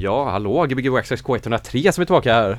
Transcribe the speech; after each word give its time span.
Ja, 0.00 0.30
hallå 0.30 0.66
Gbg 0.66 0.88
Waxxax 0.90 1.24
K103 1.24 1.90
som 1.90 2.02
är 2.02 2.04
tillbaka 2.04 2.32
här. 2.32 2.58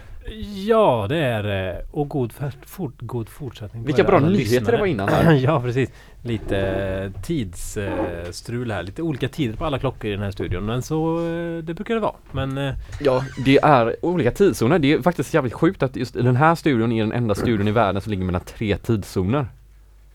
Ja, 0.68 1.06
det 1.10 1.18
är 1.18 1.44
det. 1.44 1.86
Och 1.92 2.10
god, 2.10 2.34
fort, 2.66 2.94
god 3.00 3.30
fortsättning. 3.30 3.84
Vilka 3.84 4.04
bra 4.04 4.20
nyheter 4.20 4.38
lyssnare. 4.38 4.76
det 4.76 4.80
var 4.80 4.86
innan 4.86 5.10
här. 5.10 5.34
ja, 5.44 5.62
precis. 5.62 5.90
Lite 6.22 6.58
eh, 6.58 7.22
tidsstrul 7.22 8.72
här. 8.72 8.84
Lite 8.84 9.02
olika 9.02 9.30
tider 9.30 9.58
på 9.58 9.66
alla 9.66 9.80
klockor 9.80 10.10
i 10.10 10.14
den 10.14 10.24
här 10.24 10.32
studion. 10.32 10.66
Men 10.66 10.82
så, 10.82 11.18
eh, 11.18 11.58
det 11.64 11.74
brukar 11.74 11.94
det 11.94 12.00
vara. 12.00 12.16
Men 12.32 12.58
eh, 12.58 12.74
Ja, 13.02 13.24
det 13.46 13.58
är 13.58 14.06
olika 14.06 14.32
tidszoner. 14.32 14.80
Det 14.80 14.94
är 14.94 15.02
faktiskt 15.02 15.34
jävligt 15.34 15.54
sjukt 15.54 15.84
att 15.84 15.96
just 15.96 16.14
den 16.14 16.36
här 16.36 16.56
studion 16.56 16.92
är 16.92 17.04
den 17.04 17.14
enda 17.14 17.36
studion 17.36 17.68
i 17.68 17.72
världen 17.72 18.02
som 18.02 18.12
ligger 18.12 18.24
mellan 18.24 18.42
tre 18.42 18.78
tidszoner. 18.78 19.48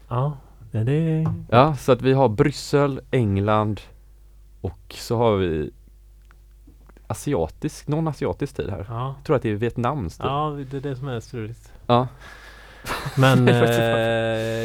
ja, 0.09 0.37
det 0.71 0.93
är... 0.93 1.27
Ja, 1.51 1.77
så 1.77 1.93
att 1.93 2.03
vi 2.03 2.13
har 2.13 2.29
Bryssel, 2.29 3.01
England 3.11 3.81
och 4.61 4.95
så 4.99 5.17
har 5.17 5.37
vi 5.37 5.71
asiatisk, 7.07 7.89
någon 7.89 8.09
asiatisk 8.09 8.57
tid 8.57 8.71
här. 8.71 8.87
Ja, 8.89 9.15
Jag 9.19 9.25
tror 9.27 9.37
att 9.37 9.43
det 9.43 9.51
är 9.51 9.55
Vietnams 9.55 10.17
tid. 10.19 10.27
ja, 10.27 10.57
det 10.71 10.77
är 10.77 10.81
det 10.81 10.97
som 10.97 11.09
är 11.09 11.21
struligt. 11.21 11.73
Ja. 11.87 12.09
Men 13.19 13.49
eh, 13.49 13.55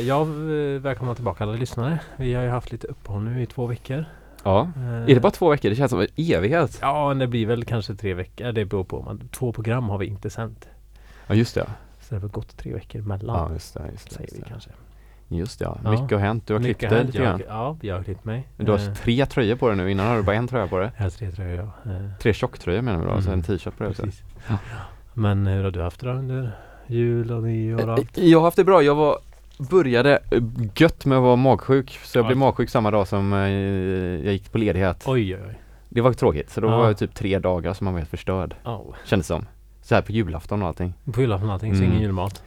jag 0.07 0.21
eh, 0.27 0.81
välkomna 0.81 1.15
tillbaka 1.15 1.43
alla 1.43 1.53
lyssnare. 1.53 1.99
Vi 2.17 2.33
har 2.33 2.43
ju 2.43 2.49
haft 2.49 2.71
lite 2.71 2.87
uppehåll 2.87 3.21
nu 3.23 3.41
i 3.41 3.45
två 3.45 3.65
veckor. 3.67 4.05
ja. 4.43 4.71
Eh, 4.75 4.83
Är 4.93 5.05
det 5.15 5.19
bara 5.19 5.31
två 5.31 5.49
veckor? 5.49 5.69
Det 5.69 5.75
känns 5.75 5.91
som 5.91 5.99
en 5.99 6.07
evighet. 6.15 6.79
Ja, 6.81 7.13
det 7.13 7.27
blir 7.27 7.45
väl 7.45 7.65
kanske 7.65 7.95
tre 7.95 8.13
veckor. 8.13 8.51
Det 8.51 8.65
beror 8.65 8.83
på. 8.83 9.01
Man, 9.01 9.29
två 9.31 9.53
program 9.53 9.89
har 9.89 9.97
vi 9.97 10.05
inte 10.05 10.29
sänt. 10.29 10.67
Ja, 11.27 11.35
just 11.35 11.55
det. 11.55 11.67
Så 12.01 12.15
det 12.15 12.21
har 12.21 12.27
gått 12.27 12.57
tre 12.57 12.73
veckor 12.73 13.01
emellan. 13.01 13.35
Ja, 13.47 13.53
just 13.53 13.73
det. 13.73 13.83
Just 13.91 14.09
det, 14.09 14.15
säger 14.15 14.23
just 14.27 14.35
vi 14.37 14.41
det. 14.41 14.49
kanske. 14.49 14.69
Just 15.31 15.59
det, 15.59 15.65
ja. 15.65 15.77
Ja. 15.83 15.91
Mycket 15.91 16.11
har 16.11 16.19
hänt. 16.19 16.47
Du 16.47 16.53
har 16.53 16.59
klippt 16.61 16.77
Mycket 16.81 16.89
dig 16.89 16.97
hänt. 16.99 17.13
lite 17.13 17.23
grann. 17.25 17.41
Ja, 17.47 17.77
jag 17.81 17.95
har 17.95 18.03
klippt 18.03 18.25
mig. 18.25 18.47
Du 18.57 18.71
har 18.71 18.79
Eh, 18.79 18.93
tre 18.93 19.25
tröjor 19.25 19.55
på 19.55 19.67
dig 19.67 19.77
nu. 19.77 19.91
Innan 19.91 20.07
har 20.07 20.17
du 20.17 20.23
bara 20.23 20.35
en 20.35 20.47
tröja 20.47 20.67
på 20.67 20.77
dig. 20.79 20.91
Jag 20.97 21.03
har 21.03 21.09
tre 21.09 21.31
tröjor, 21.31 21.71
ja. 21.85 21.91
Eh, 21.91 22.09
Tre 22.21 22.33
tjocktröjor 22.33 22.81
menar 22.81 22.99
vi 22.99 23.05
då, 23.05 23.11
alltså 23.11 23.29
en 23.29 23.33
Mm. 23.33 23.43
t-shirt 23.43 23.77
på 23.77 23.83
dig 23.83 23.91
också. 23.91 24.03
precis. 24.03 24.23
Ja. 24.49 24.57
Men 25.13 25.47
hur 25.47 25.63
har 25.63 25.71
du 25.71 25.81
haft 25.81 25.99
det 25.99 26.07
då 26.07 26.13
under 26.13 26.51
jul 26.87 27.31
och 27.31 27.43
nyår 27.43 27.87
och 27.87 27.93
allt? 27.93 28.17
Jag 28.17 28.39
har 28.39 28.45
haft 28.45 28.57
det 28.57 28.63
bra. 28.63 28.81
Jag 28.83 28.95
var 28.95 29.17
började 29.69 30.19
eh, 30.31 30.43
gött 30.75 31.05
med 31.05 31.17
att 31.17 31.23
vara 31.23 31.35
magsjuk. 31.35 31.99
Så 32.03 32.17
jag 32.17 32.23
Ja. 32.23 32.27
blev 32.27 32.37
magsjuk 32.37 32.69
samma 32.69 32.91
dag 32.91 33.07
som 33.07 33.33
eh, 33.33 33.39
jag 34.25 34.33
gick 34.33 34.51
på 34.51 34.57
ledighet. 34.57 35.03
Oj, 35.07 35.35
oj, 35.35 35.41
oj. 35.47 35.59
Det 35.89 36.01
var 36.01 36.13
tråkigt. 36.13 36.49
Så 36.49 36.61
då 36.61 36.67
Ja. 36.67 36.77
var 36.77 36.85
jag 36.87 36.97
typ 36.97 37.15
tre 37.15 37.39
dagar 37.39 37.73
som 37.73 37.85
man 37.85 37.93
var 37.93 37.99
helt 37.99 38.09
förstörd. 38.09 38.55
Oh. 38.65 38.93
Kändes 39.05 39.27
som. 39.27 39.45
Så 39.81 39.95
här 39.95 40.01
på 40.01 40.11
julafton 40.11 40.61
och 40.61 40.67
allting. 40.67 40.93
På 41.13 41.21
julafton 41.21 41.47
och 41.49 41.53
allting, 41.53 41.75
så 41.75 41.81
Mm. 41.81 41.89
ingen 41.91 42.01
julmat? 42.03 42.43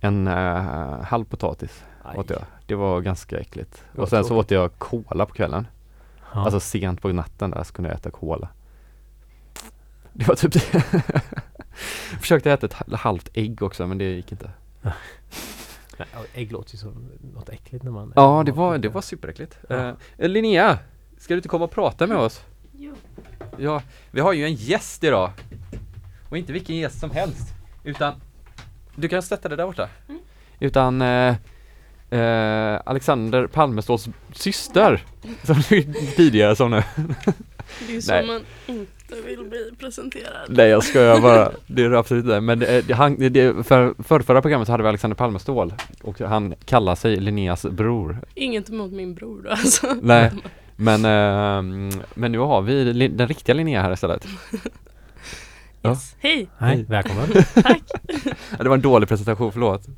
En 0.00 0.28
uh, 0.28 1.02
halv 1.02 1.24
potatis. 1.24 1.84
Åt 2.14 2.30
jag. 2.30 2.42
Det 2.66 2.74
var 2.74 3.00
ganska 3.00 3.38
äckligt. 3.38 3.84
Vad 3.92 4.02
Och 4.02 4.08
sen 4.08 4.24
så 4.24 4.28
tråkigt. 4.28 4.46
åt 4.46 4.50
jag 4.50 4.78
cola 4.78 5.26
på 5.26 5.34
kvällen. 5.34 5.66
Ja. 6.34 6.44
Alltså 6.44 6.60
sent 6.60 7.02
på 7.02 7.08
natten 7.08 7.50
där 7.50 7.62
så 7.64 7.72
kunde 7.72 7.90
jag 7.90 7.98
äta 7.98 8.10
cola. 8.10 8.48
Det 10.12 10.28
var 10.28 10.34
typ 10.34 10.52
det. 10.52 10.60
Försökte 12.20 12.52
äta 12.52 12.66
ett 12.66 12.72
ha- 12.72 12.96
halvt 12.96 13.28
ägg 13.34 13.62
också 13.62 13.86
men 13.86 13.98
det 13.98 14.04
gick 14.04 14.32
inte. 14.32 14.50
Nej, 15.98 16.08
ägg 16.34 16.52
låter 16.52 16.72
ju 16.74 16.78
som 16.78 17.08
något 17.34 17.48
äckligt 17.48 17.84
när 17.84 17.90
man 17.90 18.12
Ja 18.16 18.42
det 18.46 18.52
var, 18.52 18.78
det 18.78 18.88
var 18.88 19.00
superäckligt. 19.00 19.58
Ja. 19.68 19.96
Eh, 20.18 20.28
Linnea, 20.28 20.78
ska 21.18 21.34
du 21.34 21.38
inte 21.38 21.48
komma 21.48 21.64
och 21.64 21.70
prata 21.70 22.06
med 22.06 22.16
oss? 22.16 22.44
Jo. 22.72 22.94
Ja, 23.58 23.82
vi 24.10 24.20
har 24.20 24.32
ju 24.32 24.44
en 24.44 24.54
gäst 24.54 25.04
idag. 25.04 25.30
Och 26.28 26.38
inte 26.38 26.52
vilken 26.52 26.76
gäst 26.76 27.00
som 27.00 27.10
helst. 27.10 27.54
Utan, 27.84 28.14
du 28.94 29.08
kan 29.08 29.22
sätta 29.22 29.48
det 29.48 29.56
där 29.56 29.66
borta. 29.66 29.88
Mm. 30.08 30.20
Utan 30.60 31.02
eh, 31.02 31.36
eh, 32.16 32.80
Alexander 32.84 33.46
Palmeståls 33.46 34.08
syster. 34.32 35.04
Som 35.42 35.56
du 35.68 35.82
tidigare 36.16 36.56
sa 36.56 36.68
nu. 36.68 36.82
Det 37.78 37.92
är 37.92 37.94
ju 37.94 38.02
så 38.02 38.12
Nej. 38.12 38.26
man 38.26 38.40
inte 38.66 39.14
vill 39.26 39.44
bli 39.44 39.70
presenterad. 39.78 40.46
Nej 40.48 40.68
jag 40.68 40.84
skojar 40.84 41.20
bara, 41.20 41.50
det 41.66 41.84
är 41.84 41.90
det 41.90 41.98
absolut 41.98 42.24
inte. 42.24 42.40
Men 42.40 42.58
det, 42.58 42.82
det, 42.82 42.94
han, 42.94 43.16
det, 43.18 43.66
för, 43.66 44.02
för 44.02 44.20
förra 44.20 44.42
programmet 44.42 44.66
så 44.66 44.72
hade 44.72 44.82
vi 44.82 44.88
Alexander 44.88 45.14
Palmestål 45.14 45.74
och 46.02 46.20
han 46.20 46.54
kallar 46.64 46.94
sig 46.94 47.16
Linneas 47.16 47.62
bror. 47.62 48.18
Inget 48.34 48.70
emot 48.70 48.92
min 48.92 49.14
bror 49.14 49.42
då 49.42 49.50
alltså. 49.50 49.96
Nej. 50.02 50.30
Men, 50.76 51.04
eh, 51.04 51.96
men 52.14 52.32
nu 52.32 52.38
har 52.38 52.62
vi 52.62 53.08
den 53.08 53.28
riktiga 53.28 53.54
Linnea 53.54 53.82
här 53.82 53.92
istället. 53.92 54.26
Ja. 55.82 55.90
Yes. 55.90 56.16
Hej, 56.18 56.48
Hej, 56.58 56.84
välkommen. 56.88 57.28
tack. 57.54 57.82
Ja, 58.50 58.62
det 58.62 58.68
var 58.68 58.76
en 58.76 58.82
dålig 58.82 59.08
presentation, 59.08 59.52
förlåt. 59.52 59.86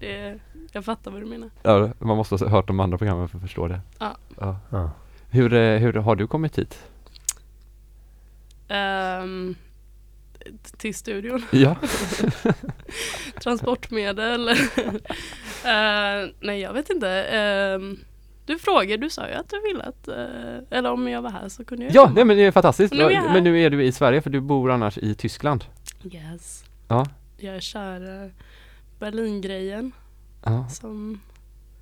Det, 0.00 0.38
jag 0.72 0.84
fattar 0.84 1.10
vad 1.10 1.20
du 1.20 1.26
menar. 1.26 1.50
Ja, 1.62 1.90
man 1.98 2.16
måste 2.16 2.34
ha 2.36 2.48
hört 2.48 2.66
de 2.66 2.80
andra 2.80 2.98
programmen 2.98 3.28
för 3.28 3.36
att 3.38 3.42
förstå 3.42 3.68
det. 3.68 3.80
Ja. 3.98 4.16
Ja. 4.70 4.90
Hur, 5.30 5.52
eh, 5.54 5.78
hur 5.78 5.92
har 5.92 6.16
du 6.16 6.26
kommit 6.26 6.58
hit? 6.58 6.78
Ehm, 8.68 9.54
till 10.76 10.94
studion. 10.94 11.44
Ja. 11.52 11.76
Transportmedel. 13.42 14.48
Eh, 15.64 16.28
nej 16.40 16.60
jag 16.60 16.72
vet 16.72 16.90
inte. 16.90 17.08
Ehm, 17.24 17.98
du 18.46 18.58
frågade, 18.58 18.96
du 18.96 19.10
sa 19.10 19.28
ju 19.28 19.34
att 19.34 19.48
du 19.48 19.60
ville 19.60 19.82
att, 19.84 20.08
eh, 20.08 20.78
eller 20.78 20.92
om 20.92 21.08
jag 21.08 21.22
var 21.22 21.30
här 21.30 21.48
så 21.48 21.64
kunde 21.64 21.84
jag 21.84 21.94
Ja, 21.94 22.02
komma. 22.04 22.14
nej 22.14 22.24
men 22.24 22.36
det 22.36 22.42
är 22.44 22.50
fantastiskt. 22.52 22.94
Nu 22.94 23.02
är. 23.02 23.32
Men 23.32 23.44
nu 23.44 23.60
är 23.60 23.70
du 23.70 23.84
i 23.84 23.92
Sverige 23.92 24.22
för 24.22 24.30
du 24.30 24.40
bor 24.40 24.70
annars 24.70 24.98
i 24.98 25.14
Tyskland. 25.14 25.64
Yes. 26.12 26.64
Ja. 26.88 27.06
Jag 27.36 27.62
kör 27.62 28.24
eh, 28.24 28.30
Berlingrejen 28.98 29.92
Ja. 30.44 30.68
som 30.68 31.20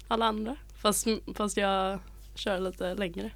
alla 0.09 0.26
andra. 0.26 0.56
Fast, 0.75 1.06
fast 1.34 1.56
jag 1.56 1.98
kör 2.34 2.59
lite 2.60 2.94
längre. 2.94 3.31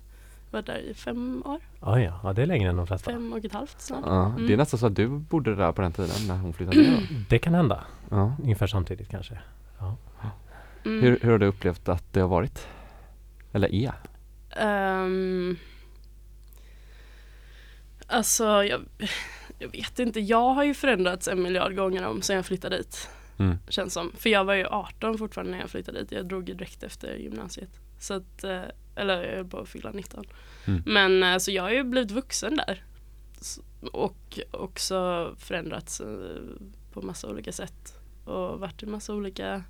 Varit 0.51 0.67
där 0.67 0.79
i 0.79 0.95
fem 0.95 1.43
år, 1.47 1.61
Ja, 1.81 2.01
ja. 2.01 2.21
ja, 2.23 2.33
det 2.33 2.43
är 2.43 2.47
längre 2.47 2.71
än 2.71 2.77
de 2.77 2.87
flesta. 2.87 3.11
fem 3.11 3.33
och 3.33 3.45
ett 3.45 3.53
halvt 3.53 3.81
snart. 3.81 4.03
ja. 4.07 4.33
Det 4.37 4.43
är 4.43 4.47
Mm. 4.47 4.59
nästan 4.59 4.79
så 4.81 4.87
att 4.87 4.95
du 4.97 5.09
bodde 5.09 5.55
där 5.55 5.73
på 5.73 5.83
den 5.83 5.93
tiden 5.93 6.27
när 6.29 6.37
hon 6.39 6.53
flyttade 6.53 6.79
ner. 6.83 6.91
då. 7.11 7.17
Det 7.29 7.39
kan 7.39 7.55
hända. 7.55 7.85
Ja. 8.11 8.37
Ungefär 8.43 8.67
samtidigt 8.67 9.09
kanske. 9.11 9.39
Mm. 10.85 11.03
Hur, 11.03 11.19
hur 11.23 11.31
har 11.31 11.39
du 11.39 11.47
upplevt 11.47 11.89
att 11.89 12.13
det 12.13 12.21
har 12.21 12.29
varit? 12.29 12.69
Eller 13.53 13.75
är? 13.75 13.93
Ehm, 14.57 15.57
alltså 18.07 18.45
jag, 18.45 18.81
jag 19.59 19.69
vet 19.69 19.99
inte, 19.99 20.21
jag 20.21 20.55
har 20.55 20.65
ju 20.65 20.75
förändrats 20.75 21.29
en 21.29 21.43
miljard 21.43 21.77
gånger 21.77 22.07
om 22.07 22.23
sen 22.23 22.37
jag 22.37 22.47
flyttade 22.47 22.77
dit. 22.77 23.09
Mm. 23.39 23.59
Känns 23.69 23.93
som. 23.93 24.13
För 24.13 24.31
jag 24.31 24.45
var 24.45 24.55
ju 24.55 24.67
18 24.67 25.19
fortfarande 25.19 25.53
när 25.53 25.61
jag 25.61 25.71
flyttade 25.71 26.01
dit. 26.01 26.13
Jag 26.13 26.27
drog 26.27 26.49
ju 26.49 26.55
direkt 26.55 26.83
efter 26.83 27.17
gymnasiet. 27.17 27.81
Så 27.99 28.15
att, 28.15 28.45
eh, 28.45 28.63
eller 28.95 29.23
jag 29.23 29.37
höll 29.37 29.49
på 29.49 29.59
att 29.59 29.69
fylla 29.69 29.91
19. 29.91 30.25
Mm. 30.65 30.83
Men 30.87 31.23
eh, 31.23 31.39
så 31.39 31.51
jag 31.51 31.63
har 31.63 31.71
ju 31.71 31.85
blivit 31.85 32.11
vuxen 32.11 32.57
där. 32.57 32.85
Och 33.93 34.39
också 34.51 35.31
förändrats 35.39 36.01
eh, 36.01 36.07
på 36.93 37.03
massa 37.03 37.29
olika 37.29 37.53
sätt. 37.53 37.99
Och 38.25 38.61
varit 38.61 38.83
i 38.83 38.87
massa 38.87 39.15
olika 39.15 39.65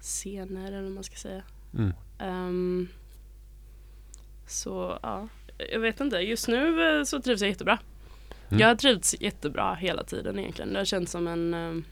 scener 0.00 0.66
eller 0.66 0.82
vad 0.82 0.92
man 0.92 1.04
ska 1.04 1.16
säga. 1.16 1.42
Mm. 1.74 1.92
Ehm, 2.18 2.88
så 4.46 4.98
ja, 5.02 5.28
jag 5.72 5.80
vet 5.80 6.00
inte. 6.00 6.16
Just 6.16 6.48
nu 6.48 7.04
så 7.06 7.22
trivs 7.22 7.40
jag 7.40 7.48
jättebra. 7.48 7.78
Mm. 8.48 8.60
Jag 8.60 8.68
har 8.68 8.74
trivts 8.74 9.20
jättebra 9.20 9.74
hela 9.74 10.04
tiden 10.04 10.38
egentligen. 10.38 10.72
Det 10.72 10.78
har 10.78 10.84
känts 10.84 11.12
som 11.12 11.26
en 11.26 11.84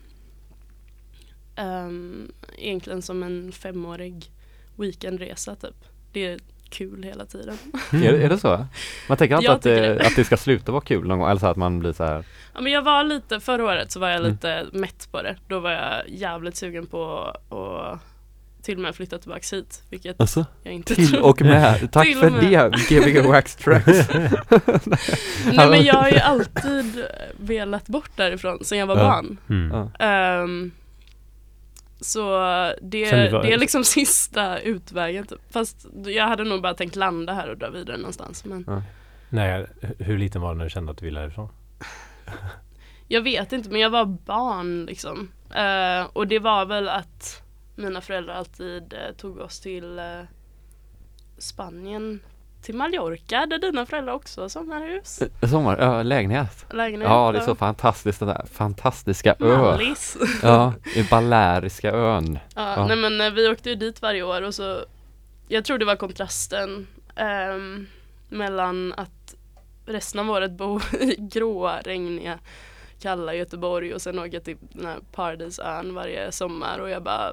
ehm, 1.57 2.33
egentligen 2.59 3.03
som 3.03 3.23
en 3.23 3.53
femårig 3.53 4.31
weekendresa 4.77 5.55
typ. 5.57 5.75
Det 6.13 6.27
är 6.27 6.39
kul 6.71 7.03
hela 7.03 7.27
tiden. 7.27 7.59
Är, 7.93 8.13
är 8.13 8.29
det 8.29 8.39
så? 8.39 8.67
Man 9.09 9.17
tänker 9.19 9.35
alltid 9.37 9.51
att 9.51 9.63
det, 9.63 9.81
det. 9.95 10.07
att 10.07 10.17
det 10.17 10.25
ska 10.25 10.37
sluta 10.37 10.73
vara 10.73 10.83
kul 10.83 11.07
någon 11.09 11.19
gång, 11.19 11.29
eller 11.31 11.41
så 11.41 11.47
att 11.47 11.57
man 11.57 11.79
blir 11.79 11.93
så 11.93 12.05
här. 12.05 12.25
Ja, 12.55 12.61
men 12.61 12.73
jag 12.73 12.83
var 12.83 13.05
lite, 13.05 13.41
förra 13.41 13.65
året 13.65 13.93
så 13.93 14.01
var 14.01 14.09
jag 14.09 14.21
Mm. 14.21 14.31
lite 14.33 14.67
mätt 14.73 15.09
på 15.13 15.23
det. 15.23 15.37
Då 15.49 15.61
var 15.61 15.71
jag 15.71 16.09
jävligt 16.09 16.57
sugen 16.57 16.87
på 16.87 17.19
att 17.49 18.01
till 18.63 18.75
och 18.77 18.83
med 18.83 18.95
flytta 18.95 19.19
tillbaks 19.19 19.53
hit. 19.53 19.83
Vilket 19.91 20.21
Alltså? 20.21 20.47
jag 20.63 20.75
inte 20.75 20.95
Till 20.95 21.17
och 21.19 21.43
med, 21.43 21.89
tack 21.93 22.07
och 22.09 22.21
för 22.21 22.31
med. 22.31 22.73
det 22.73 22.91
Gbg 23.01 23.27
Wax 23.29 23.57
Tracks. 23.57 24.09
Nej 25.53 25.69
men 25.71 25.85
jag 25.85 25.95
har 25.95 26.11
ju 26.11 26.19
alltid 26.19 27.05
velat 27.41 27.87
bort 27.87 28.11
därifrån 28.17 28.59
sen 28.65 28.79
jag 28.79 28.87
var 28.87 28.97
Ja. 28.97 29.03
barn. 29.03 29.37
Mm. 29.49 29.71
Ja. 29.99 30.07
Så 32.05 32.39
det, 32.83 33.11
det 33.11 33.53
är 33.53 33.59
liksom 33.59 33.85
sista 33.99 34.59
utvägen 34.59 35.27
typ. 35.27 35.53
Fast 35.53 35.87
jag 36.07 36.29
hade 36.29 36.45
nog 36.45 36.63
bara 36.63 36.75
tänkt 36.75 36.97
landa 36.97 37.33
här 37.33 37.51
och 37.51 37.59
dra 37.59 37.71
vidare 37.71 37.97
någonstans. 37.97 38.45
Men 38.45 38.83
Nej, 39.29 39.67
hur 39.99 40.19
liten 40.19 40.43
var 40.43 40.53
du 40.53 40.59
när 40.59 40.65
du 40.65 40.71
kände 40.71 40.93
att 40.93 40.99
du 40.99 41.05
ville 41.05 41.21
härifrån? 41.21 41.49
jag 43.09 43.23
vet 43.23 43.53
inte 43.53 43.71
men 43.71 43.81
jag 43.81 43.91
var 43.91 44.05
barn 44.05 44.87
liksom. 44.87 45.29
Eh, 45.55 46.07
och 46.13 46.27
det 46.27 46.39
var 46.39 46.67
väl 46.67 46.89
att 46.89 47.43
mina 47.75 48.01
föräldrar 48.01 48.35
alltid 48.35 48.93
eh, 48.93 49.15
tog 49.17 49.39
oss 49.39 49.61
till 49.61 49.99
eh, 49.99 50.05
Spanien. 51.39 52.21
Till 52.65 52.75
Mallorca 52.75 53.47
där 53.47 53.59
dina 53.59 53.87
föräldrar 53.87 54.15
också 54.15 54.41
har 54.41 54.49
sommarhus. 54.49 55.23
Sommar, 55.51 55.79
ja, 55.81 56.03
lägenhet. 56.03 56.67
Lägenhet. 56.71 57.09
Ja, 57.11 57.33
det 57.33 57.39
är 57.39 57.43
så 57.43 57.55
fantastiskt 57.55 58.19
den 58.19 58.29
där 58.29 58.47
fantastiska 58.53 59.37
ön. 59.41 59.61
Mallis. 59.61 60.17
Ja, 60.43 60.73
i 60.95 61.03
Baleariska 61.03 61.91
ön. 61.91 62.39
Ja, 62.55 62.75
Ja. 62.77 62.87
Nej 62.87 62.97
men 62.97 63.21
eh, 63.21 63.31
vi 63.31 63.49
åkte 63.49 63.69
ju 63.69 63.75
dit 63.75 64.03
varje 64.03 64.23
år 64.23 64.43
och 64.43 64.55
så 64.55 64.85
Jag 65.49 65.65
tror 65.65 65.79
det 65.79 65.85
var 65.85 65.97
kontrasten 65.97 66.87
ehm, 67.17 67.87
Mellan 68.29 68.93
att 68.97 69.35
resten 69.87 70.21
av 70.21 70.31
året 70.31 70.53
bo 70.53 70.81
i 71.01 71.17
gråa, 71.19 71.81
regniga, 71.81 72.39
kalla 73.01 73.35
Göteborg 73.35 73.95
och 73.95 74.03
sen 74.03 74.19
åka 74.19 74.41
till 74.41 74.57
den 74.73 74.87
här 74.87 74.99
Paradisön 75.13 75.95
varje 75.95 76.33
sommar 76.33 76.79
och 76.79 76.91
jag 76.91 77.03
bara 77.03 77.33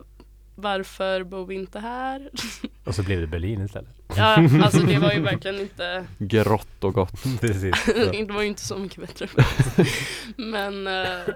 varför 0.56 1.24
bor 1.24 1.46
vi 1.46 1.56
inte 1.56 1.80
här? 1.80 2.30
Och 2.84 2.96
så 2.96 3.04
blev 3.04 3.22
det 3.22 3.28
Berlin 3.28 3.66
istället. 3.66 4.01
Ja, 4.18 4.36
alltså 4.64 4.80
det 4.80 5.00
var 5.00 5.12
ju 5.12 5.20
verkligen 5.22 5.60
inte 5.60 6.06
Grått 6.18 6.84
och 6.84 6.94
gott. 6.94 7.24
Precis. 7.42 7.86
det 8.12 8.32
var 8.34 8.42
ju 8.42 8.48
inte 8.48 8.62
så 8.62 8.78
mycket 8.78 8.98
bättre. 9.00 9.28
men 10.36 10.88
eh, 10.88 11.34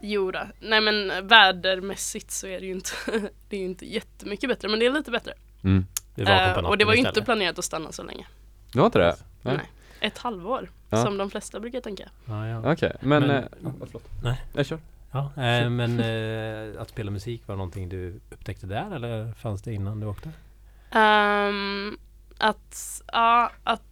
jo 0.00 0.30
då. 0.30 0.40
Nej 0.60 0.80
men 0.80 1.26
vädermässigt 1.28 2.30
så 2.30 2.46
är 2.46 2.60
det 2.60 2.66
ju 2.66 2.72
inte, 2.72 2.90
det 3.48 3.56
är 3.56 3.60
ju 3.60 3.66
inte 3.66 3.86
jättemycket 3.86 4.48
bättre 4.50 4.68
men 4.68 4.78
det 4.80 4.86
är 4.86 4.92
lite 4.92 5.10
bättre. 5.10 5.32
Mm. 5.64 5.86
Vi 6.14 6.22
Eh, 6.22 6.52
och 6.58 6.78
det 6.78 6.84
var 6.84 6.92
ju 6.92 6.98
inte 6.98 7.08
istället. 7.08 7.24
planerat 7.24 7.58
att 7.58 7.64
stanna 7.64 7.92
så 7.92 8.02
länge. 8.02 8.26
Det 8.72 8.78
var 8.78 8.86
inte 8.86 8.98
det? 8.98 9.16
Nej. 9.42 9.56
Nej. 9.56 9.66
Ett 10.00 10.18
halvår, 10.18 10.70
Ja. 10.90 11.04
som 11.04 11.16
de 11.18 11.30
flesta 11.30 11.60
brukar 11.60 11.80
tänka. 11.80 12.08
Ja, 12.24 12.46
ja. 12.48 12.72
Okej, 12.72 12.92
men... 13.00 13.22
Men- 13.22 13.30
eh, 13.30 13.44
ja, 13.64 13.72
förlåt. 13.86 14.02
Nej. 14.22 14.42
Nej, 14.52 14.64
kör. 14.64 14.78
Ja, 15.12 15.20
eh, 15.36 15.70
men 15.70 16.00
eh, 16.00 16.80
att 16.82 16.88
spela 16.88 17.10
musik 17.10 17.42
var 17.46 17.56
någonting 17.56 17.88
du 17.88 18.20
upptäckte 18.30 18.66
där 18.66 18.94
eller 18.96 19.32
fanns 19.32 19.62
det 19.62 19.72
innan 19.72 20.00
du 20.00 20.06
åkte? 20.06 20.30
Ehm, 20.90 21.98
att, 22.38 23.02
ja, 23.12 23.52
att 23.64 23.82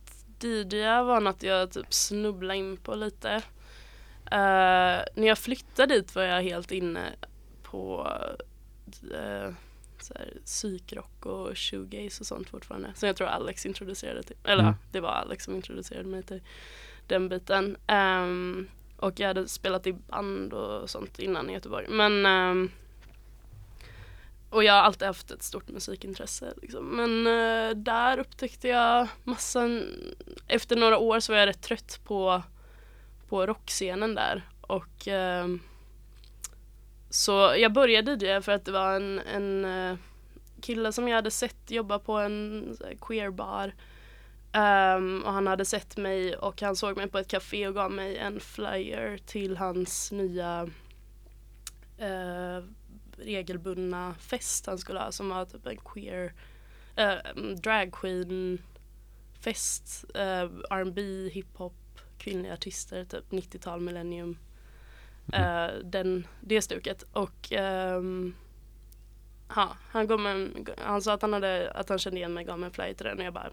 DJa 0.40 1.02
var 1.02 1.20
något 1.20 1.42
jag 1.42 1.70
typ 1.70 1.94
snubblade 1.94 2.58
in 2.58 2.76
på 2.76 2.94
lite. 2.94 3.30
Eh, 4.30 5.00
när 5.14 5.26
jag 5.26 5.38
flyttade 5.38 5.94
dit 5.94 6.14
var 6.14 6.22
jag 6.22 6.42
helt 6.42 6.70
inne 6.72 7.12
på 7.62 8.12
uh, 9.04 9.52
så 10.00 10.14
här, 10.14 10.32
psykrock 10.44 11.26
och 11.26 11.58
shoegaze 11.58 12.20
och 12.20 12.26
sånt 12.26 12.48
fortfarande. 12.50 12.92
Som 12.94 13.06
jag 13.06 13.16
tror 13.16 13.28
Alex 13.28 13.66
introducerade 13.66 14.22
till. 14.22 14.36
Eller 14.44 14.62
Mm. 14.62 14.74
det 14.92 15.00
var 15.00 15.10
Alex 15.10 15.44
som 15.44 15.54
introducerade 15.54 16.08
mig 16.08 16.22
till 16.22 16.42
den 17.06 17.28
biten. 17.28 17.76
Ehm, 17.86 18.68
och 18.96 19.20
jag 19.20 19.28
hade 19.28 19.48
spelat 19.48 19.86
i 19.86 19.92
band 19.92 20.52
och 20.52 20.90
sånt 20.90 21.18
innan 21.18 21.50
i 21.50 21.52
Göteborg. 21.52 21.86
Men 21.88 22.26
ehm, 22.26 22.70
och 24.50 24.64
jag 24.64 24.72
har 24.72 24.80
alltid 24.80 25.06
haft 25.06 25.30
ett 25.30 25.42
stort 25.42 25.68
musikintresse. 25.68 26.52
Liksom. 26.62 26.96
Men 26.96 27.26
eh, 27.26 27.76
där 27.76 28.18
upptäckte 28.18 28.68
jag 28.68 29.08
massan. 29.24 29.86
Efter 30.46 30.76
några 30.76 30.98
år 30.98 31.20
så 31.20 31.32
var 31.32 31.38
jag 31.38 31.46
rätt 31.46 31.62
trött 31.62 32.00
på, 32.04 32.42
på 33.28 33.46
rockscenen 33.46 34.14
där. 34.14 34.48
Och 34.60 35.08
ehm, 35.08 35.60
så 37.10 37.54
jag 37.58 37.72
började 37.72 38.16
dj 38.16 38.42
för 38.42 38.52
att 38.52 38.64
det 38.64 38.72
var 38.72 38.96
en, 38.96 39.18
en 39.18 39.64
eh, 39.64 39.96
kille 40.62 40.92
som 40.92 41.08
jag 41.08 41.16
hade 41.16 41.30
sett 41.30 41.70
jobba 41.70 41.98
på 41.98 42.12
en 42.18 42.76
queerbar. 43.00 43.74
Um, 44.52 44.62
ehm, 44.62 45.22
och 45.26 45.32
han 45.32 45.46
hade 45.46 45.64
sett 45.64 45.96
mig 45.96 46.36
och 46.36 46.62
han 46.62 46.76
såg 46.76 46.96
mig 46.96 47.08
på 47.08 47.18
ett 47.18 47.28
café 47.28 47.68
och 47.68 47.74
gav 47.74 47.90
mig 47.90 48.16
en 48.16 48.40
flyer 48.40 49.18
till 49.26 49.56
hans 49.56 50.12
nya 50.12 50.62
uh, 52.00 52.64
regelbundna 53.18 54.14
fest 54.20 54.66
han 54.66 54.78
skulle 54.78 55.00
ha 55.00 55.12
som 55.12 55.28
var 55.28 55.44
typ 55.44 55.66
en 55.66 55.76
queer 55.76 56.32
uh, 56.98 57.42
drag 57.62 57.92
queen 57.92 58.58
fest, 59.40 60.04
uh, 60.14 60.50
R&B, 60.70 61.28
hiphop, 61.32 62.00
kvinnliga 62.18 62.52
artister, 62.52 63.04
typ 63.04 63.30
90-tal, 63.30 63.80
millennium. 63.80 64.36
Eh, 65.32 65.68
den, 65.84 66.26
det 66.40 66.62
stuket. 66.62 67.04
Och 67.12 67.52
ehm, 67.52 68.34
ja, 69.56 69.76
han, 69.90 70.06
gav 70.06 70.20
mig, 70.20 70.50
han 70.78 71.02
sa 71.02 71.12
att 71.12 71.22
han, 71.22 71.32
hade, 71.32 71.70
att 71.70 71.88
han 71.88 71.98
kände 71.98 72.18
igen 72.18 72.34
mig, 72.34 72.44
gav 72.44 72.58
mig 72.58 72.66
en 72.66 72.72
flyer 72.72 72.94
till 72.94 73.06
den 73.06 73.18
och 73.18 73.24
jag 73.24 73.34
bara 73.34 73.50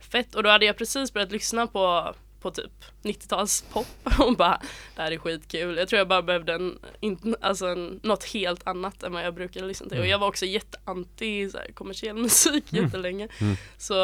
fett. 0.00 0.34
Och 0.34 0.42
då 0.42 0.50
hade 0.50 0.64
jag 0.64 0.76
precis 0.76 1.12
börjat 1.12 1.32
lyssna 1.32 1.66
på, 1.66 2.14
på 2.40 2.50
typ 2.50 2.70
90-tals 3.02 3.64
pop 3.72 3.86
och 4.18 4.36
bara 4.36 4.60
det 4.96 5.02
här 5.02 5.12
är 5.12 5.18
skitkul. 5.18 5.76
Jag 5.76 5.88
tror 5.88 5.98
jag 5.98 6.08
bara 6.08 6.22
behövde 6.22 6.54
en, 6.54 6.78
in, 7.00 7.36
alltså 7.40 7.66
en, 7.66 8.00
något 8.02 8.24
helt 8.24 8.66
annat 8.66 9.02
än 9.02 9.12
vad 9.12 9.24
jag 9.24 9.34
brukade 9.34 9.66
lyssna 9.66 9.88
till. 9.88 9.98
Och 9.98 10.04
Mm. 10.04 10.10
jag 10.10 10.18
var 10.18 10.26
också 10.28 10.46
jätteanti 10.46 11.50
så 11.50 11.58
här, 11.58 11.72
kommersiell 11.72 12.16
musik 12.22 12.72
Mm. 12.72 12.84
jättelänge. 12.84 13.28
Mm. 13.40 13.56
Så 13.78 13.94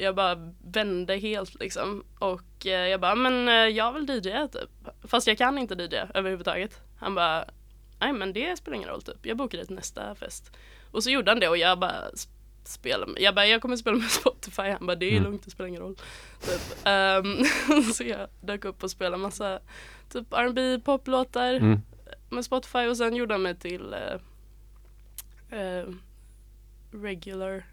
jag 0.00 0.14
bara 0.14 0.52
vände 0.64 1.16
helt 1.16 1.54
liksom. 1.60 2.04
Och 2.18 2.66
eh, 2.66 2.88
jag 2.88 3.00
bara, 3.00 3.14
men 3.14 3.48
eh, 3.48 3.54
jag 3.54 3.92
vill 3.92 4.08
DJa 4.24 4.48
typ. 4.48 4.70
Fast 5.08 5.26
jag 5.26 5.38
kan 5.38 5.58
inte 5.58 5.74
DJa 5.74 6.08
överhuvudtaget. 6.14 6.80
Han 7.00 7.14
bara, 7.14 7.44
nej 8.00 8.12
men 8.12 8.32
det 8.32 8.56
spelar 8.58 8.76
ingen 8.76 8.88
roll 8.88 9.02
typ. 9.02 9.26
Jag 9.26 9.36
bokar 9.36 9.58
dig 9.58 9.66
till 9.66 9.76
nästa 9.76 10.14
fest. 10.14 10.50
Och 10.90 11.02
så 11.04 11.10
gjorde 11.10 11.30
han 11.30 11.40
det 11.40 11.48
och 11.48 11.56
jag 11.58 11.78
bara 11.78 11.94
spela 12.68 13.06
med, 13.06 13.22
jag 13.22 13.34
bara, 13.34 13.46
jag 13.46 13.62
kommer 13.62 13.76
spela 13.76 13.96
med 13.96 14.10
Spotify. 14.10 14.62
Han 14.62 14.86
bara, 14.86 14.96
det 14.96 15.06
är 15.06 15.10
Mm. 15.10 15.22
lugnt, 15.22 15.44
det 15.44 15.50
spelar 15.50 15.68
ingen 15.68 15.82
roll. 15.82 15.96
Typ. 16.40 16.62
Ehm, 16.84 17.44
så 17.94 18.04
jag 18.04 18.28
dök 18.40 18.64
upp 18.64 18.82
och 18.82 18.90
spelade 18.90 19.16
massa 19.22 19.60
typ 20.12 20.32
R&B 20.32 20.80
poplåtar 20.84 21.54
Mm. 21.54 21.80
med 22.30 22.44
Spotify 22.44 22.78
och 22.86 22.96
sen 22.96 23.16
gjorde 23.16 23.34
han 23.34 23.42
mig 23.42 23.56
till 23.56 23.94
eh, 23.94 25.58
eh, 25.60 25.84
regular 26.92 27.64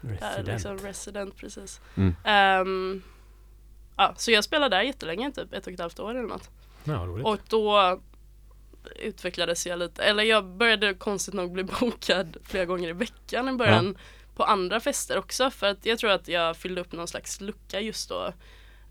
där, 0.00 0.10
Resident. 0.10 0.46
liksom 0.48 0.78
resident 0.78 1.36
precis. 1.36 1.80
Mm. 1.96 2.14
Ehm, 2.24 3.02
ja, 3.96 4.14
så 4.16 4.30
jag 4.30 4.44
spelade 4.44 4.76
där 4.76 4.82
jättelänge, 4.82 5.32
typ 5.32 5.52
ett 5.54 5.66
och 5.66 5.72
ett 5.72 5.80
halvt 5.80 6.00
år 6.00 6.10
eller 6.10 6.28
något. 6.28 6.50
Ja. 6.84 7.00
Och 7.00 7.38
då 7.48 8.00
utvecklades 8.96 9.66
jag 9.66 9.78
lite, 9.78 10.02
eller 10.04 10.22
jag 10.22 10.44
började 10.44 10.94
konstigt 10.94 11.34
nog 11.34 11.52
bli 11.52 11.64
bokad 11.64 12.36
flera 12.44 12.64
gånger 12.64 12.88
i 12.88 12.92
veckan 12.92 13.48
i 13.48 13.52
början 13.52 13.96
på 14.40 14.44
andra 14.44 14.80
fester 14.80 15.18
också 15.18 15.50
för 15.50 15.66
att 15.66 15.86
jag 15.86 15.98
tror 15.98 16.10
att 16.10 16.28
jag 16.28 16.56
fyllde 16.56 16.80
upp 16.80 16.92
någon 16.92 17.08
slags 17.08 17.40
lucka 17.40 17.80
just 17.80 18.08
då 18.08 18.32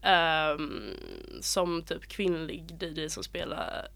um, 0.09 0.93
som 1.41 1.83
typ 1.83 2.07
kvinnlig 2.07 2.81
DJ 2.81 3.07
som 3.09 3.23
spelar 3.23 3.87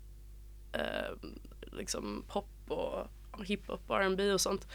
ehm, 0.73 1.39
liksom 1.71 2.25
pop 2.27 2.47
och 2.67 3.07
hiphop 3.45 3.81
och 3.87 3.95
R&B 3.95 4.31
och 4.31 4.41
sånt. 4.41 4.67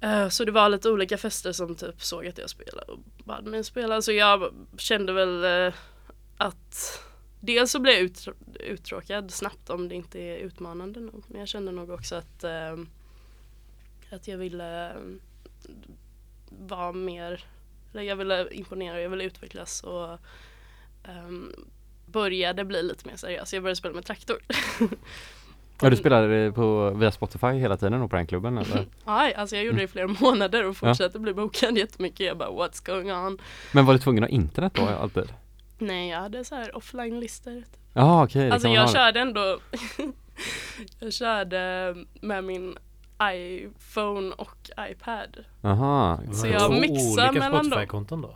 Eh, 0.00 0.28
så 0.28 0.44
det 0.44 0.52
var 0.52 0.68
lite 0.68 0.90
olika 0.90 1.18
fester 1.18 1.52
som 1.52 1.74
typ 1.74 2.02
såg 2.02 2.26
att 2.26 2.38
jag 2.38 2.50
spelade 2.50 2.92
och 2.92 2.98
bad 3.24 3.44
mig 3.44 3.64
spela. 3.64 4.02
Så 4.02 4.12
jag 4.12 4.54
kände 4.78 5.12
väl 5.12 5.44
eh, 5.44 5.74
att 6.36 7.02
dels 7.40 7.70
så 7.70 7.80
blev 7.80 7.94
jag 7.94 8.34
uttråkad 8.60 9.30
snabbt 9.30 9.70
om 9.70 9.88
det 9.88 9.94
inte 9.94 10.20
är 10.20 10.36
utmanande 10.36 11.00
nog. 11.00 11.24
Men 11.26 11.40
jag 11.40 11.48
kände 11.48 11.72
nog 11.72 11.90
också 11.90 12.14
att, 12.14 12.44
ehm, 12.44 12.88
att 14.10 14.28
jag 14.28 14.38
ville 14.38 14.90
ehm, 14.90 15.20
vara 16.48 16.92
mer, 16.92 17.44
eller 17.92 18.02
jag 18.02 18.16
ville 18.16 18.48
imponera, 18.50 19.00
jag 19.00 19.10
ville 19.10 19.24
utvecklas 19.24 19.82
och 19.82 20.18
ehm, 21.04 21.52
började 22.06 22.64
bli 22.64 22.82
lite 22.82 23.08
mer 23.08 23.16
seriös. 23.16 23.52
Jag 23.52 23.62
började 23.62 23.76
spela 23.76 23.94
med 23.94 24.04
traktor. 24.04 24.38
Ja, 25.82 25.90
du 25.90 25.96
spelade 25.96 26.52
på, 26.52 26.90
via 26.90 27.12
Spotify 27.12 27.46
hela 27.46 27.76
tiden 27.76 28.00
då 28.00 28.08
på 28.08 28.16
den 28.16 28.26
klubben 28.26 28.58
eller? 28.58 28.86
Aj, 29.04 29.34
alltså 29.34 29.56
jag 29.56 29.64
gjorde 29.64 29.78
det 29.78 29.84
i 29.84 29.88
flera 29.88 30.06
månader 30.06 30.64
och 30.64 30.76
fortsatte 30.76 31.18
bli 31.18 31.34
bokad 31.34 31.78
jättemycket. 31.78 32.26
Jag 32.26 32.38
bara 32.38 32.48
what's 32.50 32.86
going 32.86 33.12
on? 33.12 33.38
Men 33.72 33.86
var 33.86 33.92
du 33.92 33.98
tvungen 33.98 34.24
att 34.24 34.30
ha 34.30 34.34
internet 34.34 34.74
då 34.74 34.82
alltid? 34.82 35.32
Nej, 35.78 36.10
jag 36.10 36.18
hade 36.20 36.44
så 36.44 36.54
här 36.54 36.76
offline-listor. 36.76 37.64
Ja 37.92 38.24
okej, 38.24 38.46
det 38.46 38.52
Alltså 38.52 38.68
jag 38.68 38.90
körde 38.90 39.20
ändå 39.20 39.58
Jag 41.00 41.12
körde 41.12 41.94
med 42.20 42.44
min 42.44 42.78
iPhone 43.32 44.32
och 44.38 44.56
iPad. 44.90 45.44
Aha, 45.62 46.20
Så 46.32 46.46
jag 46.46 46.70
mixar 46.80 47.22
olika 47.28 47.32
mellan 47.32 47.52
dem. 47.52 47.64
Spotify-konton 47.64 48.22
då? 48.22 48.34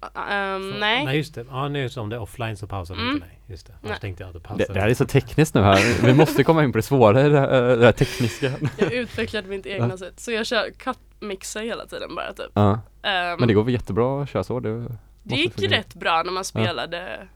Så- 0.00 0.78
nej, 0.78 1.04
Nej 1.04 1.16
just 1.16 1.34
det, 1.34 1.46
ja 1.50 1.68
nu 1.68 1.88
som 1.88 2.08
det 2.08 2.16
är 2.16 2.20
offline 2.20 2.56
så 2.56 2.66
pausar 2.66 2.94
Mm. 2.94 3.08
inte 3.14 3.26
dig. 3.26 3.38
Just 3.46 3.66
det, 3.66 3.72
annars 3.72 3.90
Nej. 3.90 3.98
tänkte 4.00 4.22
jag 4.22 4.28
att 4.28 4.32
det 4.34 4.38
det, 4.38 4.48
pausade. 4.48 4.72
det 4.74 4.80
här 4.80 4.88
är 4.88 4.94
så 4.94 5.06
tekniskt 5.06 5.54
nu 5.54 5.60
här, 5.60 6.02
vi 6.06 6.14
måste 6.14 6.44
komma 6.44 6.64
in 6.64 6.72
på 6.72 6.78
det 6.78 6.82
svåra 6.82 7.28
det 7.28 7.40
här, 7.40 7.76
det 7.76 7.84
här 7.84 7.92
tekniska 7.92 8.52
jag 8.76 8.92
utvecklade 8.92 9.48
mitt 9.48 9.66
egna 9.66 9.96
sätt. 9.98 10.20
Så 10.20 10.32
jag 10.32 10.46
kör 10.46 10.70
cut-mixar 10.70 11.62
hela 11.62 11.86
tiden 11.86 12.14
bara 12.14 12.32
typ. 12.32 12.50
Ja, 12.54 12.80
Ehm, 13.02 13.38
men 13.38 13.48
det 13.48 13.54
går 13.54 13.64
väl 13.64 13.74
jättebra 13.74 14.22
att 14.22 14.28
köra 14.28 14.44
så? 14.44 14.60
Det, 14.60 14.88
det 15.22 15.34
gick 15.36 15.54
fungera. 15.54 15.78
rätt 15.78 15.94
bra 15.94 16.22
när 16.22 16.32
man 16.32 16.44
spelade 16.44 17.28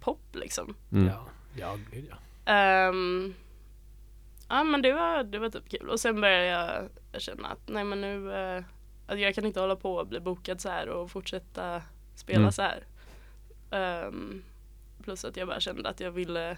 pop 0.00 0.20
liksom. 0.32 0.74
mm. 0.92 1.06
Ja, 1.06 1.26
ja, 1.58 1.76
gud 1.92 2.04
ja. 2.10 2.52
Ehm, 2.52 3.34
ja 4.50 4.64
men 4.64 4.82
det 4.82 4.92
var, 4.92 5.24
det 5.24 5.38
var 5.38 5.48
typ 5.48 5.68
kul 5.70 5.88
och 5.88 6.00
sen 6.00 6.20
började 6.20 6.46
jag 7.12 7.22
känna 7.22 7.48
att 7.48 7.68
nej 7.68 7.84
men 7.84 8.00
nu 8.00 8.16
uh, 8.28 8.64
att 9.06 9.20
jag 9.20 9.34
kan 9.34 9.44
inte 9.46 9.60
hålla 9.60 9.76
på 9.76 9.94
och 9.94 10.06
bli 10.06 10.20
bokad 10.20 10.60
så 10.60 10.68
här 10.68 10.88
och 10.88 11.10
fortsätta 11.10 11.82
spela 12.14 12.38
Mm. 12.40 12.52
så 12.52 12.62
här. 12.62 12.84
Ehm, 13.70 14.42
plus 15.04 15.24
att 15.24 15.36
jag 15.36 15.48
bara 15.48 15.60
kände 15.60 15.88
att 15.88 16.00
jag 16.00 16.10
ville 16.10 16.56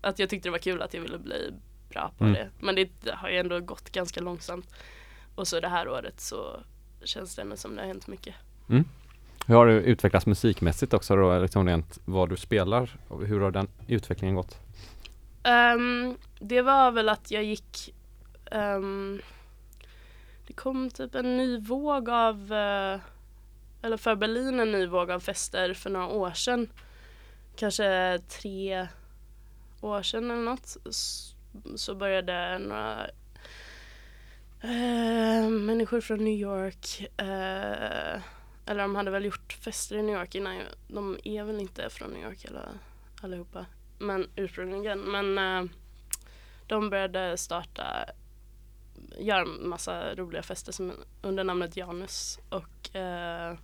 att 0.00 0.18
jag 0.18 0.28
tyckte 0.28 0.48
det 0.48 0.50
var 0.50 0.58
kul 0.58 0.82
att 0.82 0.94
jag 0.94 1.00
ville 1.00 1.18
bli 1.18 1.52
bra 1.88 2.12
på 2.18 2.24
Mm. 2.24 2.34
det. 2.34 2.50
Men 2.60 2.74
det 2.74 2.90
har 3.14 3.28
ju 3.28 3.36
ändå 3.38 3.60
gått 3.60 3.90
ganska 3.90 4.20
långsamt. 4.20 4.74
Och 5.34 5.48
så 5.48 5.60
det 5.60 5.68
här 5.68 5.88
året 5.88 6.20
så 6.20 6.60
känns 7.04 7.36
det 7.36 7.42
ändå 7.42 7.56
som 7.56 7.74
det 7.76 7.82
har 7.82 7.86
hänt 7.88 8.06
mycket. 8.06 8.34
Hur 9.46 9.54
har 9.54 9.66
du 9.66 9.72
utvecklats 9.72 10.26
musikmässigt 10.26 10.94
också 10.94 11.16
då, 11.16 11.38
liksom 11.38 11.66
rent 11.68 11.98
vad 12.04 12.28
du 12.28 12.36
spelar? 12.36 12.96
Hur 13.26 13.40
har 13.40 13.50
den 13.50 13.68
utvecklingen 13.86 14.34
gått? 14.36 14.60
Um, 15.44 16.18
det 16.40 16.62
var 16.62 16.90
väl 16.90 17.08
att 17.08 17.30
jag 17.30 17.44
gick 17.44 17.94
um, 18.52 19.20
Det 20.46 20.52
kom 20.52 20.90
typ 20.90 21.14
en 21.14 21.36
ny 21.36 21.58
våg 21.58 22.08
av 22.10 22.52
uh, 22.52 23.00
Eller 23.82 23.96
för 23.96 24.14
Berlin 24.14 24.60
en 24.60 24.72
ny 24.72 24.86
våg 24.86 25.10
av 25.10 25.20
fester 25.20 25.74
för 25.74 25.90
några 25.90 26.06
år 26.06 26.30
sedan 26.30 26.68
kanske 27.56 28.18
tre 28.28 28.88
år 29.80 30.02
sedan 30.02 30.30
eller 30.30 30.42
något 30.42 30.76
s- 30.90 31.34
så 31.76 31.94
började 31.94 32.58
några 32.58 33.06
uh, 34.64 35.48
människor 35.50 36.00
från 36.00 36.24
New 36.24 36.34
York 36.38 37.00
uh, 37.22 38.20
eller 38.66 38.82
de 38.82 38.94
hade 38.96 39.10
väl 39.10 39.24
gjort 39.24 39.52
fester 39.52 39.96
i 39.96 40.02
New 40.02 40.14
York 40.18 40.34
innan. 40.34 40.60
De 40.88 41.18
är 41.24 41.44
väl 41.44 41.60
inte 41.60 41.90
från 41.90 42.10
New 42.10 42.22
York 42.22 42.44
eller 42.44 42.68
allihopa. 43.20 43.66
Men 44.02 44.30
ursprungligen. 44.36 44.98
Men 44.98 45.38
eh, 45.38 45.70
de 46.66 46.90
började 46.90 47.36
starta 47.36 47.84
göra 49.18 49.44
massa 49.44 50.14
roliga 50.14 50.42
fester 50.42 50.72
som, 50.72 50.92
under 51.22 51.44
namnet 51.44 51.76
Janus. 51.76 52.38
Och 52.48 52.96
eh, 52.96 53.56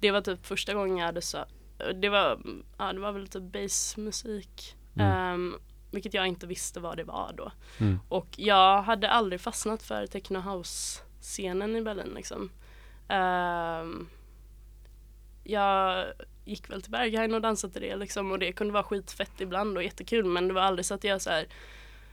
det 0.00 0.10
var 0.10 0.20
typ 0.20 0.46
första 0.46 0.74
gången 0.74 0.96
jag 0.96 1.06
hade 1.06 1.22
så 1.22 1.44
det 1.94 2.08
var, 2.08 2.40
ja, 2.78 2.92
det 2.92 3.00
var 3.00 3.12
väl 3.12 3.22
lite 3.22 3.40
bassmusik. 3.40 4.76
Mm. 4.96 5.12
Ehm, 5.12 5.54
vilket 5.90 6.14
jag 6.14 6.26
inte 6.26 6.46
visste 6.46 6.80
vad 6.80 6.96
det 6.96 7.04
var 7.04 7.32
då. 7.36 7.52
Mm. 7.78 7.98
Och 8.08 8.28
jag 8.36 8.82
hade 8.82 9.10
aldrig 9.10 9.40
fastnat 9.40 9.82
för 9.82 10.06
techno 10.06 10.38
house-scenen 10.38 11.76
i 11.76 11.82
Berlin 11.82 12.12
liksom. 12.14 12.50
Ehm, 13.08 14.08
jag 15.44 16.06
gick 16.48 16.70
väl 16.70 16.82
till 16.82 16.90
Berghain 16.92 17.34
och 17.34 17.40
dansade 17.40 17.72
till 17.72 17.82
det 17.82 17.96
liksom 17.96 18.32
och 18.32 18.38
det 18.38 18.52
kunde 18.52 18.72
vara 18.72 18.82
skitfett 18.82 19.40
ibland 19.40 19.76
och 19.76 19.82
jättekul 19.82 20.24
men 20.24 20.48
det 20.48 20.54
var 20.54 20.62
aldrig 20.62 20.86
så 20.86 20.94
att 20.94 21.04
jag 21.04 21.22
så 21.22 21.30
här 21.30 21.46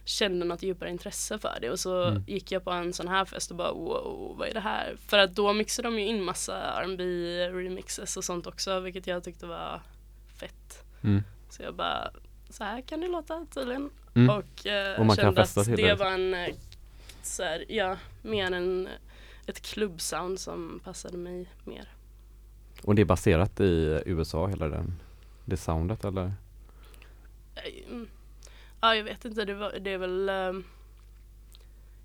kände 0.05 0.45
något 0.45 0.63
djupare 0.63 0.89
intresse 0.89 1.39
för 1.39 1.57
det 1.61 1.69
och 1.69 1.79
så 1.79 2.03
Mm. 2.03 2.23
gick 2.27 2.51
jag 2.51 2.63
på 2.63 2.71
en 2.71 2.93
sån 2.93 3.07
här 3.07 3.25
fest 3.25 3.51
och 3.51 3.57
bara 3.57 3.71
wow, 3.71 4.35
vad 4.39 4.47
är 4.47 4.53
det 4.53 4.59
här? 4.59 4.95
För 5.07 5.17
att 5.17 5.35
då 5.35 5.53
mixade 5.53 5.87
de 5.87 5.99
ju 5.99 6.05
in 6.05 6.23
massa 6.23 6.57
R&B 6.57 7.03
remixes 7.49 8.17
och 8.17 8.23
sånt 8.23 8.47
också 8.47 8.79
vilket 8.79 9.07
jag 9.07 9.23
tyckte 9.23 9.45
var 9.45 9.81
fett. 10.39 10.83
Mm. 11.03 11.23
Så 11.49 11.63
jag 11.63 11.75
bara, 11.75 12.11
så 12.49 12.63
här 12.63 12.81
kan 12.81 13.01
det 13.01 13.07
låta 13.07 13.45
tydligen. 13.53 13.89
Mm. 14.15 14.29
Och, 14.29 14.65
eh, 14.67 14.99
Och 14.99 15.05
man 15.05 15.15
kan 15.15 15.23
kände 15.25 15.41
festa 15.41 15.61
att 15.61 15.67
det 15.67 15.75
det. 15.75 15.95
var 15.95 16.11
en, 16.11 16.33
eh, 16.33 16.55
så 17.23 17.43
här, 17.43 17.65
ja, 17.69 17.97
mer 18.21 18.51
en, 18.51 18.89
ett 19.47 19.61
klubbsound 19.61 20.39
som 20.39 20.79
passade 20.83 21.17
mig 21.17 21.49
mer. 21.63 21.87
Och 22.85 22.95
det 22.95 23.01
är 23.01 23.05
baserat 23.05 23.59
i 23.59 24.03
USA 24.05 24.47
hela 24.47 24.67
den, 24.67 25.01
det 25.45 25.57
soundet 25.57 26.05
eller? 26.05 26.33
Eh, 27.55 27.91
mm. 27.91 28.07
Ja, 28.81 28.95
jag 28.95 29.03
vet 29.03 29.25
inte, 29.25 29.45
det, 29.45 29.53
var, 29.53 29.79
det 29.79 29.91
är 29.91 29.97
väl 29.97 30.29
ehm, 30.29 30.63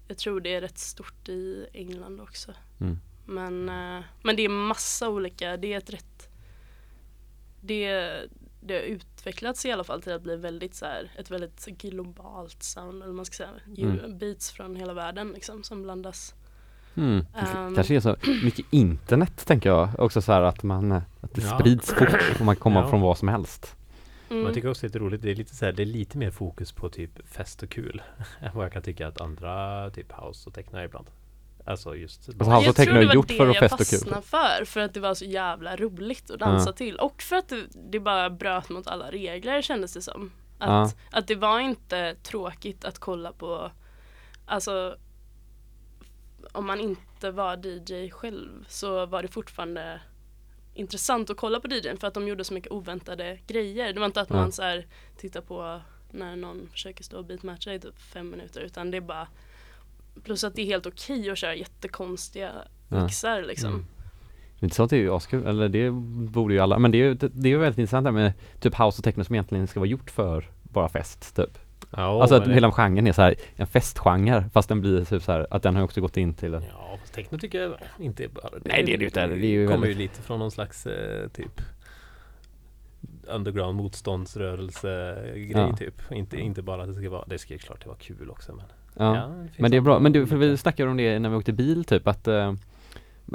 Jag 0.09 0.19
tror 0.19 0.41
det 0.41 0.55
är 0.55 0.61
rätt 0.61 0.79
stort 0.79 1.29
i 1.29 1.67
England 1.73 2.21
också. 2.21 2.53
Mm. 2.81 2.99
Men, 3.27 3.69
eh, 3.69 4.05
men 4.23 4.37
det 4.37 4.43
är 4.45 4.49
massa 4.49 5.09
olika, 5.09 5.57
det 5.57 5.73
är 5.73 5.79
ett 5.79 5.91
rätt 5.91 6.29
Det, 7.61 7.89
det 8.61 8.75
har 8.75 8.83
utvecklats 8.83 9.67
i 9.67 9.73
alla 9.73 9.85
fall 9.85 10.03
till 10.03 10.13
att 10.13 10.23
bli 10.23 10.37
väldigt 10.37 10.75
så 10.75 10.85
här, 10.85 11.13
ett 11.19 11.31
väldigt 11.31 11.67
globalt 11.67 12.63
sound 12.63 13.03
eller 13.03 13.13
man 13.13 13.25
ska 13.25 13.37
säga. 13.37 13.51
Mm. 13.79 14.19
Beats 14.19 14.51
från 14.51 14.77
hela 14.77 14.93
världen 14.93 15.33
liksom 15.33 15.63
som 15.63 15.83
blandas. 15.83 16.35
Mm. 16.97 17.27
Ehm. 17.35 17.75
Kanske 17.75 17.95
är 17.97 18.01
så 18.01 18.17
mycket 18.45 18.67
internet 18.71 19.47
tänker 19.47 19.69
jag 19.71 19.89
också 19.99 20.23
så 20.23 20.33
här 20.33 20.43
att 20.43 20.63
man, 20.63 20.93
att 20.93 21.35
det 21.35 21.43
Ja. 21.43 21.59
sprids 21.59 21.95
fort 21.95 22.41
och 22.41 22.47
man 22.47 22.57
kommer 22.57 22.81
Ja. 22.83 22.89
från 22.91 23.01
vad 23.01 23.19
som 23.19 23.29
helst. 23.29 23.77
Mm. 24.31 24.43
Man 24.45 24.55
tycker 24.55 24.71
också 24.71 24.81
det 24.81 24.87
är 24.87 24.89
lite 24.89 24.99
roligt, 24.99 25.23
det 25.23 25.31
är 25.31 25.35
lite 25.35 25.57
så 25.57 25.65
här, 25.65 25.73
det 25.73 25.83
är 25.83 25.87
lite 25.87 26.19
mer 26.19 26.31
fokus 26.31 26.73
på 26.73 26.89
typ 26.89 27.29
fest 27.29 27.63
och 27.63 27.69
kul 27.71 28.03
än 28.41 28.51
vad 28.55 28.65
jag 28.65 28.73
kan 28.73 28.83
tycka 28.83 29.09
att 29.09 29.21
andra 29.21 29.91
typ 29.91 30.13
house 30.13 30.49
och 30.49 30.55
techno 30.55 30.79
är 30.79 30.85
ibland. 30.85 31.07
Alltså 31.65 31.97
just 31.97 32.29
Alltså, 32.29 32.45
house 32.45 32.57
och 32.57 32.65
jag 32.65 32.77
techno 32.77 32.91
tror 32.93 32.97
är 32.97 33.01
det 33.01 33.07
var 33.07 33.15
gjort 33.15 33.29
det 33.29 33.35
för 33.35 33.49
att 33.49 33.55
jag 33.55 33.71
festa 33.71 33.75
och 33.83 33.87
kul. 34.03 34.13
fastnade 34.13 34.23
för, 34.59 34.65
för 34.65 34.81
att 34.81 34.95
det 34.95 35.01
var 35.01 35.15
så 35.15 35.25
jävla 35.25 35.77
roligt 35.77 36.31
att 36.31 36.39
dansa 36.41 36.69
Ja. 36.69 36.73
till. 36.73 36.97
Och 36.97 37.23
för 37.23 37.37
att 37.37 37.49
det, 37.49 37.65
det 37.91 38.01
bara 38.01 38.31
bröt 38.31 38.69
mot 38.69 38.87
alla 38.87 39.11
regler 39.11 39.63
kändes 39.63 39.93
det 39.95 40.03
som. 40.03 40.31
Att, 40.59 40.69
Ja. 41.11 41.19
att 41.19 41.27
det 41.27 41.35
var 41.35 41.61
inte 41.61 42.15
tråkigt 42.23 42.85
att 42.85 42.99
kolla 42.99 43.33
på, 43.33 43.71
alltså 44.47 44.97
om 46.53 46.67
man 46.67 46.81
inte 46.81 47.31
var 47.31 47.67
DJ 47.67 48.11
själv 48.11 48.65
så 48.69 49.07
var 49.07 49.23
det 49.23 49.29
fortfarande 49.29 50.01
intressant 50.75 51.31
att 51.31 51.37
kolla 51.37 51.61
på 51.61 51.69
DJn 51.69 51.97
för 51.97 52.07
att 52.07 52.15
de 52.15 52.29
gjorde 52.29 52.45
så 52.45 52.55
mycket 52.55 52.73
oväntade 52.73 53.39
grejer. 53.47 53.93
Det 53.93 54.01
var 54.01 54.07
inte 54.07 54.21
att 54.21 54.31
man 54.31 54.53
så 54.53 54.63
här 54.63 54.87
tittar 55.17 55.41
på 55.41 55.81
när 56.11 56.37
någon 56.37 56.69
försöker 56.73 57.05
stå 57.05 57.19
och 57.19 57.25
beatmatcha 57.25 57.73
i 57.73 57.81
typ 57.81 57.99
fem 57.99 58.31
minuter 58.31 58.61
utan 58.61 58.91
det 58.91 58.97
är 58.97 59.01
bara 59.01 59.29
Plus 60.25 60.45
att 60.45 60.55
det 60.55 60.63
är 60.63 60.67
helt 60.67 60.87
okej 60.87 61.31
att 61.31 61.39
köra 61.39 61.55
jättekonstiga 61.55 62.53
Ja. 62.89 63.03
mixar 63.03 63.43
liksom. 63.43 63.73
Mm. 63.73 63.87
Intressant 64.61 64.93
är 64.93 64.97
ju 64.97 65.15
askul, 65.15 65.47
eller 65.47 65.69
det 65.69 65.91
borde 66.31 66.55
ju 66.55 66.61
alla, 66.61 66.79
men 66.79 66.91
det 66.91 66.99
är 66.99 67.05
ju, 67.05 67.15
det, 67.15 67.29
det 67.29 67.49
är 67.49 67.51
ju 67.51 67.59
väldigt 67.59 67.79
intressant 67.79 68.05
det 68.05 68.11
här 68.11 68.19
med 68.19 68.33
typ 68.61 68.75
house 68.75 68.99
och 68.99 69.05
techno 69.05 69.25
som 69.25 69.35
egentligen 69.35 69.67
ska 69.67 69.81
vara 69.81 69.89
gjort 69.89 70.11
för 70.11 70.51
bara 70.63 70.89
fest 70.89 71.37
typ. 71.37 71.59
Ja, 71.97 72.21
alltså 72.23 72.37
att 72.37 72.45
men- 72.47 72.55
hela 72.55 72.73
genren 72.73 73.07
är 73.07 73.13
så 73.13 73.23
här 73.23 73.35
en 73.57 73.67
festgenre 73.67 74.45
fast 74.53 74.69
den 74.69 74.81
blir 74.81 75.05
typ 75.05 75.23
så 75.23 75.33
här 75.33 75.47
att 75.51 75.63
den 75.63 75.77
har 75.77 75.83
också 75.83 76.01
gått 76.01 76.17
in 76.17 76.35
till 76.35 76.55
en 76.55 76.63
Ja, 76.63 76.97
fast 77.01 77.15
techno 77.15 77.39
tycker 77.39 77.61
jag 77.63 77.75
inte 77.99 78.25
är 78.25 78.29
bara 78.29 78.49
Nej, 78.65 78.83
det 78.87 78.95
är 78.95 78.99
det 78.99 79.05
inte. 79.05 79.27
Det 79.27 79.35
är 79.47 79.51
ju 79.51 79.67
kommer 79.67 79.81
väldigt- 79.81 79.99
ju 79.99 80.03
lite 80.03 80.23
från 80.23 80.39
någon 80.39 80.51
slags 80.51 80.87
eh, 80.87 81.29
typ 81.29 81.61
underground 83.27 83.75
motståndsrörelse 83.77 85.15
grej 85.35 85.51
Ja. 85.55 85.77
typ. 85.77 86.13
Inte, 86.13 86.37
inte 86.41 86.63
bara 86.63 86.83
att 86.83 86.89
det 86.89 86.95
ska 86.95 87.11
vara, 87.11 87.25
det 87.27 87.39
ska 87.39 87.53
ju 87.55 87.59
klart 87.59 87.87
vara 87.87 87.97
kul 87.97 88.31
också 88.31 88.53
men 88.55 88.65
Ja, 88.95 89.31
finns 89.43 89.59
men 89.59 89.71
det 89.71 89.77
är 89.77 89.81
bra, 89.81 89.99
men 89.99 90.13
du, 90.13 90.27
för 90.27 90.37
vi 90.37 90.57
snackade 90.57 90.91
om 90.91 90.97
det 90.97 91.19
när 91.19 91.29
vi 91.29 91.37
åkte 91.37 91.53
bil 91.53 91.85
typ 91.85 92.09
att 92.09 92.29
eh, 92.29 92.55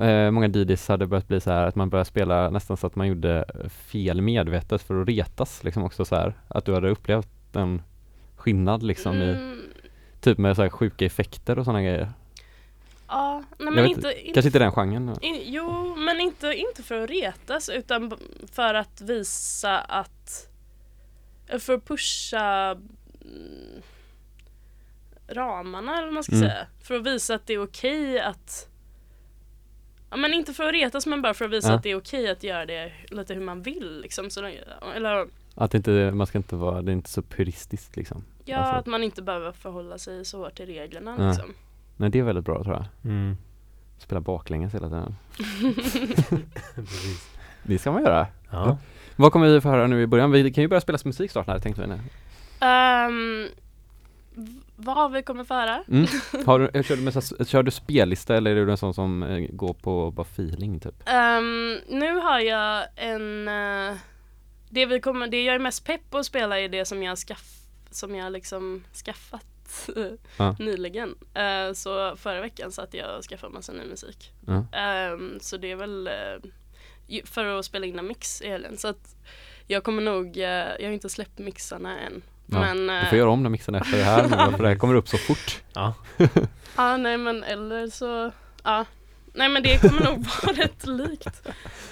eh, 0.01 0.31
många 0.31 0.47
DJs 0.47 0.87
hade 0.87 1.07
börjat 1.07 1.27
bli 1.27 1.39
så 1.39 1.51
här 1.51 1.67
att 1.67 1.75
man 1.75 1.89
började 1.89 2.05
spela 2.09 2.49
nästan 2.49 2.77
så 2.77 2.87
att 2.87 2.95
man 2.95 3.07
gjorde 3.07 3.45
fel 3.69 4.21
medvetet 4.21 4.81
för 4.81 5.01
att 5.01 5.07
retas 5.07 5.63
liksom 5.63 5.83
också 5.83 6.05
så 6.05 6.15
här 6.15 6.33
att 6.47 6.65
du 6.65 6.73
hade 6.73 6.89
upplevt 6.89 7.55
en 7.55 7.81
skillnad 8.45 8.83
liksom 8.83 9.15
i 9.21 9.29
Mm, 9.31 9.61
typ 10.21 10.37
med 10.37 10.55
så 10.55 10.61
här 10.61 10.69
sjuka 10.69 11.05
effekter 11.05 11.59
och 11.59 11.65
sådana 11.65 11.81
grejer. 11.81 12.11
ja, 13.07 13.43
nej 13.59 13.71
men 13.73 13.85
inte, 13.85 14.07
inte 14.21 14.33
Kanske 14.33 14.47
inte 14.47 14.59
den 14.59 14.71
genren. 14.71 15.17
in, 15.21 15.41
Jo, 15.45 15.95
men 15.95 16.19
inte, 16.19 16.47
inte 16.53 16.83
för 16.83 17.01
att 17.03 17.09
retas 17.09 17.69
utan 17.69 18.17
för 18.51 18.73
att 18.73 19.01
visa 19.01 19.79
att 19.79 20.47
för 21.59 21.73
att 21.73 21.85
pusha 21.87 22.71
mm, 22.71 23.81
ramarna 25.27 25.93
eller 25.97 26.05
vad 26.07 26.13
man 26.13 26.23
ska 26.23 26.35
Mm. 26.35 26.49
säga. 26.49 26.67
För 26.81 26.95
att 26.95 27.07
visa 27.07 27.35
att 27.35 27.47
det 27.47 27.53
är 27.53 27.63
okej 27.63 28.19
att 28.19 28.67
Ja, 30.09 30.17
men 30.17 30.33
inte 30.33 30.53
för 30.53 30.63
att 30.63 30.73
retas 30.73 31.05
men 31.05 31.21
bara 31.21 31.33
för 31.33 31.45
att 31.45 31.51
visa 31.51 31.69
Ja. 31.69 31.73
att 31.75 31.83
det 31.83 31.89
är 31.91 31.95
okej 31.97 32.29
att 32.29 32.43
göra 32.43 32.65
det 32.65 32.91
lite 33.09 33.33
hur 33.33 33.41
man 33.41 33.61
vill 33.61 33.99
liksom. 34.01 34.29
Så, 34.29 34.45
eller 34.95 35.27
Att 35.55 35.73
inte, 35.73 36.11
man 36.13 36.27
ska 36.27 36.37
inte 36.37 36.55
vara, 36.55 36.81
det 36.81 36.91
är 36.91 36.93
inte 36.93 37.09
så 37.09 37.21
puristiskt 37.21 37.95
liksom. 37.95 38.23
ja, 38.45 38.57
Alltså- 38.57 38.75
att 38.75 38.85
man 38.85 39.03
inte 39.03 39.21
behöver 39.21 39.51
förhålla 39.51 39.97
sig 39.97 40.25
så 40.25 40.37
hårt 40.43 40.55
till 40.55 40.65
reglerna 40.65 41.15
Ja. 41.19 41.27
liksom. 41.27 41.53
Nej 41.97 42.09
det 42.09 42.19
är 42.19 42.23
väldigt 42.23 42.45
bra 42.45 42.63
tror 42.63 42.75
jag. 42.75 42.85
mm. 43.11 43.37
Spela 43.97 44.21
baklänges 44.21 44.73
hela 44.73 44.87
tiden. 44.89 45.15
Precis. 46.75 47.29
Det 47.63 47.77
ska 47.79 47.91
man 47.91 48.03
göra. 48.03 48.27
Ja. 48.51 48.77
Vad 49.15 49.31
kommer 49.31 49.47
vi 49.47 49.61
få 49.61 49.69
höra 49.69 49.87
nu 49.87 50.01
i 50.01 50.07
början? 50.07 50.31
Vi 50.31 50.51
kan 50.53 50.61
ju 50.61 50.67
börja 50.67 50.81
spela 50.81 50.97
musik 51.05 51.31
snart 51.31 51.47
här 51.47 51.59
tänkte 51.59 51.81
vi 51.81 51.87
nu. 51.87 51.99
Ehm, 52.59 53.47
v- 54.33 54.59
vad 54.75 54.95
har 54.95 55.09
vi 55.09 55.23
kommit 55.23 55.47
föra? 55.47 55.83
Mm. 55.87 56.05
Har 56.45 56.59
du, 56.59 56.83
kör, 56.83 56.95
du 56.95 57.01
med, 57.01 57.23
så- 57.23 57.45
kör 57.45 57.63
du 57.63 57.71
spellista 57.71 58.35
eller 58.37 58.55
är 58.55 58.65
du 58.65 58.71
en 58.71 58.77
sån 58.77 58.93
som 58.93 59.23
eh, 59.23 59.47
går 59.51 59.73
på 59.73 60.11
bara 60.11 60.25
feeling 60.25 60.79
typ? 60.79 60.95
Ehm, 61.05 61.77
nu 61.89 62.15
har 62.19 62.39
jag 62.39 62.83
en 62.95 63.47
eh, 63.47 63.95
det, 64.75 64.85
vi 64.85 64.99
kommer, 64.99 65.27
det 65.27 65.43
jag 65.43 65.55
är 65.55 65.59
mest 65.59 65.85
pepp 65.85 66.01
på 66.09 66.17
att 66.17 66.25
spela 66.25 66.59
är 66.59 66.69
det 66.69 66.85
som 66.85 67.03
jag, 67.03 67.17
skaff, 67.17 67.45
som 67.91 68.15
jag 68.15 68.31
liksom 68.31 68.83
skaffat 69.05 69.45
Ja. 70.37 70.55
nyligen. 70.59 71.15
Eh, 71.33 71.73
så 71.73 72.15
förra 72.15 72.41
veckan 72.41 72.71
satt 72.71 72.93
jag 72.93 73.17
och 73.17 73.23
skaffade 73.23 73.53
massa 73.53 73.71
ny 73.73 73.85
musik. 73.85 74.31
Ja. 74.47 74.65
Ehm, 74.79 75.39
så 75.41 75.57
det 75.57 75.71
är 75.71 75.75
väl 75.75 76.09
ju- 77.07 77.25
för 77.25 77.45
att 77.59 77.65
spela 77.65 77.85
in 77.85 77.99
en 77.99 78.07
mix 78.07 78.41
i 78.41 78.49
helgen. 78.49 78.77
Så 78.77 78.87
att 78.87 79.15
jag 79.67 79.83
kommer 79.83 80.01
nog, 80.01 80.37
eh, 80.37 80.43
jag 80.79 80.83
har 80.85 80.91
inte 80.91 81.09
släppt 81.09 81.39
mixarna 81.39 81.99
än. 81.99 82.21
Ja, 82.45 82.59
Men, 82.73 82.87
Du 83.03 83.09
får 83.09 83.17
göra 83.17 83.29
om 83.29 83.43
den 83.43 83.51
mixen 83.51 83.75
efter 83.75 83.97
det 83.97 84.03
här 84.03 84.23
nu, 84.23 84.57
för 84.57 84.63
det 84.63 84.69
här 84.69 84.75
kommer 84.75 84.95
upp 84.95 85.07
så 85.09 85.17
fort. 85.17 85.63
Ja. 85.73 85.93
Ja, 86.77 86.97
nej 86.97 87.17
men 87.17 87.43
eller 87.43 87.87
så, 87.87 88.31
ja. 88.63 88.85
Nej 89.35 89.49
men 89.49 89.63
det 89.63 89.77
kommer 89.81 90.03
nog 90.03 90.17
vara 90.43 90.55
rätt 90.57 90.87
likt 90.87 91.47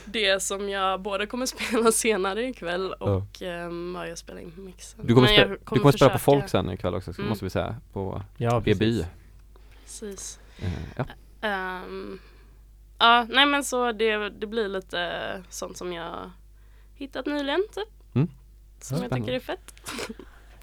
det 0.05 0.43
som 0.43 0.69
jag 0.69 1.01
både 1.01 1.25
kommer 1.27 1.45
spela 1.45 1.91
senare 1.91 2.43
ikväll 2.43 2.93
och 2.93 3.41
ehm, 3.41 3.93
vad 3.93 4.09
jag 4.09 4.17
spelar 4.17 4.41
in 4.41 4.51
på 4.51 4.61
mixen. 4.61 4.99
Du 5.07 5.13
kommer, 5.15 5.27
spela, 5.27 5.41
jag 5.41 5.51
du 5.59 5.65
kommer 5.65 5.91
spela 5.91 6.11
på 6.11 6.19
folk 6.19 6.49
sen 6.49 6.69
ikväll 6.69 6.95
också, 6.95 7.11
Mm. 7.17 7.29
måste 7.29 7.45
vi 7.45 7.49
säga, 7.49 7.75
på 7.93 8.21
Ja, 8.37 8.59
BBY. 8.59 9.05
Precis. 9.83 10.39
Eh, 10.59 10.69
ja. 10.97 11.05
Ehm, 11.47 12.19
ja, 12.99 13.25
nej 13.29 13.45
men 13.45 13.63
så 13.63 13.91
det, 13.91 14.29
det 14.29 14.47
blir 14.47 14.67
lite 14.69 15.09
sånt 15.49 15.77
som 15.77 15.93
jag 15.93 16.31
hittat 16.95 17.25
nyligen 17.25 17.63
typ. 17.75 18.15
Mm. 18.15 18.27
Som 18.79 18.97
jag 18.97 19.05
Spännande. 19.05 19.15
tycker 19.15 19.33
är 19.35 19.39
fett. 19.39 19.73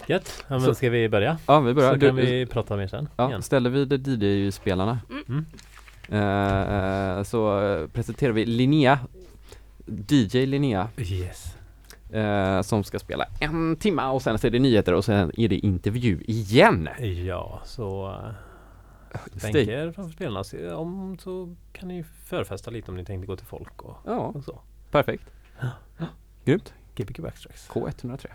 Gött. 0.06 0.44
Ja, 0.48 0.60
Så- 0.60 0.66
men 0.66 0.74
ska 0.74 0.90
vi 0.90 1.08
börja? 1.08 1.38
ja, 1.46 1.60
vi 1.60 1.74
börjar. 1.74 1.90
Så 1.90 1.96
Du, 1.96 2.06
kan 2.06 2.16
vi 2.16 2.46
prata 2.46 2.76
mer 2.76 2.86
sen. 2.88 3.08
ja, 3.16 3.28
igen. 3.28 3.42
ställer 3.42 3.70
vi 3.70 3.84
DJ-spelarna 3.84 4.98
Mm. 5.10 5.22
eh, 5.38 5.60
eh, 6.10 7.22
så 7.22 7.60
eh, 7.62 7.86
presenterar 7.88 8.32
vi 8.32 8.46
Linnea 8.46 8.98
DJ 10.08 10.46
Linnea 10.46 10.88
Yes. 10.96 11.56
eh, 12.10 12.62
som 12.62 12.84
ska 12.84 12.98
spela 12.98 13.24
en 13.40 13.76
timme 13.76 14.06
och 14.06 14.22
sen 14.22 14.38
så 14.38 14.46
är 14.46 14.50
det 14.50 14.58
nyheter 14.58 14.94
och 14.94 15.04
sen 15.04 15.32
är 15.36 15.48
det 15.48 15.56
intervju 15.56 16.22
igen. 16.26 16.88
Ja, 17.26 17.60
så 17.64 18.08
uh, 18.08 19.18
Stig. 19.36 19.52
tänker 19.52 19.92
framför 19.92 20.12
spelarna, 20.12 20.76
om 20.76 21.18
så 21.18 21.54
kan 21.72 21.88
ni 21.88 22.04
förfesta 22.24 22.70
lite 22.70 22.90
om 22.90 22.96
ni 22.96 23.04
tänkte 23.04 23.26
gå 23.26 23.36
till 23.36 23.46
folk 23.46 23.82
och, 23.82 23.96
Ja, 24.06 24.16
och 24.18 24.44
så. 24.44 24.60
perfekt. 24.90 25.24
Grymt. 26.44 26.74
Gbg 26.96 27.22
Backstracks. 27.22 27.68
K103. 27.70 28.26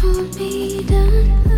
Hold 0.00 0.38
me 0.38 0.84
down. 0.84 1.57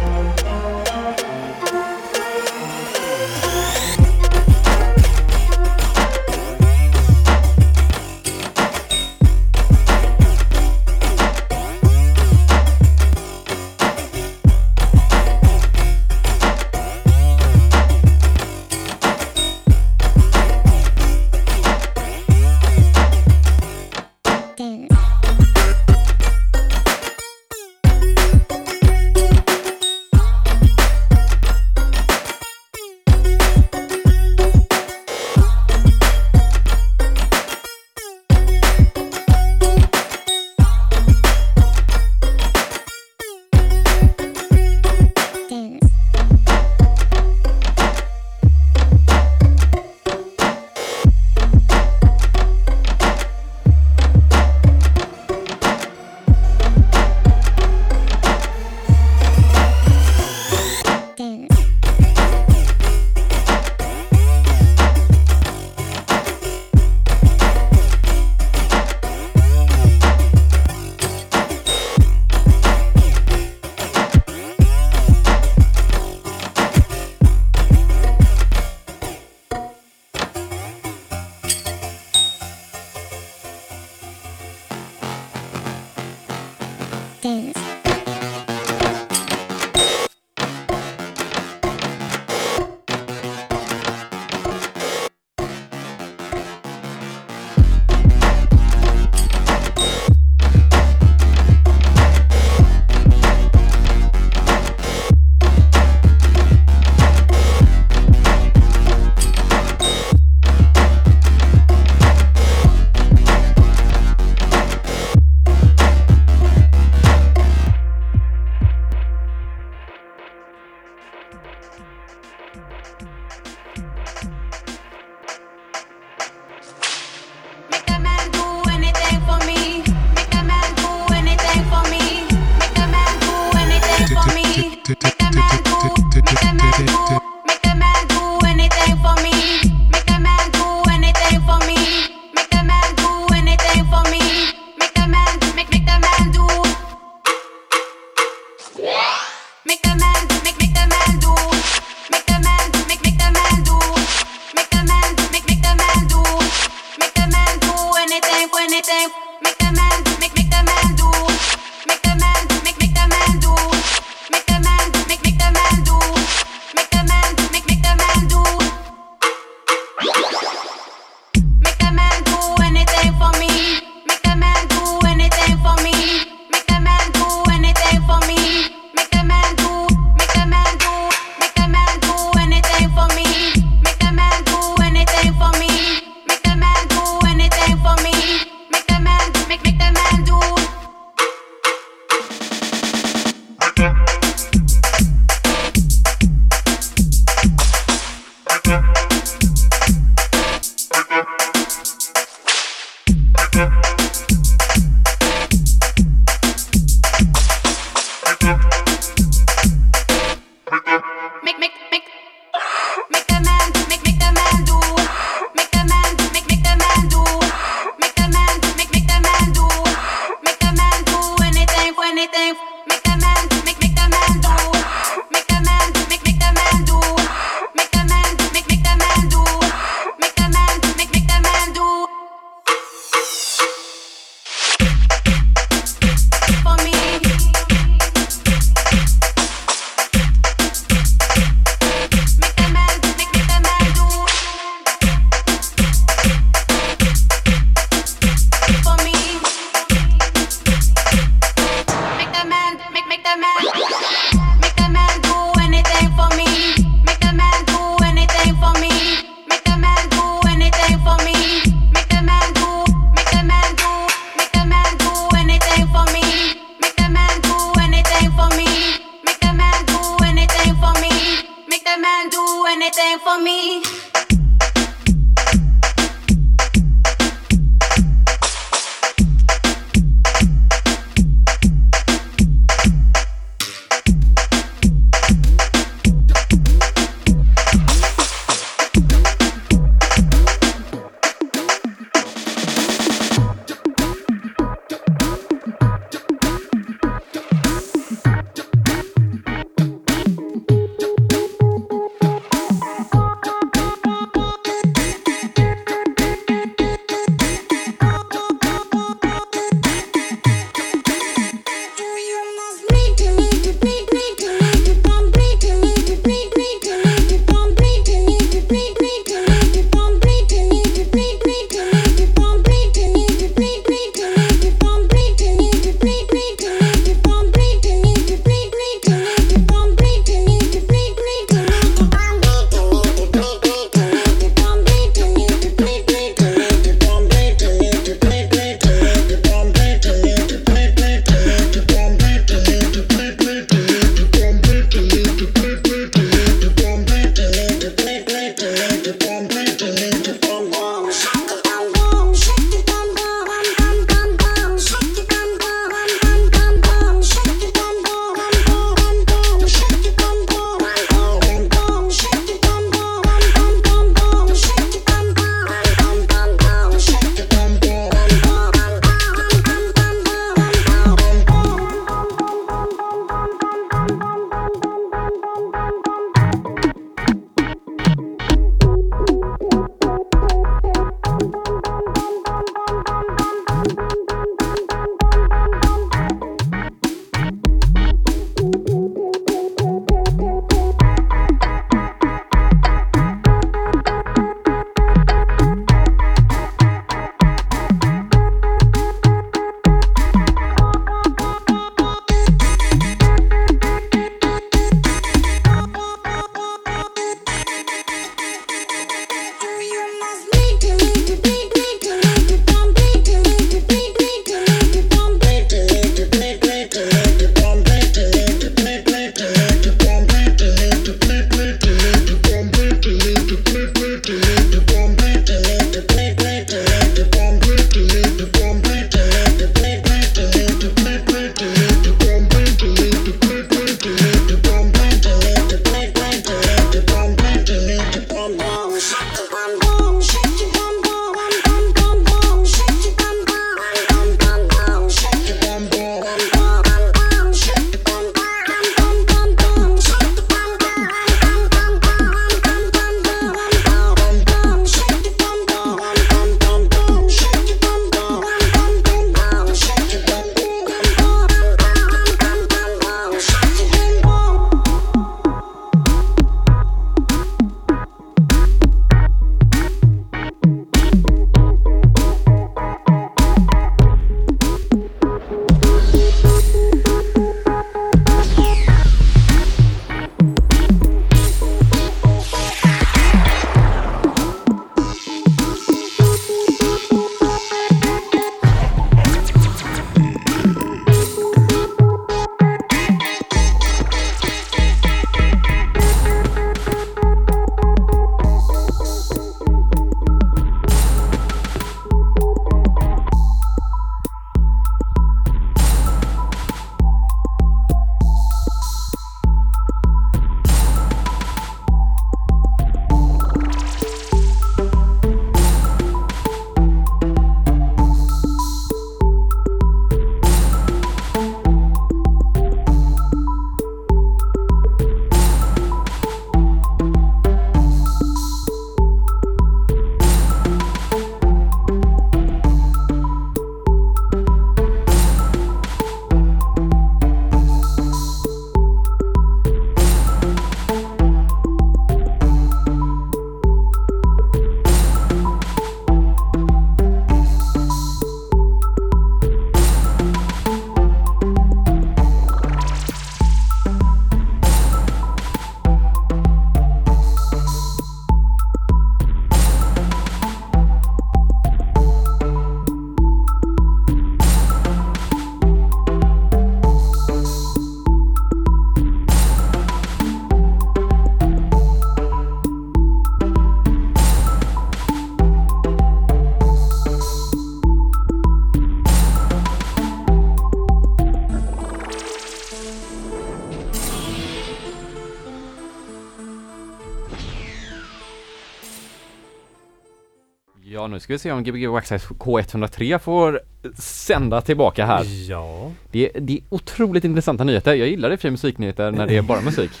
Ska 591.28 591.34
vi 591.34 591.38
se 591.38 591.52
om 591.52 591.62
Gbg 591.64 591.86
Waxxax 591.88 592.28
K103 592.28 593.18
får 593.18 593.60
sända 593.98 594.60
tillbaka 594.60 595.06
här. 595.06 595.24
Ja. 595.50 595.90
Det 596.10 596.36
är, 596.36 596.40
det 596.40 596.52
är 596.52 596.60
otroligt 596.68 597.24
intressanta 597.24 597.64
nyheter. 597.64 597.94
Jag 597.94 598.08
gillar 598.08 598.30
i 598.30 598.34
och 598.34 598.38
för 598.38 598.42
sig 598.42 598.50
musiknyheter 598.50 599.10
när 599.10 599.26
det 599.26 599.36
är 599.36 599.42
bara 599.42 599.60
musik. 599.60 599.90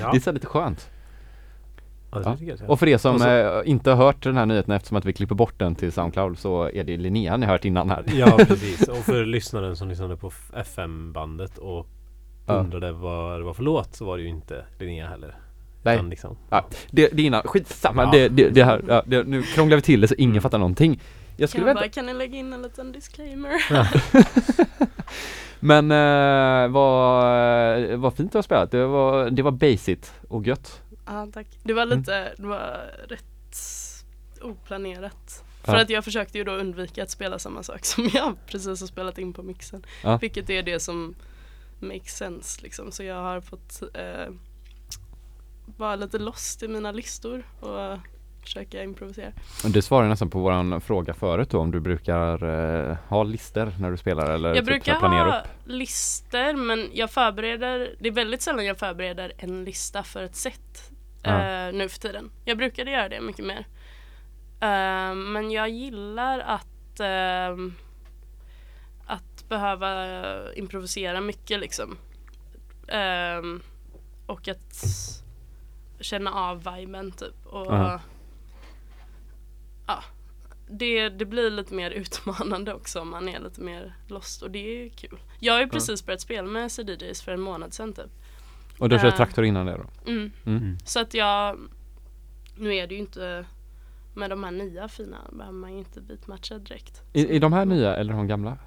ja. 0.00 0.10
Det 0.12 0.16
är 0.16 0.20
så 0.20 0.32
lite 0.32 0.46
skönt. 0.46 0.90
ja, 2.10 2.18
det 2.18 2.44
Ja. 2.44 2.54
Och 2.66 2.78
för 2.78 2.88
er 2.88 2.98
som 2.98 3.18
så- 3.18 3.28
eh, 3.28 3.62
inte 3.64 3.90
har 3.90 3.96
hört 3.96 4.22
den 4.22 4.36
här 4.36 4.46
nyheten 4.46 4.74
eftersom 4.74 4.96
att 4.96 5.04
vi 5.04 5.12
klipper 5.12 5.34
bort 5.34 5.58
den 5.58 5.74
till 5.74 5.92
Soundcloud 5.92 6.38
så 6.38 6.70
är 6.74 6.84
det 6.84 6.96
Linnea 6.96 7.36
ni 7.36 7.46
har 7.46 7.52
hört 7.52 7.64
innan 7.64 7.90
här. 7.90 8.04
Ja 8.14 8.36
precis 8.48 8.88
och 8.88 8.96
för 8.96 9.24
lyssnaren 9.24 9.76
som 9.76 9.88
lyssnade 9.88 10.16
på 10.16 10.32
FM-bandet 10.56 11.58
och 11.58 11.86
Ja. 12.46 12.54
undrade 12.54 12.92
vad 12.92 13.40
det 13.40 13.44
var 13.44 13.54
för 13.54 13.62
låt 13.62 13.94
så 13.94 14.04
var 14.04 14.16
det 14.16 14.22
ju 14.22 14.28
inte 14.28 14.64
Linnea 14.78 15.08
heller. 15.08 15.34
Nej. 15.86 15.94
Utan 15.96 16.10
Liksom, 16.10 16.36
Ja, 16.50 16.66
det, 16.90 17.08
det 17.12 17.22
är 17.22 17.26
innan, 17.26 17.42
skitsamma, 17.42 18.02
Ja. 18.02 18.10
det, 18.10 18.28
det, 18.28 18.48
det 18.50 18.64
här, 18.64 18.84
ja, 18.88 19.02
det, 19.06 19.22
nu 19.24 19.42
krånglar 19.42 19.76
vi 19.76 19.82
till 19.82 20.00
det 20.00 20.08
så 20.08 20.14
ingen 20.14 20.42
fattar 20.42 20.58
någonting. 20.58 21.00
Jag 21.36 21.48
skulle 21.48 21.60
Kan, 21.60 21.66
vänta, 21.66 21.80
bara, 21.80 21.88
kan 21.90 22.06
ni 22.06 22.14
lägga 22.14 22.36
in 22.38 22.52
en 22.52 22.62
liten 22.62 22.92
disclaimer? 22.92 23.52
men 25.60 25.90
eh, 25.90 26.68
vad, 26.72 27.82
vad 27.98 28.14
fint 28.14 28.32
du 28.32 28.38
har 28.38 28.42
spelat, 28.42 28.70
det 28.70 28.86
var, 28.86 29.30
det 29.30 29.42
var 29.42 29.50
basic 29.50 30.12
och 30.28 30.46
gött. 30.46 30.82
Ja 31.06 31.26
tack. 31.32 31.46
Det 31.62 31.72
var 31.72 31.82
Mm. 31.82 31.98
lite, 31.98 32.32
det 32.36 32.46
var 32.46 32.80
rätt 33.08 33.56
oplanerat. 34.42 35.44
För 35.62 35.74
Ja. 35.74 35.82
att 35.82 35.90
jag 35.90 36.04
försökte 36.04 36.38
ju 36.38 36.44
då 36.44 36.52
undvika 36.52 37.02
att 37.02 37.10
spela 37.10 37.38
samma 37.38 37.62
sak 37.62 37.84
som 37.84 38.10
jag 38.14 38.36
precis 38.46 38.80
har 38.80 38.86
spelat 38.86 39.18
in 39.18 39.32
på 39.32 39.42
mixen. 39.42 39.84
Ja. 40.04 40.16
Vilket 40.20 40.50
är 40.50 40.62
det 40.62 40.80
som 40.80 41.14
makes 41.78 42.16
sense 42.16 42.62
liksom. 42.62 42.92
Så 42.92 43.02
jag 43.02 43.22
har 43.22 43.40
fått 43.40 43.82
eh, 43.94 44.32
vara 45.66 45.96
lite 45.96 46.18
lost 46.18 46.62
i 46.62 46.68
mina 46.68 46.92
listor 46.92 47.46
och 47.60 47.98
försöka 48.40 48.82
improvisera. 48.82 49.32
Du 49.64 49.82
svarade 49.82 50.08
nästan 50.08 50.30
på 50.30 50.38
våran 50.38 50.80
fråga 50.80 51.14
förut 51.14 51.50
då 51.50 51.60
om 51.60 51.70
du 51.70 51.80
brukar 51.80 52.44
eh, 52.90 52.96
ha 53.08 53.22
lister 53.22 53.74
när 53.80 53.90
du 53.90 53.96
spelar 53.96 54.30
eller 54.30 54.48
Jag 54.48 54.56
typ 54.56 54.66
brukar 54.66 54.94
ha 54.94 55.38
upp? 55.38 55.46
listor 55.64 56.56
men 56.56 56.90
jag 56.92 57.10
förbereder, 57.10 57.96
det 58.00 58.08
är 58.08 58.12
väldigt 58.12 58.42
sällan 58.42 58.64
jag 58.64 58.78
förbereder 58.78 59.32
en 59.38 59.64
lista 59.64 60.02
för 60.02 60.22
ett 60.22 60.36
set 60.36 60.90
eh, 61.22 61.72
nu 61.72 61.88
för 61.88 62.00
tiden. 62.00 62.30
Jag 62.44 62.58
brukade 62.58 62.90
göra 62.90 63.08
det 63.08 63.20
mycket 63.20 63.44
mer. 63.44 63.66
Eh, 64.60 65.14
men 65.14 65.50
jag 65.50 65.68
gillar 65.68 66.38
att 66.38 67.00
ehm, 67.00 67.74
att 69.06 69.48
behöva 69.48 70.06
improvisera 70.54 71.20
mycket 71.20 71.60
liksom. 71.60 71.98
Ehm, 72.88 73.62
och 74.26 74.48
att 74.48 74.74
känna 76.00 76.30
av 76.32 76.64
viben 76.76 77.12
typ. 77.12 77.46
Och, 77.46 77.66
Ja. 77.66 78.00
ja, 79.86 80.02
det, 80.68 81.08
det 81.08 81.24
blir 81.24 81.50
lite 81.50 81.74
mer 81.74 81.90
utmanande 81.90 82.74
också 82.74 83.00
om 83.00 83.10
man 83.10 83.28
är 83.28 83.40
lite 83.40 83.60
mer 83.60 83.94
lost 84.06 84.42
och 84.42 84.50
det 84.50 84.58
är 84.58 84.88
kul. 84.88 85.18
Jag 85.40 85.52
har 85.52 85.60
ju 85.60 85.68
precis 85.68 86.06
börjat 86.06 86.20
spela 86.20 86.48
med 86.48 86.72
CDJs 86.72 87.22
för 87.22 87.32
en 87.32 87.40
månad 87.40 87.74
sedan 87.74 87.92
typ. 87.92 88.10
Och 88.78 88.88
du 88.88 88.98
kör 88.98 89.06
eh. 89.06 89.16
traktor 89.16 89.44
innan 89.44 89.66
det 89.66 89.76
då? 89.76 90.10
Mm. 90.10 90.32
Mm. 90.46 90.78
Så 90.84 91.00
att 91.00 91.14
jag, 91.14 91.58
nu 92.56 92.74
är 92.74 92.86
det 92.86 92.94
ju 92.94 93.00
inte 93.00 93.46
med 94.14 94.30
de 94.30 94.44
här 94.44 94.50
nya 94.50 94.88
fina 94.88 95.16
behöver 95.32 95.58
man 95.58 95.72
ju 95.72 95.78
inte 95.78 96.00
beatmatcha 96.00 96.58
direkt. 96.58 97.02
I, 97.12 97.36
är 97.36 97.40
de 97.40 97.52
här 97.52 97.64
nya 97.64 97.96
eller 97.96 98.12
de 98.12 98.26
gamla? 98.26 98.58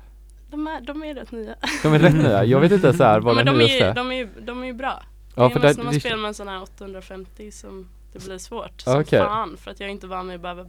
De 0.49 0.67
är, 0.67 0.81
de 0.81 1.03
är 1.03 1.13
rätt 1.13 1.31
nya. 1.31 1.55
De 1.83 1.93
är 1.93 1.99
rätt 1.99 2.15
nya, 2.15 2.45
jag 2.45 2.59
vet 2.59 2.71
inte 2.71 2.93
så 2.93 3.03
här 3.03 3.19
vad 3.19 3.35
Men 3.35 3.45
den 3.45 3.57
de 3.57 3.63
är, 3.65 3.67
ju, 3.67 3.83
är. 3.83 4.11
är, 4.11 4.41
de 4.41 4.61
är 4.61 4.65
ju 4.65 4.73
bra. 4.73 5.03
Ja, 5.39 5.47
det 5.47 5.53
för 5.53 5.59
där- 5.59 5.73
när 5.77 5.83
man 5.83 5.93
det- 5.93 5.99
spelar 5.99 6.17
med 6.17 6.27
en 6.27 6.33
sån 6.33 6.47
här 6.47 6.61
850 6.61 7.51
som 7.51 7.87
det 8.13 8.25
blir 8.25 8.37
svårt. 8.37 8.81
Som 8.81 9.01
Okej. 9.01 9.19
fan 9.19 9.57
för 9.57 9.71
att 9.71 9.79
jag 9.79 9.87
är 9.87 9.91
inte 9.91 10.07
van 10.07 10.27
med 10.27 10.35
att 10.35 10.41
behöva 10.41 10.65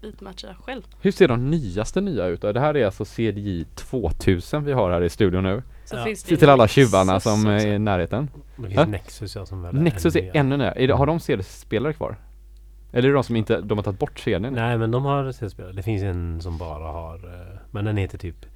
beatmatcha 0.00 0.54
själv. 0.62 0.82
Hur 1.00 1.12
ser 1.12 1.28
de 1.28 1.50
nyaste 1.50 2.00
nya 2.00 2.26
ut 2.26 2.40
då? 2.40 2.52
Det 2.52 2.60
här 2.60 2.76
är 2.76 2.86
alltså 2.86 3.04
CDJ 3.04 3.64
2000 3.74 4.64
vi 4.64 4.72
har 4.72 4.90
här 4.90 5.02
i 5.02 5.08
studion 5.08 5.42
nu. 5.44 5.62
Så 5.84 5.96
Ja. 5.96 6.04
finns 6.04 6.22
det 6.22 6.36
till 6.36 6.48
alla 6.48 6.68
tjuvarna 6.68 7.20
som 7.20 7.46
är 7.46 7.66
i 7.66 7.78
närheten. 7.78 8.30
Det 8.56 8.62
finns 8.62 8.74
Ja. 8.74 8.84
Nexus 8.86 9.36
ja 9.36 9.46
som 9.46 9.62
väl 9.62 9.74
Nexus 9.74 10.16
ännu 10.16 10.28
är 10.28 10.36
ännu 10.36 10.56
nyare. 10.56 10.86
Det, 10.86 10.92
har 10.92 11.06
de 11.06 11.20
CD-spelare 11.20 11.92
kvar? 11.92 12.16
Eller 12.92 13.08
är 13.08 13.12
det 13.12 13.14
de 13.18 13.24
som 13.24 13.36
inte, 13.36 13.60
de 13.60 13.78
har 13.78 13.82
tagit 13.82 13.98
bort 14.00 14.18
CDn? 14.18 14.52
Nej 14.54 14.78
men 14.78 14.90
de 14.90 15.04
har 15.04 15.32
CD-spelare. 15.32 15.72
Det 15.72 15.82
finns 15.82 16.02
en 16.02 16.40
som 16.42 16.58
bara 16.58 16.92
har 16.92 17.14
eh, 17.14 17.58
Men 17.70 17.84
den 17.84 17.96
heter 17.96 18.18
typ 18.18 18.46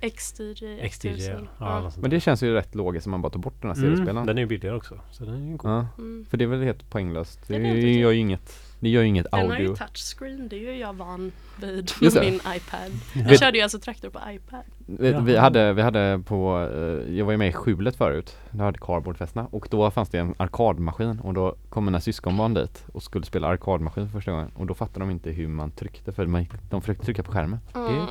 XDJ, 0.00 0.88
XTG. 0.88 1.08
X1000. 1.10 1.46
Ja, 1.58 1.90
Men 2.00 2.10
det 2.10 2.20
känns 2.20 2.42
ju 2.42 2.54
rätt 2.54 2.74
logiskt 2.74 3.06
om 3.06 3.10
man 3.10 3.22
bara 3.22 3.30
tar 3.32 3.38
bort 3.40 3.62
den 3.62 3.70
här 3.70 3.78
mm, 3.78 3.90
CD-spelaren. 3.96 4.26
Den 4.26 4.38
är 4.38 4.42
ju 4.42 4.46
billigare 4.48 4.76
också. 4.76 5.00
Så 5.10 5.24
den 5.24 5.34
är 5.34 5.50
ju 5.50 5.56
god. 5.56 5.70
Ja, 5.70 5.86
Mm. 5.98 6.26
för 6.30 6.36
det 6.36 6.44
är 6.44 6.48
väl 6.48 6.62
helt 6.62 6.90
poänglöst. 6.90 7.40
Det 7.48 7.58
helt 7.58 7.82
gör 7.98 8.10
ju 8.10 8.18
inget, 8.20 8.73
det 8.80 8.88
gör 8.88 9.02
ju 9.02 9.08
inget 9.08 9.26
Den 9.32 9.40
har 9.50 9.56
ju 9.58 9.62
audio. 9.68 9.76
touchscreen, 9.76 10.48
det 10.48 10.56
är 10.56 10.72
ju 10.72 10.78
jag 10.78 10.92
van 10.92 11.32
vid 11.60 11.92
Just 12.00 12.16
med 12.16 12.24
det. 12.26 12.30
min 12.30 12.40
iPad. 12.56 12.92
Ja. 13.14 13.22
Jag 13.28 13.38
körde 13.38 13.56
ju 13.58 13.62
alltså 13.62 13.78
traktor 13.78 14.10
på 14.10 14.18
iPad. 14.30 14.60
Vi, 14.86 15.12
vi, 15.22 15.36
hade, 15.36 15.72
vi 15.72 15.82
hade 15.82 16.22
på, 16.26 16.68
eh, 16.74 17.14
jag 17.16 17.24
var 17.24 17.32
ju 17.32 17.38
med 17.38 17.48
i 17.48 17.52
Skjulet 17.52 17.96
förut, 17.96 18.36
då 18.50 18.64
hade 18.64 18.78
cardboardfesterna 18.78 19.46
och 19.50 19.68
då 19.70 19.90
fanns 19.90 20.08
det 20.08 20.18
en 20.18 20.34
arkadmaskin 20.36 21.20
och 21.20 21.34
då 21.34 21.56
kom 21.68 21.84
mina 21.84 22.00
syskonbarn 22.00 22.54
dit 22.54 22.84
och 22.92 23.02
skulle 23.02 23.24
spela 23.24 23.48
arkadmaskin 23.48 24.06
för 24.06 24.12
första 24.18 24.30
gången 24.30 24.50
och 24.54 24.66
då 24.66 24.74
fattade 24.74 25.00
de 25.00 25.10
inte 25.10 25.30
hur 25.30 25.48
man 25.48 25.70
tryckte 25.70 26.12
för 26.12 26.26
man, 26.26 26.46
de 26.70 26.80
försökte 26.80 27.04
trycka 27.04 27.22
på 27.22 27.32
skärmen. 27.32 27.58
Mm. 27.74 28.06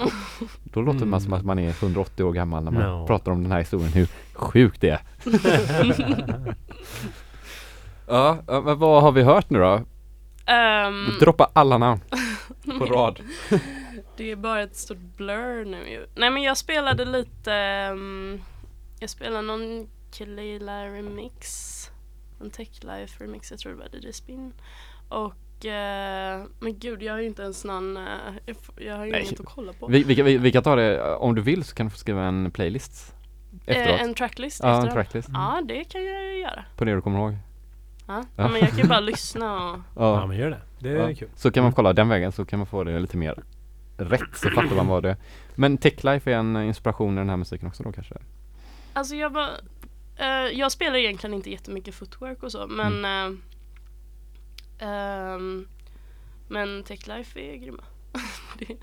Då 0.64 0.82
låter 0.82 0.99
man 0.99 1.07
Mm. 1.07 1.20
som 1.20 1.34
att 1.34 1.45
man 1.45 1.59
är 1.59 1.70
180 1.70 2.24
år 2.24 2.32
gammal 2.34 2.64
när 2.64 2.72
man 2.72 2.82
No. 3.01 3.07
pratar 3.07 3.32
om 3.32 3.43
den 3.43 3.51
här 3.51 3.59
historien, 3.59 3.91
hur 3.91 4.07
sjukt 4.34 4.82
det 4.82 4.89
är. 4.89 4.99
ja, 8.07 8.38
men 8.47 8.80
vad 8.80 9.01
har 9.03 9.11
vi 9.11 9.24
hört 9.24 9.49
nu 9.49 9.59
då? 9.59 9.82
Ehm, 10.45 11.05
Droppa 11.19 11.49
alla 11.53 11.77
namn 11.77 12.01
på 12.79 12.85
rad. 12.85 13.19
det 14.17 14.31
är 14.31 14.35
bara 14.35 14.61
ett 14.61 14.75
stort 14.75 14.97
blur 15.17 15.65
nu 15.65 15.89
ju. 15.89 16.05
Nej 16.15 16.29
men 16.29 16.43
jag 16.43 16.57
spelade 16.57 17.05
lite, 17.05 17.53
ehm, 17.53 18.41
jag 18.99 19.09
spelade 19.09 19.41
någon 19.41 19.87
Kelela 20.11 20.85
remix. 20.85 21.69
En 22.41 22.49
Techlife 22.49 23.23
remix, 23.23 23.51
jag 23.51 23.59
tror 23.59 23.71
det 23.71 23.77
var 23.77 24.07
DJ 24.09 24.11
Spin. 24.13 24.53
Och 25.09 25.65
eh, 25.65 26.43
men 26.59 26.79
gud 26.79 27.03
jag 27.03 27.13
har 27.13 27.19
ju 27.19 27.27
inte 27.27 27.41
ens 27.41 27.65
någon, 27.65 27.97
eh, 27.97 28.03
jag 28.77 28.97
har 28.97 29.05
ju 29.05 29.11
Nej. 29.11 29.21
inget 29.25 29.39
att 29.39 29.45
kolla 29.45 29.73
på. 29.73 29.87
Vi, 29.87 30.03
vi, 30.03 30.21
vi, 30.21 30.37
vi 30.37 30.51
kan 30.51 30.63
ta 30.63 30.75
det, 30.75 31.15
om 31.15 31.35
du 31.35 31.41
vill 31.41 31.63
så 31.63 31.75
kan 31.75 31.85
du 31.85 31.89
få 31.89 31.97
skriva 31.97 32.23
en 32.23 32.51
playlist 32.51 33.15
efteråt. 33.65 33.99
Eh, 33.99 34.01
en 34.05 34.13
tracklist 34.13 34.59
ja, 34.63 34.69
en 34.69 34.75
efteråt. 34.75 34.93
tracklist 34.93 35.29
Ja 35.33 35.61
det 35.65 35.83
kan 35.83 36.05
jag 36.05 36.23
ju 36.25 36.39
göra. 36.41 36.65
på 36.77 36.85
det 36.85 36.93
du 36.95 37.01
kommer 37.01 37.19
ihåg. 37.19 37.35
Ja. 38.07 38.23
Men 38.35 38.53
jag 38.55 38.69
kan 38.69 38.77
ju 38.77 38.87
bara 38.87 38.99
lyssna 38.99 39.53
och 39.71 39.79
Ja 39.95 40.19
Ja, 40.21 40.25
men 40.27 40.37
gör 40.37 40.49
det. 40.49 40.61
Det 40.79 40.89
är 40.89 41.09
ja. 41.09 41.15
kul. 41.15 41.29
Så 41.35 41.51
kan 41.51 41.63
man 41.63 41.73
kolla 41.73 41.93
den 41.93 42.09
vägen 42.09 42.31
så 42.31 42.45
kan 42.45 42.59
man 42.59 42.65
få 42.65 42.83
det 42.83 42.99
lite 42.99 43.17
mer 43.17 43.43
rätt 43.97 44.35
så 44.35 44.49
fattar 44.49 44.75
man 44.75 44.87
vad 44.87 45.03
det 45.03 45.09
är. 45.09 45.17
Men 45.55 45.77
Techlife 45.77 46.31
är 46.31 46.35
en 46.37 46.55
inspiration 46.57 47.13
i 47.13 47.17
den 47.21 47.29
här 47.29 47.37
musiken 47.37 47.67
också 47.67 47.83
då 47.83 47.91
kanske? 47.91 48.15
Alltså 48.93 49.15
jag 49.15 49.29
var, 49.29 49.49
eh, 50.17 50.27
jag 50.59 50.71
spelar 50.71 50.95
egentligen 50.95 51.33
inte 51.33 51.49
jättemycket 51.51 51.95
footwork 51.95 52.43
och 52.43 52.51
så 52.51 52.67
men 52.67 53.05
Mm. 53.05 53.41
eh, 54.79 54.87
ehm, 54.87 55.67
Men 56.47 56.83
Techlife 56.83 57.39
är 57.39 57.55
grymma. 57.55 57.83
Det- 58.59 58.77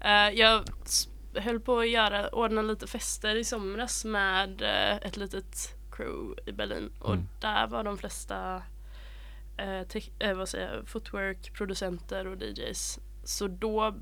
eh, 0.00 0.38
jag 0.40 0.62
s- 0.84 1.08
höll 1.34 1.60
på 1.60 1.78
att 1.78 1.88
göra, 1.88 2.28
ordna 2.28 2.62
lite 2.62 2.86
fester 2.86 3.36
i 3.36 3.44
somras 3.44 4.04
med 4.04 4.62
eh, 4.62 4.96
ett 4.96 5.16
litet 5.16 5.75
crew 5.96 6.34
i 6.50 6.52
Berlin 6.52 6.90
och 6.98 7.12
Mm. 7.14 7.26
där 7.40 7.66
var 7.66 7.84
de 7.84 7.98
flesta 7.98 8.62
eh, 9.56 9.80
eh, 10.18 10.36
vad 10.36 10.48
säger 10.48 10.74
jag, 10.74 10.88
footwork 10.88 11.52
producenter 11.54 12.26
och 12.26 12.36
DJs. 12.42 12.98
Så 13.24 13.46
då 13.48 13.94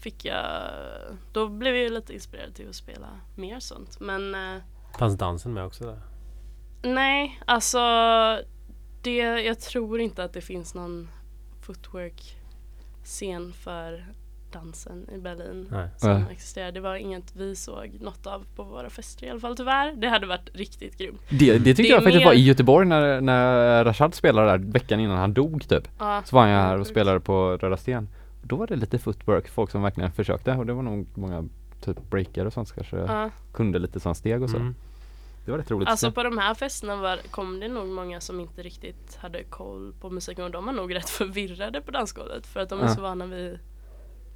fick 0.00 0.24
jag, 0.24 0.70
då 1.32 1.48
blev 1.48 1.76
jag 1.76 1.92
lite 1.92 2.14
inspirerad 2.14 2.54
till 2.54 2.68
att 2.68 2.74
spela 2.74 3.20
mer 3.36 3.60
sånt. 3.60 4.00
Men 4.00 4.34
eh, 4.34 4.62
Fanns 4.98 5.16
dansen 5.18 5.52
med 5.54 5.64
också 5.64 5.84
där? 5.86 6.00
nej, 6.82 7.40
alltså 7.46 7.78
det, 9.02 9.16
jag 9.20 9.60
tror 9.60 10.00
inte 10.00 10.24
att 10.24 10.32
det 10.32 10.40
finns 10.40 10.74
någon 10.74 11.08
footwork 11.60 12.36
scen 13.04 13.52
för 13.52 14.06
dansen 14.52 15.06
i 15.14 15.18
Berlin 15.18 15.66
Nej. 15.70 15.88
som 15.96 16.10
Nej. 16.12 16.24
existerar. 16.30 16.72
Det 16.72 16.80
var 16.80 16.94
inget 16.96 17.36
vi 17.36 17.56
såg 17.56 17.98
något 18.00 18.26
av 18.26 18.44
på 18.56 18.62
våra 18.62 18.90
fester 18.90 19.26
i 19.26 19.30
alla 19.30 19.40
fall 19.40 19.56
tyvärr. 19.56 19.92
Det 19.96 20.08
hade 20.08 20.26
varit 20.26 20.50
riktigt 20.52 20.98
grymt. 20.98 21.20
Det, 21.30 21.58
det 21.58 21.64
tyckte 21.64 21.82
Det 21.82 21.88
jag 21.88 22.02
faktiskt 22.02 22.18
mer- 22.20 22.24
var 22.26 22.32
i 22.32 22.40
Göteborg 22.44 22.86
när, 22.86 23.20
när 23.20 23.84
Rashad 23.84 24.14
spelade 24.14 24.50
där 24.50 24.58
veckan 24.58 25.00
innan 25.00 25.16
han 25.18 25.32
dog 25.34 25.68
typ. 25.68 25.88
Ja, 25.98 26.22
Så 26.26 26.36
var 26.36 26.42
han 26.42 26.50
här 26.50 26.78
och 26.80 26.86
spelade 26.86 27.20
på 27.20 27.56
Röda 27.56 27.76
Sten. 27.76 28.08
Då 28.42 28.56
var 28.56 28.66
det 28.66 28.76
lite 28.76 28.98
footwork, 28.98 29.48
folk 29.48 29.70
som 29.70 29.82
verkligen 29.82 30.12
försökte 30.12 30.52
och 30.52 30.66
det 30.66 30.72
var 30.72 30.82
nog 30.82 31.06
många 31.14 31.48
typ 31.80 32.10
breakare 32.10 32.46
och 32.46 32.52
sånt 32.52 32.72
kanske 32.74 32.96
Ja. 32.96 33.30
kunde 33.52 33.78
lite 33.78 34.00
sån 34.00 34.14
steg 34.14 34.42
och 34.42 34.50
så. 34.50 34.56
Mm. 34.56 34.74
Det 35.44 35.50
var 35.52 35.58
rätt 35.58 35.70
roligt 35.70 35.88
Alltså 35.88 36.12
på 36.12 36.22
de 36.22 36.38
här 36.38 36.54
festerna 36.54 36.96
var, 36.96 37.18
kom 37.30 37.60
det 37.60 37.68
nog 37.68 37.86
många 37.88 38.20
som 38.20 38.40
inte 38.40 38.62
riktigt 38.62 39.16
hade 39.16 39.42
koll 39.44 39.94
på 40.00 40.10
musiken 40.10 40.44
och 40.44 40.50
de 40.50 40.66
var 40.66 40.72
nog 40.72 40.94
rätt 40.94 41.08
förvirrade 41.10 41.80
på 41.80 41.90
dansgolvet 41.90 42.46
för 42.46 42.60
att 42.60 42.68
de 42.68 42.80
är 42.80 42.84
Ja. 42.84 42.94
så 42.94 43.00
vana 43.00 43.26
vid, 43.26 43.58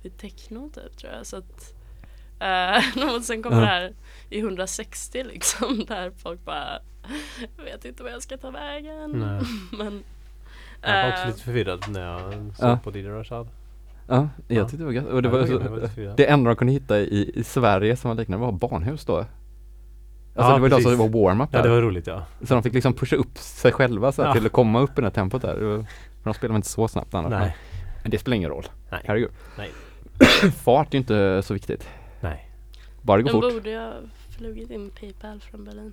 vid 0.03 0.19
techno 0.19 0.71
typ 0.75 0.97
tror 0.97 1.13
jag. 1.13 1.27
Så 1.27 1.37
att, 1.37 1.75
eh, 2.41 3.05
och 3.17 3.23
sen 3.23 3.43
kommer 3.43 3.57
Ja. 3.57 3.61
det 3.63 3.67
här 3.67 3.93
i 4.31 4.39
160 4.41 5.25
liksom 5.25 5.85
där 5.89 6.13
folk 6.23 6.45
bara 6.45 6.79
jag 7.57 7.65
vet 7.65 7.85
inte 7.85 8.03
vad 8.03 8.13
jag 8.13 8.23
ska 8.23 8.37
ta 8.37 8.51
vägen. 8.51 9.11
Nej. 9.11 9.43
Men 9.79 10.03
Jag 10.83 11.03
var 11.03 11.09
också 11.13 11.23
Eh, 11.23 11.27
lite 11.29 11.43
förvirrad 11.43 11.85
när 11.89 12.01
jag 12.07 12.33
såg 12.57 12.69
Ja. 12.69 12.79
på 12.85 12.91
Didi 12.91 13.09
Rashad. 13.09 13.49
Ja, 14.09 14.29
jag 14.49 14.59
Ja. 14.59 14.65
tyckte 14.65 14.77
det 14.77 14.85
var 14.85 14.93
gött. 14.93 15.07
Och 15.07 15.23
det 15.23 15.29
Ja, 15.29 15.33
var, 15.33 15.39
jag 15.39 15.49
så, 15.49 15.59
var 15.59 16.17
det 16.17 16.27
enda 16.27 16.51
de 16.51 16.57
kunde 16.57 16.73
hitta 16.73 16.99
i, 16.99 17.33
i 17.35 17.45
Sverige 17.45 17.97
som 17.97 18.09
var 18.09 18.17
liknande 18.17 18.47
var 18.47 18.53
barnhus 18.53 19.05
då. 19.05 19.17
Alltså 19.17 19.33
Ja, 20.35 20.55
det 20.55 20.61
var 20.61 20.69
ju 20.69 20.75
de 20.77 20.83
som 20.83 20.97
var 20.99 21.09
warm-up 21.09 21.49
Ja 21.53 21.63
det 21.63 21.69
var 21.69 21.81
roligt 21.81 22.07
ja. 22.07 22.25
Så 22.43 22.55
de 22.55 22.63
fick 22.63 22.75
liksom 22.75 22.95
pusha 22.95 23.17
upp 23.17 23.39
sig 23.39 23.73
själva 23.73 24.13
så 24.13 24.23
här, 24.23 24.29
Ja. 24.29 24.35
till 24.35 24.47
att 24.47 24.53
komma 24.53 24.81
upp 24.81 24.91
i 24.99 25.01
det 25.01 25.07
här 25.07 25.11
tempot 25.15 25.43
där. 25.43 25.55
För 25.55 25.85
de 26.25 26.35
spelar 26.35 26.57
inte 26.57 26.69
så 26.69 26.89
snabbt 26.89 27.15
annars. 27.15 27.31
Nej. 27.31 27.57
Men 28.03 28.11
det 28.11 28.19
spelar 28.19 28.37
ingen 28.37 28.51
roll. 28.51 28.67
Nej. 28.91 29.01
Herregud. 29.05 29.31
Nej. 29.59 29.71
Fart 30.65 30.95
är 30.95 30.99
inte 30.99 31.43
så 31.43 31.55
viktigt. 31.55 31.89
Nej. 32.21 32.49
Bara 33.03 33.17
det 33.17 33.23
går 33.23 33.31
Den 33.33 33.41
fort. 33.41 33.53
borde 33.53 33.71
jag 33.71 33.95
flugit 34.31 34.71
in 34.71 34.91
Paypal 35.01 35.41
från 35.41 35.65
Berlin. 35.65 35.93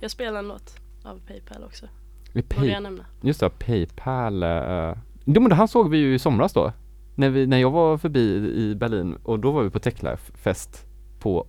Jag 0.00 0.10
spelar 0.10 0.38
en 0.38 0.48
låt 0.48 0.76
av 1.04 1.20
Paypal 1.26 1.64
också. 1.64 1.86
Vi 2.32 2.42
Borde 2.42 2.54
pay, 2.54 2.68
jag 2.68 2.82
nämna. 2.82 3.04
just 3.20 3.40
det, 3.40 3.50
Paypal. 3.50 4.42
Uh, 4.42 4.94
jo 5.24 5.40
men 5.42 5.52
han 5.52 5.68
såg 5.68 5.90
vi 5.90 5.98
ju 5.98 6.14
i 6.14 6.18
somras 6.18 6.52
då. 6.52 6.72
När, 7.14 7.28
vi, 7.30 7.46
när 7.46 7.58
jag 7.58 7.70
var 7.70 7.98
förbi 7.98 8.20
i 8.56 8.74
Berlin 8.74 9.16
och 9.22 9.38
då 9.38 9.50
var 9.50 9.62
vi 9.62 9.70
på 9.70 9.78
Techlife-fest 9.78 10.86
på 11.18 11.46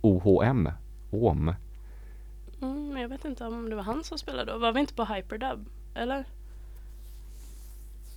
OHM. 0.00 0.68
OM. 1.10 1.54
Mm, 2.62 2.88
men 2.88 3.02
jag 3.02 3.08
vet 3.08 3.24
inte 3.24 3.44
om 3.46 3.70
det 3.70 3.76
var 3.76 3.82
han 3.82 4.04
som 4.04 4.18
spelade 4.18 4.52
då. 4.52 4.58
Var 4.58 4.72
vi 4.72 4.80
inte 4.80 4.94
på 4.94 5.04
Hyperdub? 5.04 5.68
Eller? 5.94 6.24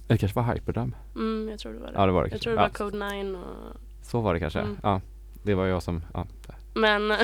Det 0.07 0.17
kanske 0.17 0.35
var 0.35 0.53
Hyperdub. 0.53 0.95
Mm, 1.15 1.47
jag 1.49 1.59
tror 1.59 1.73
det 1.73 1.79
var 1.79 1.87
det. 1.87 1.93
Ja 1.95 2.05
det 2.05 2.11
var 2.11 2.23
det 2.23 2.29
jag 2.31 2.41
tror 2.41 2.53
det 2.53 2.59
ja, 2.59 2.63
var 2.63 2.69
Code 2.69 3.23
9 3.23 3.37
och... 3.37 3.77
Så 4.01 4.21
var 4.21 4.33
det 4.33 4.39
kanske. 4.39 4.59
Mm. 4.59 4.77
Ja. 4.83 5.01
Det 5.43 5.55
var 5.55 5.65
jag 5.65 5.83
som, 5.83 6.01
ja. 6.13 6.25
Men, 6.73 7.09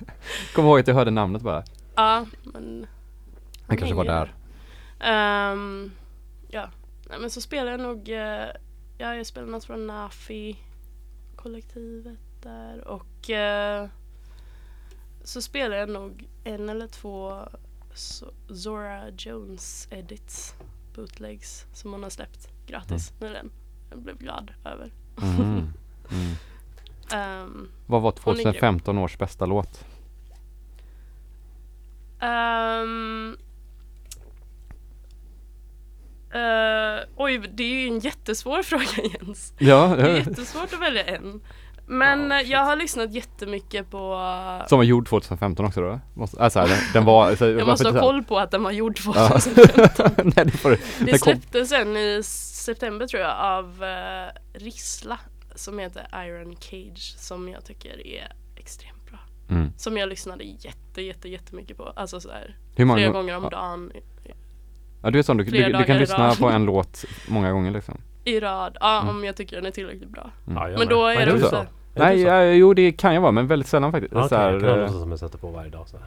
Kom 0.54 0.64
ihåg 0.64 0.80
att 0.80 0.86
jag 0.86 0.94
hörde 0.94 1.10
namnet 1.10 1.42
bara. 1.42 1.64
ja, 1.94 2.26
men... 2.42 2.86
Han 3.66 3.76
kanske 3.76 3.94
var 3.94 4.04
där. 4.04 4.34
Ehm, 5.00 5.90
ja, 6.48 6.68
Nej, 7.10 7.18
men 7.20 7.30
så 7.30 7.40
spelar 7.40 7.70
jag 7.70 7.80
nog, 7.80 8.08
eh, 8.08 8.48
ja 8.98 9.14
jag 9.14 9.26
spelar 9.26 9.48
något 9.48 9.64
från 9.64 9.86
Nafi 9.86 10.56
kollektivet 11.36 12.18
där 12.42 12.88
och 12.88 13.30
eh, 13.30 13.88
så 15.24 15.42
spelar 15.42 15.76
jag 15.76 15.88
nog 15.88 16.28
en 16.44 16.68
eller 16.68 16.86
två 16.86 17.38
Zora 18.48 19.10
Jones 19.10 19.88
edits, 19.90 20.54
bootlegs 20.94 21.66
som 21.72 21.92
hon 21.92 22.02
har 22.02 22.10
släppt 22.10 22.48
gratis 22.66 23.12
nyligen. 23.20 23.50
Jag 23.90 23.98
blev 23.98 24.18
glad 24.18 24.50
över. 24.64 24.92
Mm. 25.22 25.68
Mm. 26.10 26.34
Ehm, 27.12 27.68
Vad 27.86 28.02
var 28.02 28.14
Hon 28.22 28.32
är 28.34 28.36
grym. 28.36 28.44
2015 28.44 28.98
års 28.98 29.18
bästa 29.18 29.46
låt? 29.46 29.84
Ehm, 32.20 33.36
eh, 36.34 37.04
oj, 37.16 37.38
det 37.38 37.62
är 37.64 37.68
ju 37.68 37.86
en 37.88 37.98
jättesvår 37.98 38.62
fråga 38.62 38.84
Jens. 39.12 39.52
Ja, 39.58 39.96
Det 39.96 40.02
är 40.10 40.16
jättesvårt 40.16 40.72
att 40.72 40.80
välja 40.80 41.04
en. 41.04 41.40
Men 41.86 42.32
eh, 42.32 42.40
jag 42.40 42.64
har 42.64 42.76
lyssnat 42.76 43.12
jättemycket 43.12 43.90
på... 43.90 44.12
eh, 44.60 44.66
som 44.66 44.78
var 44.78 44.84
gjord 44.84 45.08
2015 45.08 45.66
också 45.66 45.80
då? 45.80 46.00
Måste, 46.14 46.40
alltså, 46.40 46.60
den, 46.60 46.78
den 46.92 47.04
var... 47.04 47.26
Alltså, 47.28 47.50
jag 47.50 47.66
måste 47.66 47.90
ha 47.90 48.00
koll 48.00 48.22
på 48.24 48.38
att 48.38 48.50
den 48.50 48.62
var 48.62 48.70
gjord 48.70 48.98
Ja. 49.14 49.28
2015. 49.28 50.10
Nej, 50.36 50.44
det 50.44 50.50
får 50.50 50.70
du. 50.70 50.76
Det 50.76 50.82
Den 50.98 51.06
kom, 51.08 51.18
släpptes 51.18 51.68
sen 51.68 51.96
i 51.96 52.20
september 52.24 53.06
tror 53.06 53.22
jag 53.22 53.36
av 53.40 53.82
uh, 53.82 54.58
Rissla 54.58 55.18
som 55.54 55.78
heter 55.78 56.06
Iron 56.26 56.56
Cage 56.60 57.14
som 57.18 57.48
jag 57.48 57.64
tycker 57.64 58.06
är 58.06 58.32
extremt 58.56 59.10
bra. 59.10 59.18
mm. 59.50 59.72
Som 59.76 59.96
jag 59.96 60.08
lyssnade 60.08 60.44
jätte, 60.44 61.02
jätte, 61.02 61.28
jättemycket 61.28 61.76
på. 61.76 61.92
Alltså 61.96 62.20
så 62.20 62.30
här, 62.30 62.56
Hur 62.76 62.84
många 62.84 62.96
flera 62.98 63.08
gång- 63.12 63.16
gånger 63.26 63.36
om 63.36 63.48
dagen 63.50 63.92
Ja, 65.02 65.10
du 65.10 65.18
är 65.18 65.22
sån, 65.22 65.36
du, 65.36 65.44
du, 65.44 65.72
du 65.72 65.84
kan 65.84 65.96
lyssna 65.98 66.34
på 66.34 66.48
en 66.48 66.64
låt 66.64 67.04
många 67.28 67.52
gånger 67.52 67.70
liksom. 67.70 68.00
I 68.24 68.40
rad. 68.40 68.76
Ja, 68.80 69.00
Mm. 69.02 69.16
om 69.16 69.24
jag 69.24 69.36
tycker 69.36 69.56
den 69.56 69.66
är 69.66 69.70
tillräckligt 69.70 70.08
bra. 70.10 70.30
Mm. 70.48 70.72
Ja, 70.72 70.78
Men 70.78 70.88
då 70.88 71.06
är 71.06 71.26
det 71.26 71.40
så? 71.40 71.64
Nej, 71.96 72.20
ja, 72.20 72.44
jo 72.44 72.74
det 72.74 72.92
kan 72.92 73.14
jag 73.14 73.20
vara 73.20 73.32
men 73.32 73.46
väldigt 73.46 73.68
sällan 73.68 73.92
faktiskt. 73.92 74.14
Ja, 74.14 74.20
så 74.20 74.26
Okej, 74.26 74.38
här, 74.38 74.52
jag 74.52 74.60
kan 74.60 74.70
ha 74.78 74.84
eh, 74.84 74.90
som 74.90 75.10
jag 75.10 75.18
sätter 75.20 75.38
på 75.38 75.48
varje 75.50 75.70
dag 75.70 75.88
så 75.88 75.96
här. 75.96 76.06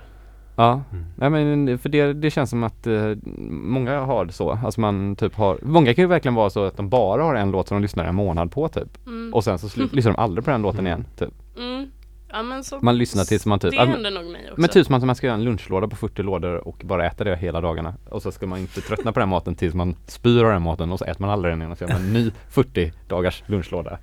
ja. 0.55 0.81
Mm. 0.91 1.05
Nej 1.15 1.29
men 1.29 1.77
för 1.79 1.89
det, 1.89 2.13
det 2.13 2.31
känns 2.31 2.49
som 2.49 2.63
att 2.63 2.87
eh, 2.87 3.13
många 3.49 3.99
har 3.99 4.25
det 4.25 4.33
så. 4.33 4.59
Alltså 4.65 4.81
man 4.81 5.15
typ 5.15 5.35
har, 5.35 5.57
många 5.61 5.93
kan 5.93 6.03
ju 6.03 6.07
verkligen 6.07 6.35
vara 6.35 6.49
så 6.49 6.63
att 6.65 6.77
de 6.77 6.89
bara 6.89 7.23
har 7.23 7.35
en 7.35 7.51
låt 7.51 7.67
som 7.67 7.75
de 7.77 7.81
lyssnar 7.81 8.05
en 8.05 8.15
månad 8.15 8.51
på 8.51 8.67
typ. 8.67 9.05
Mm. 9.07 9.33
Och 9.33 9.43
sen 9.43 9.59
så 9.59 9.81
lyssnar 9.91 10.13
de 10.13 10.19
aldrig 10.21 10.45
på 10.45 10.51
den 10.51 10.61
låten 10.61 10.79
Mm. 10.79 10.87
igen 10.87 11.05
typ. 11.17 11.33
Mm. 11.57 11.87
Ja, 12.29 12.43
men 12.43 12.63
så, 12.63 12.79
Man 12.81 12.97
lyssnar 12.97 13.23
tills 13.23 13.45
man 13.45 13.59
typ, 13.59 13.71
det 13.71 13.77
men- 13.77 13.89
händer 13.89 14.11
nog 14.11 14.25
mig 14.31 14.41
också. 14.51 14.61
Men 14.61 14.69
typ 14.69 14.85
som 14.85 14.95
att 14.95 15.03
man 15.03 15.15
ska 15.15 15.27
göra 15.27 15.37
en 15.37 15.43
lunchlåda 15.43 15.87
på 15.87 15.95
40 15.95 16.23
lådor 16.23 16.67
och 16.67 16.81
bara 16.85 17.05
äta 17.05 17.23
det 17.23 17.35
hela 17.35 17.61
dagarna. 17.61 17.93
Och 18.09 18.21
så 18.21 18.31
ska 18.31 18.47
man 18.47 18.59
inte 18.59 18.81
tröttna 18.81 19.11
på 19.13 19.19
den 19.19 19.29
maten 19.29 19.55
tills 19.55 19.73
man 19.73 19.95
spyr 20.07 20.43
av 20.43 20.51
den 20.51 20.61
maten 20.61 20.91
och 20.91 20.99
så 20.99 21.05
äter 21.05 21.21
man 21.21 21.29
aldrig 21.29 21.51
den 21.51 21.61
igen 21.61 21.71
och 21.71 21.77
så 21.77 21.83
gör 21.83 21.91
man 21.91 22.01
en 22.01 22.13
ny 22.13 22.31
40 22.49 22.93
dagars 23.07 23.43
lunchlåda. 23.47 23.97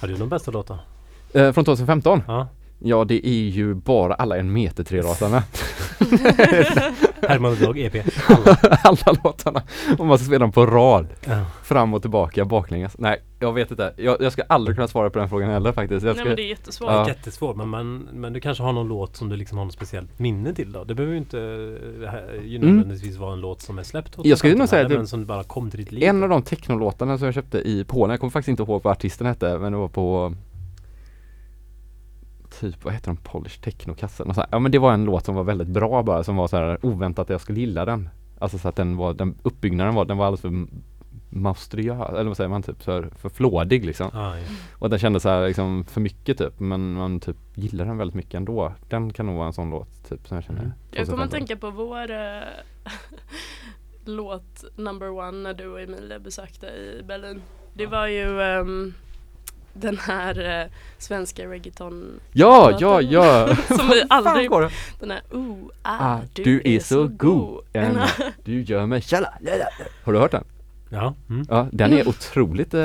Har 0.00 0.08
du 0.08 0.18
någon 0.18 0.28
bästa 0.28 0.50
låt 0.50 0.66
då? 0.66 0.78
Eh, 1.40 1.52
från 1.52 1.64
2015? 1.64 2.22
Ja. 2.26 2.48
Ja 2.78 3.04
det 3.04 3.26
är 3.28 3.48
ju 3.48 3.74
bara 3.74 4.14
alla 4.14 4.36
en 4.36 4.52
meter 4.52 4.84
tre 4.84 5.02
låtarna. 5.02 5.42
Herman 7.28 7.52
och 7.52 7.58
Dag 7.58 7.78
EP. 7.78 7.94
alla 8.84 9.16
låtarna. 9.24 9.62
Om 9.98 10.06
man 10.06 10.18
ska 10.18 10.24
spela 10.26 10.38
dem 10.38 10.52
på 10.52 10.66
rad. 10.66 11.06
Ja. 11.24 11.44
Fram 11.62 11.94
och 11.94 12.02
tillbaka 12.02 12.44
baklänges. 12.44 12.98
Nej 12.98 13.22
jag 13.40 13.52
vet 13.52 13.70
inte. 13.70 13.94
Jag, 13.96 14.16
jag 14.20 14.32
ska 14.32 14.42
aldrig 14.42 14.76
kunna 14.76 14.88
svara 14.88 15.10
på 15.10 15.18
den 15.18 15.28
frågan 15.28 15.50
heller 15.50 15.72
faktiskt. 15.72 16.06
Jag 16.06 16.10
Nej 16.14 16.20
ska, 16.20 16.24
men 16.28 16.36
det 16.36 16.42
är 16.42 16.48
jättesvårt. 16.48 16.90
Ja. 16.90 17.08
Jättesvårt 17.08 17.56
men, 17.56 17.68
man, 17.68 18.08
men 18.12 18.32
du 18.32 18.40
kanske 18.40 18.62
har 18.64 18.72
någon 18.72 18.88
låt 18.88 19.16
som 19.16 19.28
du 19.28 19.36
liksom 19.36 19.58
har 19.58 19.64
något 19.64 19.74
speciellt 19.74 20.18
minne 20.18 20.54
till 20.54 20.72
då? 20.72 20.84
Det 20.84 20.94
behöver 20.94 21.12
ju 21.12 21.18
inte 21.18 21.38
eh, 21.38 22.44
ju 22.46 22.56
Mm. 22.58 22.76
nödvändigtvis 22.76 23.16
vara 23.16 23.32
en 23.32 23.40
låt 23.40 23.62
som 23.62 23.78
är 23.78 23.82
släppt 23.82 24.06
2015 24.12 24.30
Jag 24.30 24.38
skulle 24.38 24.54
nog 24.54 24.68
säga 24.68 24.88
Men 24.88 25.06
som 25.06 25.26
bara 25.26 25.44
kom 25.44 25.70
till 25.70 25.80
ditt 25.80 25.92
liv. 25.92 26.04
En 26.04 26.22
av 26.22 26.28
de 26.28 26.42
technolåtarna 26.42 27.18
som 27.18 27.24
jag 27.24 27.34
köpte 27.34 27.58
i 27.58 27.84
Polen, 27.84 28.10
jag 28.10 28.20
kommer 28.20 28.30
faktiskt 28.30 28.48
inte 28.48 28.62
ihåg 28.62 28.82
vad 28.82 28.92
artisten 28.92 29.26
hette 29.26 29.58
men 29.58 29.72
det 29.72 29.78
var 29.78 29.88
på 29.88 30.34
Typ, 32.60 32.84
vad 32.84 32.94
heter 32.94 33.06
de? 33.06 33.16
Polish 33.16 33.60
Techno-kassan 33.60 34.28
och 34.28 34.34
så 34.34 34.40
här. 34.40 34.48
Ja 34.52 34.58
men 34.58 34.72
det 34.72 34.78
var 34.78 34.92
en 34.92 35.04
låt 35.04 35.24
som 35.24 35.34
var 35.34 35.44
väldigt 35.44 35.68
bra 35.68 36.02
bara, 36.02 36.24
som 36.24 36.36
var 36.36 36.48
så 36.48 36.56
här 36.56 36.86
oväntat 36.86 37.22
att 37.22 37.30
jag 37.30 37.40
skulle 37.40 37.60
gilla 37.60 37.84
den 37.84 38.08
Alltså 38.38 38.58
så 38.58 38.68
att 38.68 38.76
den 38.76 38.96
var, 38.96 39.14
den 39.14 39.34
uppbyggnaden 39.42 39.94
var, 39.94 40.04
den 40.04 40.16
var 40.16 40.26
alldeles 40.26 40.40
för 40.40 40.66
maustriös, 41.30 42.08
eller 42.10 42.24
vad 42.24 42.36
säger 42.36 42.50
man 42.50 42.62
typ, 42.62 42.82
så 42.82 42.92
här, 42.92 43.10
för 43.16 43.28
flådig 43.28 43.84
liksom 43.84 44.10
Ah, 44.14 44.36
ja. 44.36 44.44
Och 44.72 44.90
den 44.90 44.98
kändes 44.98 45.22
så 45.22 45.28
här 45.28 45.46
liksom 45.46 45.84
för 45.84 46.00
mycket 46.00 46.38
typ, 46.38 46.60
men 46.60 46.92
man 46.92 47.20
typ 47.20 47.36
gillar 47.54 47.84
den 47.84 47.98
väldigt 47.98 48.14
mycket 48.14 48.34
ändå 48.34 48.72
Den 48.88 49.12
kan 49.12 49.26
nog 49.26 49.36
vara 49.36 49.46
en 49.46 49.52
sån 49.52 49.70
låt 49.70 50.08
typ 50.08 50.28
som 50.28 50.34
jag 50.34 50.44
känner 50.44 50.60
Mm. 50.60 50.72
Jag 50.90 51.06
kommer 51.06 51.24
att 51.24 51.30
2015. 51.30 51.38
tänka 51.38 51.56
på 51.56 51.70
vår 51.70 52.10
eh, 52.10 52.42
låt 54.04 54.64
number 54.76 55.10
one 55.10 55.38
när 55.38 55.54
du 55.54 55.66
och 55.66 55.80
Emilia 55.80 56.18
besökte 56.18 56.66
i 56.66 57.02
Berlin. 57.06 57.42
Det 57.74 57.86
var 57.86 58.06
ju 58.06 58.42
ehm, 58.42 58.94
den 59.80 59.98
här 59.98 60.60
eh, 60.62 60.66
svenska 60.98 61.46
reggaeton 61.46 62.20
Ja, 62.32 62.76
ja, 62.80 63.00
ja! 63.12 63.56
som 63.66 63.88
vi 63.88 64.02
aldrig, 64.08 64.50
går 64.50 64.60
det? 64.62 64.70
den 65.00 65.10
här 65.10 65.20
oh, 65.30 65.56
ah, 65.82 66.14
Ah, 66.14 66.18
du, 66.32 66.62
är 66.64 66.80
så 66.80 67.06
god, 67.08 67.64
Den 67.72 67.96
här- 67.96 68.32
du 68.44 68.62
gör 68.62 68.86
mig 68.86 69.00
tjalla, 69.02 69.32
lala. 69.40 69.64
Har 70.04 70.12
du 70.12 70.18
hört 70.18 70.30
den? 70.30 70.44
ja. 70.90 71.14
Mm. 71.30 71.46
Ja, 71.50 71.66
den 71.72 71.92
är 71.92 72.08
otroligt 72.08 72.74
eh, 72.74 72.80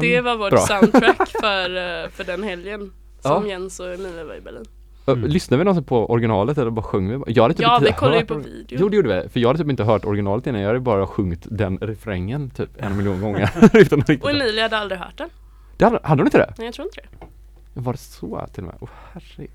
Det 0.00 0.20
var 0.24 0.36
vårt 0.36 0.50
bra. 0.50 0.58
soundtrack 0.60 1.28
för, 1.40 1.76
eh, 2.04 2.08
för 2.10 2.24
den 2.24 2.42
helgen 2.42 2.92
som 3.20 3.42
Ja. 3.44 3.48
Jens 3.48 3.80
och 3.80 3.94
Emilia 3.94 4.24
var 4.24 4.34
i 4.34 4.40
Berlin. 4.40 4.64
Mm. 5.08 5.24
Lyssnade 5.24 5.58
vi 5.58 5.64
någonsin 5.64 5.84
på 5.84 6.10
originalet 6.10 6.58
eller 6.58 6.70
bara 6.70 6.82
sjöng 6.82 7.08
vi? 7.24 7.32
Jag 7.32 7.42
hade 7.42 7.54
typ 7.54 7.62
Ja, 7.62 7.76
inte 7.76 7.86
vi 7.86 7.92
kollade 7.92 8.16
ju 8.16 8.20
hört 8.20 8.28
på 8.28 8.34
video. 8.34 8.78
Jo 8.80 8.88
det 8.88 8.96
gjorde 8.96 9.22
vi, 9.22 9.28
för 9.28 9.40
jag 9.40 9.48
hade 9.48 9.58
typ 9.58 9.70
inte 9.70 9.84
hört 9.84 10.04
originalet 10.04 10.46
innan, 10.46 10.60
jag 10.60 10.68
hade 10.68 10.80
bara 10.80 11.06
sjungit 11.06 11.40
den 11.44 11.78
refrängen 11.78 12.50
typ 12.50 12.68
en 12.76 12.96
miljon 12.96 13.20
gånger 13.20 13.50
utan 13.72 14.00
att 14.00 14.08
riktigt 14.08 14.24
Och 14.24 14.30
Emilia 14.30 14.62
hade 14.62 14.78
aldrig 14.78 15.00
hört 15.00 15.18
den. 15.18 15.28
Det 15.76 15.84
hade, 15.84 16.00
hade 16.02 16.20
hon 16.22 16.26
inte 16.26 16.38
det? 16.38 16.54
Nej 16.58 16.66
jag 16.66 16.74
tror 16.74 16.86
inte 16.88 17.00
det. 17.00 17.26
Var 17.80 17.92
det 17.92 17.98
så 17.98 18.46
till 18.52 18.62
och 18.62 18.66
med? 18.66 18.76
Åh 18.80 18.88
herregud 19.12 19.50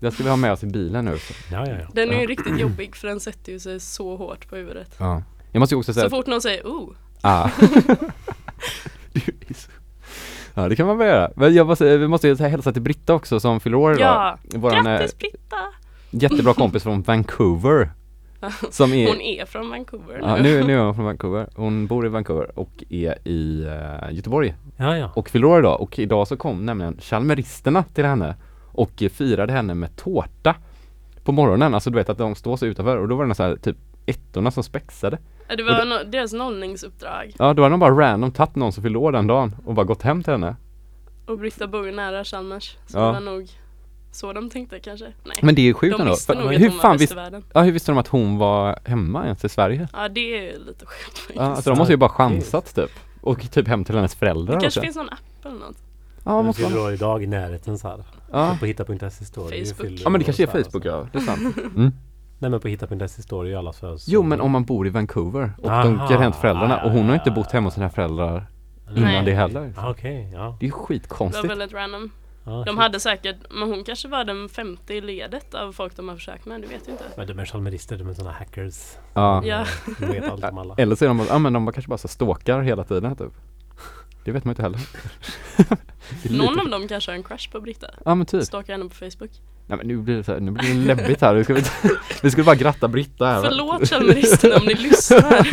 Det 0.00 0.10
ska 0.10 0.22
vi 0.22 0.28
ha 0.30 0.36
med 0.36 0.52
oss 0.52 0.62
i 0.62 0.66
bilen 0.66 1.04
nu 1.04 1.18
så. 1.18 1.34
Ja, 1.52 1.66
ja, 1.66 1.74
ja. 1.80 1.86
Den 1.92 2.08
är 2.10 2.14
ju 2.14 2.20
Ja. 2.20 2.26
riktigt 2.28 2.60
jobbig 2.60 2.96
för 2.96 3.08
den 3.08 3.20
sätter 3.20 3.52
ju 3.52 3.58
sig 3.58 3.80
så 3.80 4.16
hårt 4.16 4.48
på 4.48 4.56
huvudet. 4.56 4.94
Ja 4.98 5.22
Jag 5.52 5.60
måste 5.60 5.74
ju 5.74 5.78
också 5.78 5.92
säga 5.94 6.02
Så 6.02 6.06
att, 6.06 6.20
fort 6.22 6.26
någon 6.26 6.40
säger 6.42 6.62
oh, 6.64 6.90
ah. 7.20 7.50
Ja 10.54 10.68
det 10.68 10.76
kan 10.76 10.86
man 10.86 10.98
väl 10.98 11.08
göra, 11.08 11.30
men 11.36 11.54
jag 11.54 11.66
måste, 11.66 11.96
vi 11.96 12.08
måste 12.08 12.28
ju 12.28 12.36
säga 12.36 12.48
hälsa 12.48 12.72
till 12.72 12.82
Britta 12.82 13.14
också 13.14 13.40
som 13.40 13.60
fyller 13.60 13.76
år 13.76 13.92
idag 13.92 14.38
ja, 14.52 14.58
Våran 14.58 14.86
eh, 14.86 14.92
grattis 14.98 15.18
Britta! 15.18 15.56
jättebra 16.10 16.54
kompis 16.54 16.82
från 16.82 17.02
Vancouver 17.02 17.90
Som 18.70 18.92
är 18.92 19.08
Hon 19.08 19.20
är 19.20 19.44
från 19.46 19.70
Vancouver 19.70 20.18
Ja, 20.22 20.36
nu. 20.36 20.42
nu, 20.42 20.64
nu 20.64 20.74
är 20.78 20.78
hon 20.84 20.94
från 20.94 21.04
Vancouver. 21.04 21.48
Hon 21.56 21.86
bor 21.86 22.06
i 22.06 22.08
Vancouver 22.08 22.58
och 22.58 22.84
är 22.88 23.28
i 23.28 23.64
eh, 23.64 24.14
Göteborg 24.14 24.54
ja, 24.76 24.96
ja. 24.98 25.10
och 25.14 25.28
fyller 25.28 25.46
år 25.46 25.58
idag. 25.58 25.80
Och 25.80 25.98
idag 25.98 26.28
så 26.28 26.36
kom 26.36 26.66
nämligen 26.66 26.96
Chalmeristerna 27.00 27.82
till 27.94 28.04
henne 28.04 28.36
och 28.72 29.02
firade 29.12 29.52
henne 29.52 29.74
med 29.74 29.96
tårta 29.96 30.54
på 31.24 31.32
morgonen. 31.32 31.74
Alltså 31.74 31.90
du 31.90 31.96
vet 31.96 32.08
att 32.08 32.18
de 32.18 32.34
står 32.34 32.56
så 32.56 32.66
utanför 32.66 32.96
och 32.96 33.08
då 33.08 33.16
var 33.16 33.26
det 33.26 33.34
så 33.34 33.42
här 33.42 33.56
typ 33.56 33.76
ettorna 34.06 34.50
som 34.50 34.62
spexade. 34.62 35.18
Ja, 35.48 35.56
Det 35.56 35.62
var 35.62 35.72
no- 35.72 36.04
deras 36.10 36.32
nollningsuppdrag. 36.32 37.34
Ja, 37.38 37.54
då 37.54 37.62
hade 37.62 37.72
de 37.72 37.80
bara 37.80 37.94
random 38.10 38.32
tagit 38.32 38.56
någon 38.56 38.72
som 38.72 38.82
fyllde 38.82 38.98
år 38.98 39.12
den 39.12 39.26
dagen 39.26 39.56
och 39.64 39.74
bara 39.74 39.84
gått 39.86 40.02
hem 40.02 40.22
till 40.22 40.32
henne. 40.32 40.56
Och 41.26 41.38
Britta 41.38 41.66
bor 41.66 41.86
ju 41.86 41.92
nära 41.92 42.24
Chalmers. 42.24 42.76
Så 42.86 42.98
Ja. 42.98 43.06
det 43.06 43.12
var 43.12 43.20
nog 43.20 43.50
så 44.12 44.32
de 44.32 44.50
tänkte 44.50 44.80
kanske. 44.80 45.04
Nej. 45.24 45.36
Men 45.42 45.54
det 45.54 45.68
är 45.68 45.72
sjukt 45.74 45.96
de 45.96 46.00
ändå. 46.00 46.12
visste 46.14 46.32
För, 46.34 46.42
nog 46.42 46.52
hur 46.54 46.70
fan 46.70 46.96
världen. 46.96 47.44
ja, 47.54 47.60
hur 47.62 47.72
visste 47.72 47.92
de 47.92 47.98
att 47.98 48.08
hon 48.08 48.38
var 48.38 48.78
hemma 48.84 49.24
ens 49.24 49.44
i 49.44 49.48
Sverige? 49.48 49.88
Ja 49.92 50.08
det 50.08 50.48
är 50.48 50.58
lite 50.58 50.86
sjukt 50.86 51.18
faktiskt. 51.18 51.36
Ja, 51.36 51.42
alltså 51.42 51.70
de 51.70 51.78
måste 51.78 51.92
ju 51.92 51.96
bara 51.96 52.10
chansat 52.10 52.74
typ. 52.74 52.90
Och 53.20 53.50
typ 53.50 53.68
hem 53.68 53.84
till 53.84 53.94
hennes 53.94 54.14
föräldrar 54.14 54.54
det 54.54 54.60
kanske 54.60 54.80
också. 54.80 54.84
finns 54.86 54.96
någon 54.96 55.08
app 55.08 55.44
eller 55.46 55.58
något. 55.58 55.76
Ja, 56.24 56.36
Men 56.36 56.46
måste 56.46 56.62
fyller 56.62 56.76
man. 56.76 56.84
då 56.86 56.92
idag 56.92 57.22
i 57.22 57.26
närheten 57.26 57.78
så 57.78 57.88
här. 57.88 58.04
Ja. 58.32 58.56
På 58.60 58.66
hitta.se 58.66 59.24
står 59.24 59.42
Facebook. 59.42 59.76
fyller 59.76 60.00
ja 60.04 60.10
men 60.10 60.18
det 60.18 60.24
kanske 60.24 60.42
är 60.42 60.46
Facebook 60.46 60.84
ja, 60.84 61.06
det 61.12 61.18
är 61.18 61.22
sant. 61.22 61.56
Mm. 61.76 61.92
Nej 62.40 62.50
men 62.50 62.60
på 62.60 62.68
hitta.se 62.68 63.22
står 63.22 63.44
det 63.44 63.50
ju 63.50 63.56
allas 63.56 63.78
födelsedagar. 63.78 64.14
Jo 64.14 64.28
men 64.28 64.40
om 64.40 64.50
man 64.50 64.64
bor 64.64 64.86
i 64.86 64.90
Vancouver 64.90 65.52
och 65.58 65.62
de 65.62 65.68
Aha. 65.70 66.06
går 66.08 66.16
hem 66.16 66.32
till 66.32 66.40
föräldrarna 66.40 66.84
och 66.84 66.90
hon 66.90 67.06
har 67.06 67.14
inte 67.14 67.30
bott 67.30 67.52
hemma 67.52 67.66
hos 67.66 67.74
sina 67.74 67.90
föräldrar 67.90 68.46
innan 68.90 69.02
Nej. 69.04 69.24
det 69.24 69.32
heller. 69.34 69.72
Ah, 69.76 69.90
Okej, 69.90 70.30
ja. 70.32 70.56
Det 70.60 70.66
är 70.66 70.66
ju 70.66 70.70
Det 70.70 70.76
var 70.76 70.84
skitkonstigt. 70.86 71.50
väldigt 71.50 71.72
random. 71.72 72.10
Ja. 72.48 72.64
De 72.66 72.78
hade 72.78 73.00
säkert, 73.00 73.36
men 73.50 73.68
hon 73.68 73.84
kanske 73.84 74.08
var 74.08 74.24
den 74.24 74.48
femte 74.48 74.94
i 74.94 75.00
ledet 75.00 75.54
av 75.54 75.72
folk 75.72 75.96
de 75.96 76.08
har 76.08 76.16
försökt 76.16 76.46
med, 76.46 76.60
du 76.60 76.66
vet 76.66 76.88
ju 76.88 76.92
inte. 76.92 77.04
Men 77.16 77.26
de 77.26 77.38
är 77.38 77.44
chalmerister, 77.44 77.96
de 77.96 78.08
är 78.08 78.14
sådana 78.14 78.32
hackers. 78.32 78.74
Ja. 79.14 79.44
Ja. 79.44 79.66
De 80.00 80.06
vet 80.06 80.28
allt 80.28 80.44
om 80.44 80.58
alla. 80.58 80.74
Eller 80.78 80.96
så 80.96 81.04
är 81.04 81.08
de, 81.08 81.26
ja 81.28 81.38
men 81.38 81.52
de 81.52 81.64
var 81.64 81.72
kanske 81.72 81.88
bara 81.88 81.98
så 81.98 82.08
stalkar 82.08 82.60
hela 82.60 82.84
tiden 82.84 83.16
typ. 83.16 83.32
Det 84.24 84.32
vet 84.32 84.44
man 84.44 84.52
inte 84.52 84.62
heller. 84.62 84.80
Någon 86.38 86.48
lite- 86.48 86.60
av 86.62 86.68
dem 86.70 86.88
kanske 86.88 87.10
har 87.10 87.16
en 87.16 87.22
crush 87.22 87.50
på 87.52 87.60
Britta. 87.60 87.86
Ja 88.04 88.14
men 88.14 88.26
typ. 88.26 88.44
Stalkar 88.44 88.72
henne 88.72 88.88
på 88.88 88.94
Facebook. 88.94 89.30
Nej 89.66 89.78
men 89.78 89.86
nu 89.86 89.96
blir 89.96 90.16
det 90.16 90.24
så 90.24 90.32
här, 90.32 90.40
nu 90.40 90.50
blir 90.50 90.68
det 90.74 90.94
läbbigt 90.94 91.20
här. 91.20 91.34
Vi 91.34 91.44
skulle, 91.44 91.62
vi 92.22 92.30
skulle 92.30 92.44
bara 92.44 92.54
gratta 92.56 92.88
Britta 92.88 93.26
här. 93.26 93.42
Förlåt 93.42 93.88
Chalmeristerna 93.88 94.56
om 94.56 94.66
ni 94.66 94.74
lyssnar. 94.74 95.48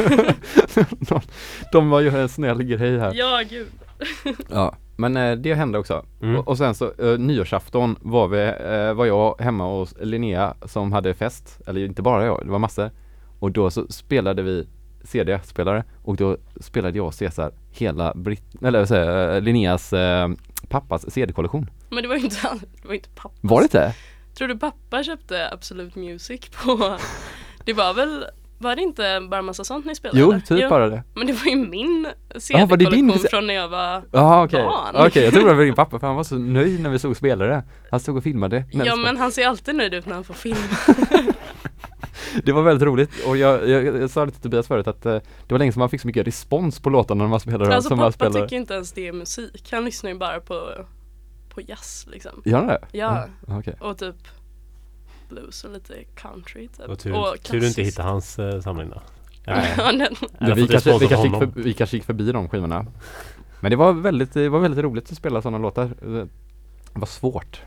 de, 1.09 1.21
de 1.71 1.89
var 1.89 1.99
ju 2.01 2.09
en 2.19 2.29
snäll 2.29 2.63
grej 2.63 2.99
här. 2.99 3.13
ja 3.15 3.43
gud. 3.49 3.67
Ja, 4.49 4.75
men 4.95 5.17
eh, 5.17 5.35
det 5.35 5.53
hände 5.53 5.77
också. 5.77 6.05
Mm. 6.21 6.35
Och, 6.35 6.47
och 6.47 6.57
sen 6.57 6.75
så 6.75 6.91
eh, 6.99 7.19
nyårsafton 7.19 7.95
var 8.01 8.27
vi, 8.27 8.41
eh, 8.43 8.93
var 8.93 9.05
jag 9.05 9.35
hemma 9.39 9.67
hos 9.67 9.95
Linnea 10.01 10.53
som 10.65 10.91
hade 10.91 11.13
fest, 11.13 11.59
eller 11.67 11.85
inte 11.85 12.01
bara 12.01 12.25
jag, 12.25 12.41
det 12.45 12.51
var 12.51 12.59
massor. 12.59 12.91
Och 13.39 13.51
då 13.51 13.69
så 13.69 13.87
spelade 13.89 14.41
vi 14.41 14.67
CD-spelare 15.03 15.83
och 16.03 16.15
då 16.15 16.37
spelade 16.59 16.97
jag 16.97 17.13
Cesar 17.13 17.51
hela 17.71 18.13
Brit- 18.13 18.63
eller 18.65 18.79
vad 18.79 18.87
säger 18.87 19.41
Linneas 19.41 19.93
eh, 19.93 20.29
pappas 20.69 21.11
CD-kollektion. 21.13 21.69
Men 21.89 22.03
det 22.03 22.09
var 22.09 22.15
ju 22.15 22.23
inte, 22.23 22.59
det 22.81 22.87
var 22.87 22.95
inte 22.95 23.09
pappa. 23.09 23.35
Var 23.41 23.59
det 23.59 23.63
inte? 23.63 23.95
Tror 24.37 24.47
du 24.47 24.57
pappa 24.57 25.03
köpte 25.03 25.49
Absolut 25.51 25.95
Music 25.95 26.41
på, 26.49 26.97
det 27.65 27.73
var 27.73 27.93
väl, 27.93 28.25
var 28.57 28.75
det 28.75 28.81
inte 28.81 29.27
bara 29.29 29.41
massa 29.41 29.63
sånt 29.63 29.85
ni 29.85 29.95
spelade? 29.95 30.19
Jo, 30.19 30.39
typ 30.47 30.69
bara 30.69 30.89
det. 30.89 31.03
Men 31.15 31.27
det 31.27 31.33
var 31.33 31.45
ju 31.45 31.55
min 31.55 32.07
CD-kollektion 32.35 33.19
C- 33.19 33.27
från 33.29 33.47
när 33.47 33.53
jag 33.53 33.67
var 33.69 34.03
Ja 34.11 34.43
okej, 34.45 34.63
Barn. 34.63 34.95
okej 35.07 35.23
jag 35.23 35.33
trodde 35.33 35.49
det 35.49 35.55
var 35.55 35.63
din 35.63 35.75
pappa 35.75 35.99
för 35.99 36.07
han 36.07 36.15
var 36.15 36.23
så 36.23 36.35
nöjd 36.39 36.79
när 36.81 36.89
vi 36.89 36.99
såg 36.99 37.17
spelare. 37.17 37.63
Han 37.91 37.99
stod 37.99 38.17
och 38.17 38.23
filmade. 38.23 38.63
Ja 38.71 38.95
men 38.95 39.17
han 39.17 39.31
ser 39.31 39.47
alltid 39.47 39.75
nöjd 39.75 39.93
ut 39.93 40.05
när 40.05 40.13
han 40.13 40.23
får 40.23 40.33
filma. 40.33 40.57
Det 42.43 42.51
var 42.51 42.61
väldigt 42.63 42.85
roligt 42.87 43.09
och 43.27 43.37
jag, 43.37 43.69
jag, 43.69 43.85
jag 43.85 44.09
sa 44.09 44.25
det 44.25 44.31
till 44.31 44.41
Tobias 44.41 44.67
förut 44.67 44.87
att 44.87 45.05
eh, 45.05 45.13
det 45.47 45.53
var 45.53 45.59
länge 45.59 45.71
sedan 45.71 45.79
man 45.79 45.89
fick 45.89 46.01
så 46.01 46.07
mycket 46.07 46.27
respons 46.27 46.79
på 46.79 46.89
låtarna 46.89 47.23
när 47.23 47.29
man 47.29 47.39
spelade 47.39 47.75
Alltså 47.75 47.89
som 47.89 47.97
pappa 47.97 48.11
spelade. 48.11 48.41
tycker 48.41 48.55
inte 48.55 48.73
ens 48.73 48.91
det 48.91 49.07
är 49.07 49.13
musik. 49.13 49.67
Han 49.71 49.85
lyssnar 49.85 50.11
ju 50.11 50.17
bara 50.17 50.39
på, 50.39 50.71
på 51.49 51.61
jazz 51.61 52.07
liksom. 52.11 52.41
Gör 52.45 52.57
han 52.57 52.67
det? 52.67 52.79
Ja. 52.91 53.25
ja 53.47 53.59
okej. 53.59 53.75
Och 53.79 53.97
typ 53.97 54.15
blues 55.29 55.63
och 55.63 55.71
lite 55.71 56.03
country 56.15 56.67
typ. 56.67 56.87
Vad 56.87 56.99
tur, 56.99 57.13
och 57.13 57.43
tur 57.43 57.59
du 57.59 57.67
inte 57.67 57.81
hittade 57.81 58.09
hans 58.09 58.39
uh, 58.39 58.61
samling 58.61 58.89
då. 58.89 59.01
Eller 59.51 60.55
vi, 60.55 60.67
kanske, 60.67 60.97
vi, 60.99 61.07
kanske 61.07 61.39
förbi, 61.39 61.61
vi 61.61 61.73
kanske 61.73 61.97
gick 61.97 62.05
förbi 62.05 62.31
de 62.31 62.49
skivorna. 62.49 62.85
Men 63.59 63.69
det 63.71 63.75
var 63.75 63.93
väldigt, 63.93 64.33
det 64.33 64.49
var 64.49 64.59
väldigt 64.59 64.83
roligt 64.83 65.11
att 65.11 65.17
spela 65.17 65.41
sådana 65.41 65.57
låtar. 65.57 65.91
Det 66.93 66.99
var 66.99 67.07
svårt, 67.07 67.61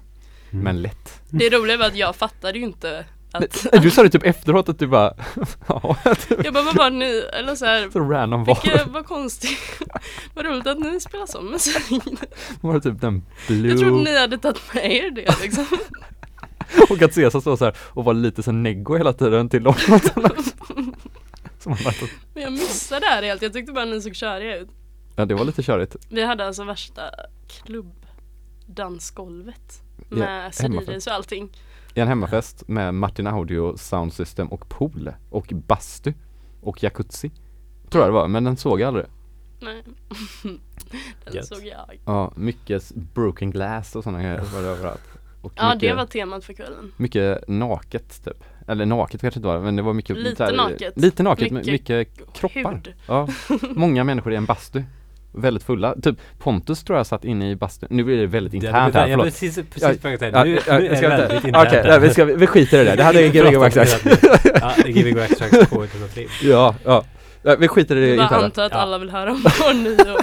Mm. 0.50 0.64
men 0.64 0.82
lätt. 0.82 1.20
det 1.30 1.50
roliga 1.50 1.76
var 1.76 1.86
att 1.86 1.96
jag 1.96 2.16
fattade 2.16 2.58
ju 2.58 2.64
inte 2.64 3.04
att 3.32 3.66
Du 3.82 3.90
sa 3.90 4.02
det 4.02 4.10
typ 4.10 4.22
efteråt 4.22 4.68
att 4.68 4.78
du 4.78 4.86
bara, 4.86 5.14
ja, 5.68 5.96
Jag 6.44 6.54
bara, 6.54 6.62
vad 6.64 6.76
var 6.76 6.90
ni, 6.90 7.24
eller 7.32 7.54
så 7.54 7.64
här, 7.64 7.90
så 7.90 8.00
random 8.00 8.44
var 8.44 8.58
vilket, 8.62 8.86
vad 8.86 9.06
konstigt, 9.06 9.58
vad 10.34 10.44
roligt 10.44 10.66
att 10.66 10.78
ni 10.78 11.00
spelar 11.00 11.26
sån 11.26 11.46
musik. 11.50 12.02
var 12.60 12.74
det 12.74 12.80
typ 12.80 13.00
den 13.00 13.22
Jag 13.48 13.56
blue 13.56 13.78
trodde 13.78 14.04
ni 14.04 14.18
hade 14.18 14.38
tagit 14.38 14.74
med 14.74 14.92
er 14.92 15.10
det 15.10 15.40
liksom. 15.42 15.66
och 16.90 17.02
att 17.02 17.14
Cesar 17.14 17.40
stod 17.40 17.58
så 17.58 17.64
här 17.64 17.76
och 17.80 18.04
var 18.04 18.14
lite 18.14 18.42
så 18.42 18.52
neggo 18.52 18.96
hela 18.96 19.12
tiden 19.12 19.48
till 19.48 19.62
de 19.62 19.74
låtarna. 19.88 20.28
Som 21.58 21.72
han 21.72 21.82
bara, 21.84 21.94
Men 22.34 22.42
jag 22.42 22.52
missade 22.52 23.00
det 23.00 23.06
här 23.06 23.22
helt, 23.22 23.42
jag 23.42 23.52
tyckte 23.52 23.72
bara 23.72 23.84
ni 23.84 24.02
såg 24.02 24.14
köriga 24.14 24.56
ut. 24.58 24.68
ja 25.16 25.24
det 25.24 25.34
var 25.34 25.44
lite 25.44 25.62
körigt. 25.62 25.96
Vi 26.08 26.24
hade 26.24 26.46
alltså 26.46 26.64
värsta 26.64 27.02
klubbdansgolvet 28.66 29.82
Ja, 30.10 30.16
med 30.16 30.52
hemmafest. 30.60 30.86
CDs 30.90 31.06
och 31.06 31.12
allting. 31.12 31.50
I 31.94 32.00
en 32.00 32.08
hemmafest 32.08 32.68
med 32.68 32.94
Martin 32.94 33.26
Audio, 33.26 33.76
Soundsystem 33.76 34.48
och 34.48 34.68
pool 34.68 35.10
och 35.30 35.46
bastu 35.52 36.12
och 36.60 36.82
jacuzzi. 36.82 37.30
Tror 37.90 38.04
jag 38.04 38.08
det 38.10 38.14
var, 38.14 38.28
men 38.28 38.44
den 38.44 38.56
såg 38.56 38.80
jag 38.80 38.88
aldrig. 38.88 39.06
Nej. 39.60 39.82
Den 41.24 41.34
Gött. 41.34 41.46
såg 41.46 41.66
jag. 41.66 42.00
Ja, 42.04 42.32
mycket 42.36 42.90
broken 42.94 43.50
glass 43.50 43.96
och 43.96 44.04
sådana 44.04 44.22
grejer 44.22 44.40
var 44.54 44.62
det 44.62 44.68
överallt. 44.68 45.00
Och 45.52 45.62
Ja 45.62 45.74
mycket, 45.74 45.80
det 45.90 45.94
var 45.94 46.06
temat 46.06 46.44
för 46.44 46.52
kvällen. 46.52 46.92
mycket 46.96 47.48
naket 47.48 48.24
typ. 48.24 48.44
Eller 48.68 48.86
naket 48.86 49.20
kanske 49.20 49.38
inte 49.38 49.46
var 49.46 49.58
men 49.60 49.76
det 49.76 49.82
var 49.82 49.92
mycket 49.94 50.16
Lite 50.16 50.44
här- 50.44 50.52
naket. 50.56 50.92
Lite 50.96 51.22
naket, 51.22 51.50
mycket, 51.52 51.72
Mycket 51.72 52.08
kroppar. 52.34 52.72
Hud. 52.72 52.92
Ja, 53.08 53.28
många 53.74 54.04
människor 54.04 54.32
i 54.32 54.36
en 54.36 54.44
bastu. 54.44 54.82
Väldigt 55.32 55.62
fulla. 55.62 55.94
Typ 56.02 56.16
Pontus 56.38 56.84
tror 56.84 56.98
jag 56.98 57.06
satt 57.06 57.24
inne 57.24 57.50
i 57.50 57.56
bastun. 57.56 57.88
Nu 57.92 58.04
blir 58.04 58.16
det 58.16 58.26
väldigt 58.26 58.54
internt 58.54 58.94
här, 58.94 59.00
jag 59.00 59.08
förlåt. 59.10 59.24
precis, 59.26 59.54
precis 59.56 59.82
Ja, 59.82 59.88
på 60.02 60.08
väg 60.08 60.14
att 60.14 60.20
säga, 60.20 60.32
Ja, 60.38 60.44
nu, 60.44 60.58
ja, 60.66 60.78
nu 60.78 60.86
är 60.86 60.88
det 60.90 60.94
inte- 60.94 61.08
väldigt 61.08 61.26
Okej, 61.38 61.48
internt 61.48 61.72
nej, 61.72 61.82
här. 61.92 62.00
vi, 62.00 62.10
ska, 62.10 62.24
vi 62.24 62.46
skiter 62.46 62.76
i 62.80 62.84
det 62.84 62.90
där. 62.90 62.96
Det 62.96 63.02
hade 63.02 63.20
jag 63.20 63.32
Gbg 63.32 63.56
Wax 63.58 63.74
sagt. 63.74 64.06
Ja, 64.60 64.72
det 64.76 64.88
är 64.88 64.92
Gbg 64.92 65.16
Wax 65.16 65.36
Tracks 65.38 65.52
K103. 65.52 66.26
Ja, 66.42 66.74
ja. 66.84 67.04
Vi 67.58 67.68
skiter 67.68 67.96
i 67.96 68.00
det 68.00 68.14
Jag 68.14 68.28
bara 68.30 68.44
antar 68.44 68.62
att 68.64 68.72
Ja. 68.72 68.78
alla 68.78 68.98
vill 68.98 69.10
höra 69.10 69.30
om 69.30 69.42
vår 69.42 69.74
nyår. 69.82 70.20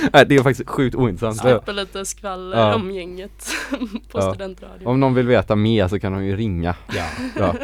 Nej, 0.12 0.26
det 0.26 0.36
är 0.36 0.42
faktiskt 0.42 0.68
sjukt 0.70 0.94
ointressant. 0.96 1.36
Släpper 1.36 1.72
lite 1.72 2.04
skvaller 2.04 2.58
Ja. 2.58 2.74
om 2.74 2.90
gänget 2.90 3.46
på 4.10 4.18
Ja. 4.18 4.34
studentradio. 4.34 4.86
Om 4.86 5.00
någon 5.00 5.14
vill 5.14 5.26
veta 5.26 5.56
mer 5.56 5.88
så 5.88 6.00
kan 6.00 6.12
de 6.12 6.24
ju 6.24 6.36
ringa. 6.36 6.74
Ja. 6.96 7.06
Ja. 7.36 7.54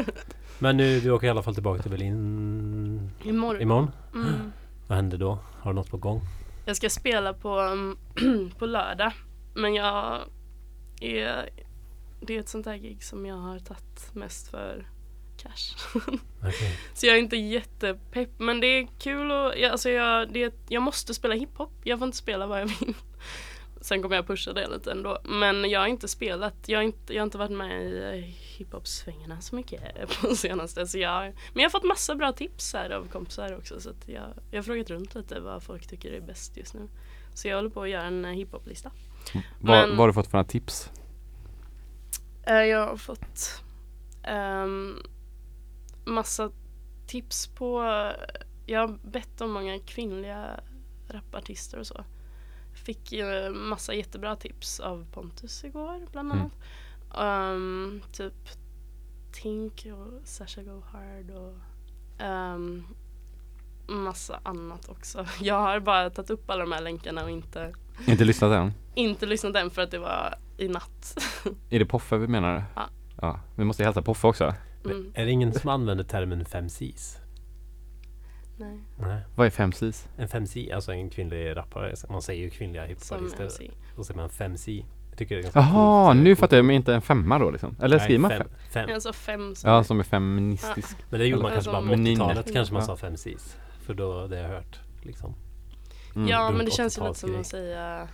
Men 0.58 0.76
nu, 0.76 1.00
du 1.00 1.10
åker 1.10 1.26
i 1.26 1.30
alla 1.30 1.42
fall 1.42 1.54
tillbaka 1.54 1.82
till 1.82 1.90
Berlin 1.90 3.10
Imorgon. 3.24 3.62
imorgon. 3.62 3.90
Mm. 4.14 4.26
Vad 4.86 4.96
händer 4.96 5.18
då? 5.18 5.38
Har 5.60 5.70
du 5.70 5.74
något 5.74 5.90
på 5.90 5.96
gång? 5.96 6.20
Jag 6.64 6.76
ska 6.76 6.90
spela 6.90 7.32
på, 7.32 7.76
på 8.58 8.66
lördag. 8.66 9.12
Men 9.54 9.74
jag 9.74 10.18
är, 11.00 11.48
det 12.20 12.36
är 12.36 12.40
ett 12.40 12.48
sånt 12.48 12.66
här 12.66 12.76
gig 12.76 13.02
som 13.04 13.26
jag 13.26 13.36
har 13.36 13.58
tagit 13.58 14.14
mest 14.14 14.48
för 14.50 14.86
cash. 15.47 15.98
Okej. 16.43 16.78
Så 16.94 17.06
jag 17.06 17.14
är 17.16 17.18
inte 17.20 17.36
jättepepp. 17.36 18.31
Men 18.39 18.60
det 18.60 18.66
är 18.66 18.89
kul 18.98 19.31
och 19.31 19.59
jag, 19.59 19.73
alltså 19.73 19.90
jag, 19.90 20.32
det, 20.32 20.55
jag 20.68 20.82
måste 20.82 21.14
spela 21.14 21.35
hiphop. 21.35 21.73
Jag 21.85 21.98
får 21.98 22.06
inte 22.06 22.18
spela 22.18 22.47
vad 22.47 22.60
jag 22.60 22.66
vill. 22.66 22.94
Sen 23.81 24.02
kommer 24.02 24.16
jag 24.16 24.27
pusha 24.27 24.52
det 24.52 24.68
lite 24.68 24.90
ändå. 24.93 25.18
Men 25.24 25.70
jag 25.70 25.81
har 25.81 25.86
inte 25.86 26.09
spelat, 26.09 26.55
jag 26.66 26.78
har 26.78 26.82
inte, 26.82 27.14
jag 27.14 27.20
har 27.23 27.24
inte 27.27 27.39
varit 27.39 27.51
med 27.51 27.82
i 27.86 28.02
eh, 28.02 28.35
hiphop-svängarna 28.59 29.40
så 29.40 29.56
mycket 29.56 29.81
på 30.20 30.36
senaste. 30.36 30.86
Så 30.86 30.98
jag, 30.98 31.23
men 31.24 31.35
jag 31.55 31.62
har 31.62 31.70
fått 31.70 31.85
massa 31.85 32.14
bra 32.14 32.32
tips 32.32 32.73
här 32.74 32.90
av 32.90 33.09
kompisar 33.09 33.56
också. 33.59 33.81
Så 33.81 33.90
jag, 34.06 34.24
jag 34.51 34.59
har 34.59 34.62
frågat 34.62 34.90
runt 34.90 35.14
lite 35.14 35.40
vad 35.40 35.62
folk 35.62 35.86
tycker 35.86 36.12
är 36.12 36.20
bäst 36.20 36.56
just 36.56 36.74
nu. 36.74 36.89
Så 37.35 37.48
jag 37.48 37.56
håller 37.56 37.70
på 37.70 37.82
att 37.82 37.89
göra 37.90 38.02
en 38.05 38.24
eh, 38.24 38.31
hiphop-lista. 38.32 38.90
Vad, 39.60 39.90
har 39.97 40.06
du 40.06 40.12
fått 40.12 40.27
för 40.27 40.39
några 40.39 40.48
tips? 40.48 40.90
Eh, 42.47 42.55
Jag 42.55 42.86
har 42.86 42.97
fått 42.97 43.62
ehm, 44.23 44.97
massa 46.06 46.50
tips 47.06 47.46
på, 47.46 47.82
jag 48.66 48.80
har 48.80 48.98
bett 49.02 49.40
om 49.40 49.52
många 49.52 49.78
kvinnliga 49.78 50.60
rapartister 51.08 51.78
och 51.78 51.86
så. 51.86 52.04
Fick 52.74 53.12
uh, 53.12 53.50
massa 53.50 53.94
jättebra 53.94 54.36
tips 54.36 54.80
av 54.80 55.06
Pontus 55.12 55.64
igår 55.64 56.06
bland 56.12 56.32
Mm. 56.32 56.40
annat. 56.42 56.52
Ehm, 57.18 58.02
typ 58.12 58.34
Tink 59.32 59.86
och 59.92 60.26
Sasha 60.28 60.62
Go 60.62 60.82
Hard 60.92 61.30
och 61.30 61.54
ehm, 62.18 62.84
massa 63.86 64.40
annat 64.42 64.88
också. 64.88 65.26
Jag 65.40 65.60
har 65.60 65.80
bara 65.80 66.10
tagit 66.10 66.30
upp 66.30 66.50
alla 66.50 66.60
de 66.64 66.72
här 66.72 66.80
länkarna 66.82 67.24
och 67.24 67.30
inte, 67.30 67.72
Inte 68.06 68.24
lyssnat 68.24 68.52
än? 68.52 68.72
inte 68.94 69.26
lyssnat 69.26 69.56
än 69.56 69.70
för 69.70 69.82
att 69.82 69.90
det 69.90 69.98
var 69.98 70.34
i 70.58 70.68
natt. 70.68 71.16
Är 71.70 71.78
det 71.78 71.86
Poffe 71.86 72.16
vi 72.16 72.26
menar? 72.28 72.64
Ja. 72.76 72.88
Ja, 73.20 73.40
vi 73.54 73.64
måste 73.64 73.84
hälsa 73.84 74.02
Poffe 74.02 74.26
också. 74.26 74.54
Mm, 74.90 75.12
Är 75.14 75.24
det 75.24 75.30
ingen 75.30 75.52
som 75.52 75.70
använder 75.70 76.04
termen 76.04 76.44
5Cs? 76.44 77.18
nej. 78.58 78.78
Nej. 78.98 79.20
Vad 79.36 79.46
är 79.46 79.50
5Cs? 79.50 80.06
En 80.16 80.28
5C, 80.28 80.74
alltså 80.74 80.92
en 80.92 81.10
kvinnlig 81.10 81.56
rappare. 81.56 81.94
Man 82.10 82.22
säger 82.22 82.42
ju 82.44 82.50
kvinnliga 82.50 82.84
hiphopartister. 82.84 83.50
Då 83.96 84.04
säger 84.04 84.20
man 84.20 84.28
5C. 84.28 84.84
Jag 85.10 85.18
tycker 85.18 85.34
det 85.34 85.40
är 85.40 85.42
ganska 85.42 85.60
Jaha, 85.60 86.12
nu 86.14 86.36
fattar 86.36 86.56
jag, 86.56 86.64
men 86.66 86.76
inte 86.76 86.94
en 86.94 87.02
femma 87.02 87.38
då 87.38 87.50
liksom? 87.50 87.76
Eller 87.82 87.98
skriver 87.98 88.20
man 88.20 88.28
Nej, 88.28 88.38
fem? 88.38 88.48
fem? 88.72 88.86
fem. 88.86 88.94
Alltså 88.94 89.12
fem 89.12 89.54
som 89.54 89.70
Ja, 89.70 89.84
som 89.84 89.98
är 90.00 90.04
feministisk. 90.04 90.96
Men 91.10 91.20
det 91.20 91.26
gjorde 91.26 91.42
man 91.42 91.52
kanske 91.52 91.70
bara 91.70 91.82
på 91.82 91.88
som- 91.88 92.06
80-talet 92.06 92.52
kanske 92.52 92.74
man 92.74 92.82
Ja. 92.88 92.96
sa 92.96 93.06
5Cs. 93.06 93.56
För 93.80 93.94
då, 93.94 94.26
det 94.26 94.36
har 94.36 94.42
jag 94.42 94.48
hört 94.50 94.80
liksom. 95.02 95.34
Mm. 96.16 96.28
Ja 96.28 96.50
men 96.50 96.64
det 96.64 96.70
känns 96.70 96.98
ju 96.98 97.02
lite 97.02 97.18
som 97.18 97.30
80-talsgrej. 97.30 97.40
att 97.40 97.46
säga 97.46 98.08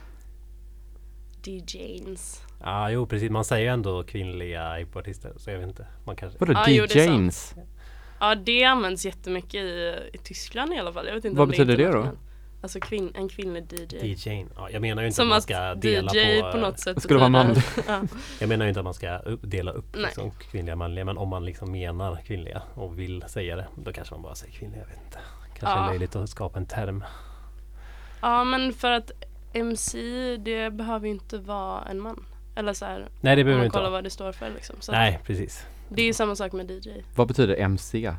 DJs. 1.44 2.40
Ja, 2.65 2.91
jo 2.91 3.07
precis. 3.07 3.31
Man 3.31 3.45
säger 3.45 3.63
ju 3.65 3.69
ändå 3.73 4.03
kvinnliga 4.05 4.75
hiphopartister. 4.75 5.33
Så 5.37 5.51
jag 5.51 5.59
vet 5.59 5.69
inte. 5.69 5.87
Man 6.05 6.17
kanske... 6.17 6.39
Vadå 6.39 6.53
det 6.53 6.89
sant. 6.89 7.25
DJs? 7.33 7.55
Ja 8.21 8.35
det 8.35 8.65
används 8.65 9.05
jättemycket 9.07 9.55
i, 9.55 9.95
i 10.13 10.19
Tyskland 10.19 10.73
i 10.75 10.79
alla 10.79 10.93
fall. 10.93 11.07
Jag 11.07 11.15
vet 11.15 11.25
inte 11.25 11.39
Vad 11.39 11.49
betyder 11.49 11.77
det 11.77 11.83
då? 11.83 11.89
internationellt. 11.89 12.19
Alltså 12.63 12.81
kvinn, 12.81 13.13
en 13.15 13.29
kvinnlig 13.29 13.65
DJ. 13.73 13.97
DJn. 14.07 14.49
Ja, 14.57 14.71
jag 14.71 14.83
menar 14.83 15.03
ju 15.03 15.07
inte 15.09 15.17
Som 15.17 15.27
att 15.29 15.31
man 15.31 15.43
ska 15.43 15.75
dela 15.75 16.13
DJ 16.15 16.41
på... 16.43 16.53
på, 16.53 16.59
något 16.59 16.79
sätt 16.79 17.03
skulle 17.03 17.21
vara 17.21 17.31
betyder- 17.31 17.45
manlig. 17.89 18.11
ja. 18.13 18.19
Jag 18.41 18.49
menar 18.49 18.65
ju 18.65 18.69
inte 18.69 18.81
att 18.81 18.85
man 18.85 18.95
ska 18.95 19.19
upp, 19.19 19.41
dela 19.43 19.71
upp 19.71 19.97
liksom, 19.97 20.31
kvinnliga 20.31 20.75
och 20.75 20.79
manliga. 20.79 21.05
Men 21.05 21.19
om 21.19 21.29
man 21.29 21.45
liksom 21.45 21.73
menar 21.73 22.17
kvinnliga 22.27 22.63
och 22.75 22.99
vill 22.99 23.25
säga 23.29 23.57
det. 23.57 23.67
Då 23.77 23.93
kanske 23.93 24.15
man 24.15 24.23
bara 24.23 24.35
säger 24.35 24.53
kvinnliga. 24.53 24.81
Jag 24.81 24.89
vet 24.89 25.05
inte. 25.07 25.19
Kanske 25.59 25.79
Ja. 25.79 25.85
är 25.85 25.89
möjligt 25.89 26.17
att 26.17 26.31
skapa 26.31 26.59
en 26.59 26.67
term. 26.67 27.05
ja 28.21 28.45
men 28.45 28.73
för 28.73 28.91
att 28.91 29.11
MC 29.53 29.99
det 30.37 30.71
behöver 30.71 31.07
ju 31.07 31.13
inte 31.13 31.39
vara 31.39 31.85
en 31.85 32.01
man. 32.01 32.25
Eller 32.55 32.73
så 32.73 32.85
här, 32.85 33.09
Nej 33.20 33.37
det 33.37 33.45
behöver 33.45 33.51
det 33.51 33.57
man 33.57 33.65
inte 33.65 33.73
kollar 33.73 33.83
vara. 33.91 33.99
vad 33.99 34.05
det 34.05 34.11
står 34.11 34.33
för 34.33 34.51
liksom. 34.55 34.77
Så 34.81 34.93
Nej 34.93 35.20
precis. 35.27 35.66
Det 35.89 36.03
är 36.03 36.07
ju 36.07 36.12
samma 36.12 36.37
sak 36.37 36.53
med 36.53 36.70
DJ. 36.70 36.89
Vad 37.16 37.29
betyder 37.29 37.57
MC? 37.57 38.15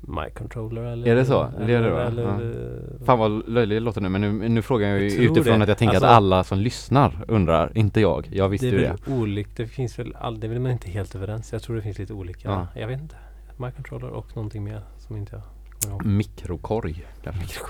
Mic 0.00 0.34
controller 0.34 0.82
eller? 0.82 1.08
Är 1.08 1.14
det 1.16 1.24
så? 1.24 1.52
Det 1.66 1.74
är 1.74 1.82
det 1.82 1.90
då? 1.90 1.96
Eller, 1.96 2.22
Ja. 2.22 2.34
eller, 2.40 3.04
Fan 3.04 3.18
vad 3.18 3.48
löjligt 3.48 3.76
det 3.76 3.80
låter 3.80 4.00
nu 4.00 4.08
men 4.08 4.20
nu, 4.20 4.48
nu 4.48 4.62
frågar 4.62 4.88
jag 4.88 5.00
ju 5.00 5.08
Jag 5.08 5.24
utifrån 5.24 5.58
det. 5.58 5.62
att 5.62 5.68
jag 5.68 5.78
tänker 5.78 5.94
Alltså- 5.94 6.06
att 6.06 6.12
alla 6.16 6.44
som 6.44 6.58
lyssnar 6.58 7.24
undrar, 7.28 7.78
inte 7.78 8.00
jag. 8.00 8.28
Jag 8.32 8.48
visste 8.48 8.66
det 8.66 8.72
ju 8.72 8.84
är 8.84 8.88
det. 8.90 9.10
väl 9.10 9.18
olikt. 9.18 9.56
Det 9.56 9.66
finns 9.66 9.98
väl 9.98 10.14
all, 10.18 10.40
det 10.40 10.46
är 10.46 10.48
väl 10.48 10.60
man 10.60 10.72
inte 10.72 10.90
helt 10.90 11.14
överens. 11.14 11.52
Jag 11.52 11.62
tror 11.62 11.76
det 11.76 11.82
finns 11.82 11.98
lite 11.98 12.12
olika. 12.12 12.48
Ja. 12.48 12.66
Jag 12.80 12.88
vet 12.88 13.00
inte. 13.00 13.16
Mic 13.56 13.74
controller 13.74 14.08
och 14.08 14.36
någonting 14.36 14.64
mer 14.64 14.82
som 14.98 15.16
inte 15.16 15.32
jag 15.36 15.42
kommer 15.82 15.94
ihåg. 15.94 16.04
Mikrokorg 16.06 17.04
kanske. 17.24 17.60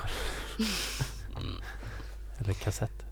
Eller 2.38 2.52
kassett. 2.52 3.02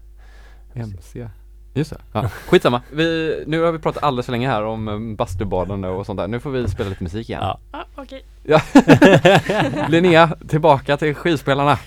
MC. 0.75 1.29
Just 1.75 1.91
det. 1.91 1.99
Ja. 2.13 2.29
Skitsamma. 2.29 2.83
Vi, 2.93 3.43
nu 3.47 3.63
har 3.63 3.73
vi 3.73 3.79
pratat 3.79 4.03
alldeles 4.03 4.27
för 4.27 4.33
länge 4.33 4.49
här 4.49 4.65
om 4.65 4.89
um, 4.89 5.17
bastubadande 5.17 5.89
och 5.89 6.07
sånt 6.07 6.19
där. 6.19 6.29
Nu 6.29 6.41
får 6.41 6.51
vi 6.51 6.69
spela 6.69 6.89
lite 6.89 7.03
musik 7.03 7.29
igen. 7.29 7.43
Ja. 7.43 7.59
Ja 7.73 7.85
okej. 7.95 8.25
Linnea, 9.89 10.31
tillbaka 10.49 10.97
till 10.97 11.15
skivspelarna. 11.15 11.79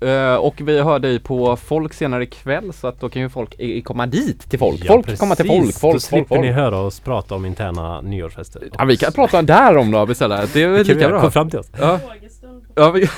Eh, 0.00 0.34
och 0.34 0.54
vi 0.56 0.82
hör 0.82 0.98
dig 0.98 1.18
på 1.18 1.56
folk 1.56 1.94
senare 1.94 2.22
ikväll 2.22 2.72
så 2.72 2.86
att 2.86 3.00
då 3.00 3.08
kan 3.08 3.22
ju 3.22 3.28
folk 3.28 3.54
i, 3.58 3.82
komma 3.82 4.06
dit 4.06 4.50
till 4.50 4.58
folk. 4.58 4.80
Ja, 4.84 4.92
folk 4.92 5.18
komma 5.18 5.34
till 5.34 5.46
folk, 5.46 5.60
precis. 5.60 5.80
folk, 5.80 5.94
Då 5.94 6.00
slipper 6.00 6.28
folk. 6.28 6.40
ni 6.40 6.52
höra 6.52 6.78
oss 6.78 7.00
prata 7.00 7.34
om 7.34 7.46
interna 7.46 8.00
nyårsfester. 8.00 8.62
Ja, 8.78 8.84
vi 8.84 8.96
kan 8.96 9.12
prata 9.12 9.42
där 9.42 9.76
om 9.76 9.90
då 9.90 10.10
istället. 10.10 10.52
Det 10.52 10.62
är 10.62 10.68
väl 10.68 10.86
lika 10.86 11.08
bra. 11.08 11.20
Kom 11.20 11.32
fram 11.32 11.50
till 11.50 11.58
oss. 11.58 11.70
Ja. 11.78 12.00
Ja, 12.74 12.90
vi 12.90 13.00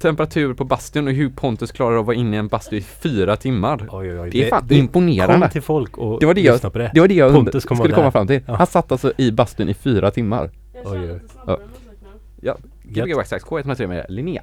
temperatur 0.00 0.54
på 0.54 0.64
bastun 0.64 1.06
och 1.06 1.12
hur 1.12 1.30
Pontus 1.30 1.72
klarar 1.72 1.94
av 1.94 2.00
att 2.00 2.06
vara 2.06 2.16
inne 2.16 2.36
i 2.36 2.38
en 2.38 2.48
bastu 2.48 2.76
i 2.76 2.80
fyra 2.82 3.36
timmar. 3.36 3.88
Oj, 3.90 4.10
oj, 4.12 4.20
oj. 4.20 4.30
Det 4.30 4.44
är 4.44 4.50
fan 4.50 4.72
imponerande. 4.72 5.46
Kom 5.46 5.50
till 5.50 5.62
folk 5.62 5.98
och 5.98 6.20
Det 6.20 6.26
var 6.26 6.34
det 6.34 6.40
jag, 6.40 6.52
lyssna 6.52 6.70
på 6.70 6.78
det. 6.78 6.90
det, 6.94 7.00
var 7.00 7.08
det 7.08 7.14
jag 7.14 7.32
Pontus 7.32 7.64
kommer 7.64 7.80
skulle 7.82 7.94
komma 7.94 8.10
fram 8.10 8.26
till. 8.26 8.40
Ja. 8.46 8.54
Han 8.54 8.66
satt 8.66 8.92
alltså 8.92 9.12
i 9.16 9.32
bastun 9.32 9.68
i 9.68 9.74
fyra 9.74 10.10
timmar. 10.10 10.50
Jag 10.74 10.84
kör 10.84 11.12
lite 11.12 11.28
snabbare 11.28 11.58
musik 11.58 11.98
nu. 12.02 12.08
Ja, 12.40 12.56
Gbg 12.82 13.14
Waxax 13.14 13.44
K103 13.44 13.86
med 13.86 14.06
Linnea. 14.08 14.42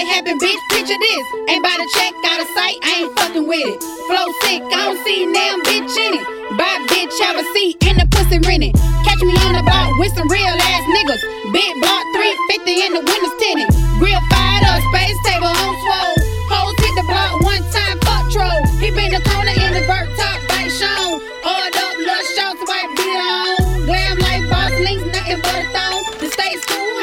It 0.00 0.08
happen, 0.08 0.38
bitch. 0.40 0.60
Picture 0.72 0.96
this. 0.96 1.24
Ain't 1.52 1.62
by 1.62 1.76
the 1.76 1.86
check, 1.92 2.12
out 2.24 2.40
of 2.40 2.48
sight, 2.56 2.76
I 2.80 3.04
ain't 3.04 3.12
fucking 3.20 3.44
with 3.44 3.60
it. 3.60 3.78
Flow 4.08 4.26
sick, 4.44 4.64
I 4.72 4.88
don't 4.88 5.00
see 5.04 5.28
damn 5.28 5.60
bitch 5.68 5.92
in 5.92 6.12
it. 6.16 6.24
Bye, 6.56 6.80
bitch, 6.88 7.12
have 7.20 7.36
a 7.36 7.44
seat 7.52 7.76
in 7.84 8.00
the 8.00 8.06
pussy 8.08 8.40
rented. 8.40 8.72
Catch 9.04 9.20
me 9.20 9.36
on 9.44 9.52
the 9.60 9.64
block 9.64 9.92
with 10.00 10.12
some 10.16 10.28
real 10.32 10.56
ass 10.56 10.84
niggas. 10.96 11.22
Big 11.52 11.72
block 11.84 12.04
350 12.16 12.80
in 12.80 12.90
the 12.96 13.02
windows 13.04 13.36
tinted. 13.36 13.68
Grill 14.00 14.22
fired 14.32 14.64
up, 14.72 14.80
space 14.88 15.18
table 15.28 15.52
on 15.52 15.72
swole. 15.84 16.16
Hoes 16.48 16.76
hit 16.80 16.94
the 16.96 17.04
block 17.04 17.44
one 17.44 17.64
time, 17.68 17.96
fuck 18.00 18.24
troll. 18.32 18.60
He 18.80 18.88
been 18.96 19.12
the 19.12 19.22
corner 19.28 19.52
in 19.52 19.70
the 19.76 19.84
vert 19.84 20.08
top, 20.16 20.38
bite 20.48 20.72
shown. 20.72 21.20
Oiled 21.44 21.76
up, 21.76 21.94
little 22.00 22.26
shots, 22.32 22.60
white 22.64 22.88
beat 22.96 23.20
on. 23.20 23.84
Glam 23.84 24.16
like 24.24 24.44
boss 24.48 24.72
links, 24.80 25.04
nothing 25.12 25.40
but 25.44 25.60
a 25.60 25.66
thong. 25.76 26.00
The 26.24 26.28
state 26.32 26.58
school 26.64 26.99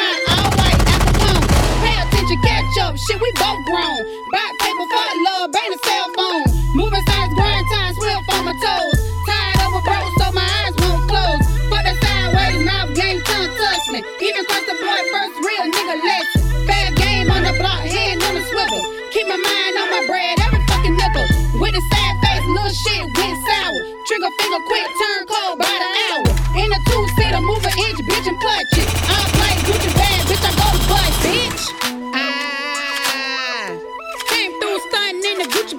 up, 2.88 2.96
shit, 2.96 3.20
we 3.20 3.30
both 3.36 3.60
grown. 3.68 4.00
Buy 4.32 4.48
paper 4.64 4.88
for 4.88 5.08
love, 5.28 5.52
bring 5.52 5.72
a 5.76 5.80
cell 5.84 6.08
phone. 6.16 6.48
Moving 6.72 7.04
signs, 7.04 7.34
grind 7.36 7.66
time, 7.68 7.94
swift 8.00 8.24
on 8.32 8.48
my 8.48 8.56
toes. 8.64 8.98
Tired 9.28 9.60
of 9.68 9.76
a 9.76 9.82
bro, 9.84 10.00
so 10.20 10.26
my 10.32 10.48
eyes 10.64 10.76
won't 10.80 11.04
close. 11.12 11.44
Put 11.68 11.84
the 11.84 11.94
sideways, 12.00 12.64
mouth 12.64 12.92
game, 12.96 13.20
tongue 13.28 13.52
tussling. 13.60 14.06
Even 14.24 14.44
cross 14.48 14.64
the 14.72 14.76
boy 14.80 15.00
first, 15.12 15.36
real 15.44 15.66
nigga 15.68 15.96
lesson. 16.00 16.42
Bad 16.64 16.96
game 16.96 17.28
on 17.28 17.44
the 17.44 17.54
block, 17.60 17.84
hand 17.84 18.24
on 18.24 18.34
the 18.40 18.44
swivel. 18.48 18.82
Keep 19.12 19.28
my 19.28 19.36
mind 19.36 19.74
on 19.84 19.88
my 19.92 20.02
bread, 20.08 20.40
every 20.48 20.64
fucking 20.72 20.96
nickel. 20.96 21.28
With 21.60 21.76
a 21.76 21.84
sad 21.92 22.14
face, 22.24 22.46
little 22.48 22.72
shit 22.72 23.04
went 23.04 23.36
sour. 23.44 23.80
Trigger 24.08 24.32
finger 24.40 24.64
quick, 24.64 24.88
turn 24.96 25.22
cold 25.28 25.60
by 25.60 25.76
the 25.76 25.90
hour. 26.08 26.28
In 26.56 26.72
a 26.72 26.80
two 26.88 27.04
seater, 27.20 27.44
move 27.44 27.64
an 27.68 27.76
inch, 27.76 28.00
bitch, 28.08 28.28
and 28.32 28.40
clutch 28.40 28.80
it. 28.80 28.88
I'm 29.12 29.28
like 29.44 29.60
Gucci 29.68 29.97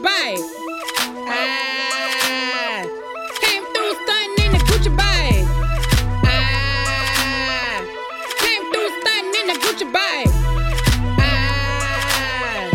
Bag. 0.02 0.38
Ah, 1.26 2.86
came 3.42 3.64
through 3.74 3.94
in 4.38 4.52
the 4.54 4.60
Gucci 4.70 4.94
bag. 4.94 5.44
Ah, 6.22 7.82
came 8.38 8.62
through 8.70 8.86
in 8.86 9.46
the 9.50 9.58
Gucci 9.58 9.92
bag. 9.92 10.26
Ah, 11.18 12.70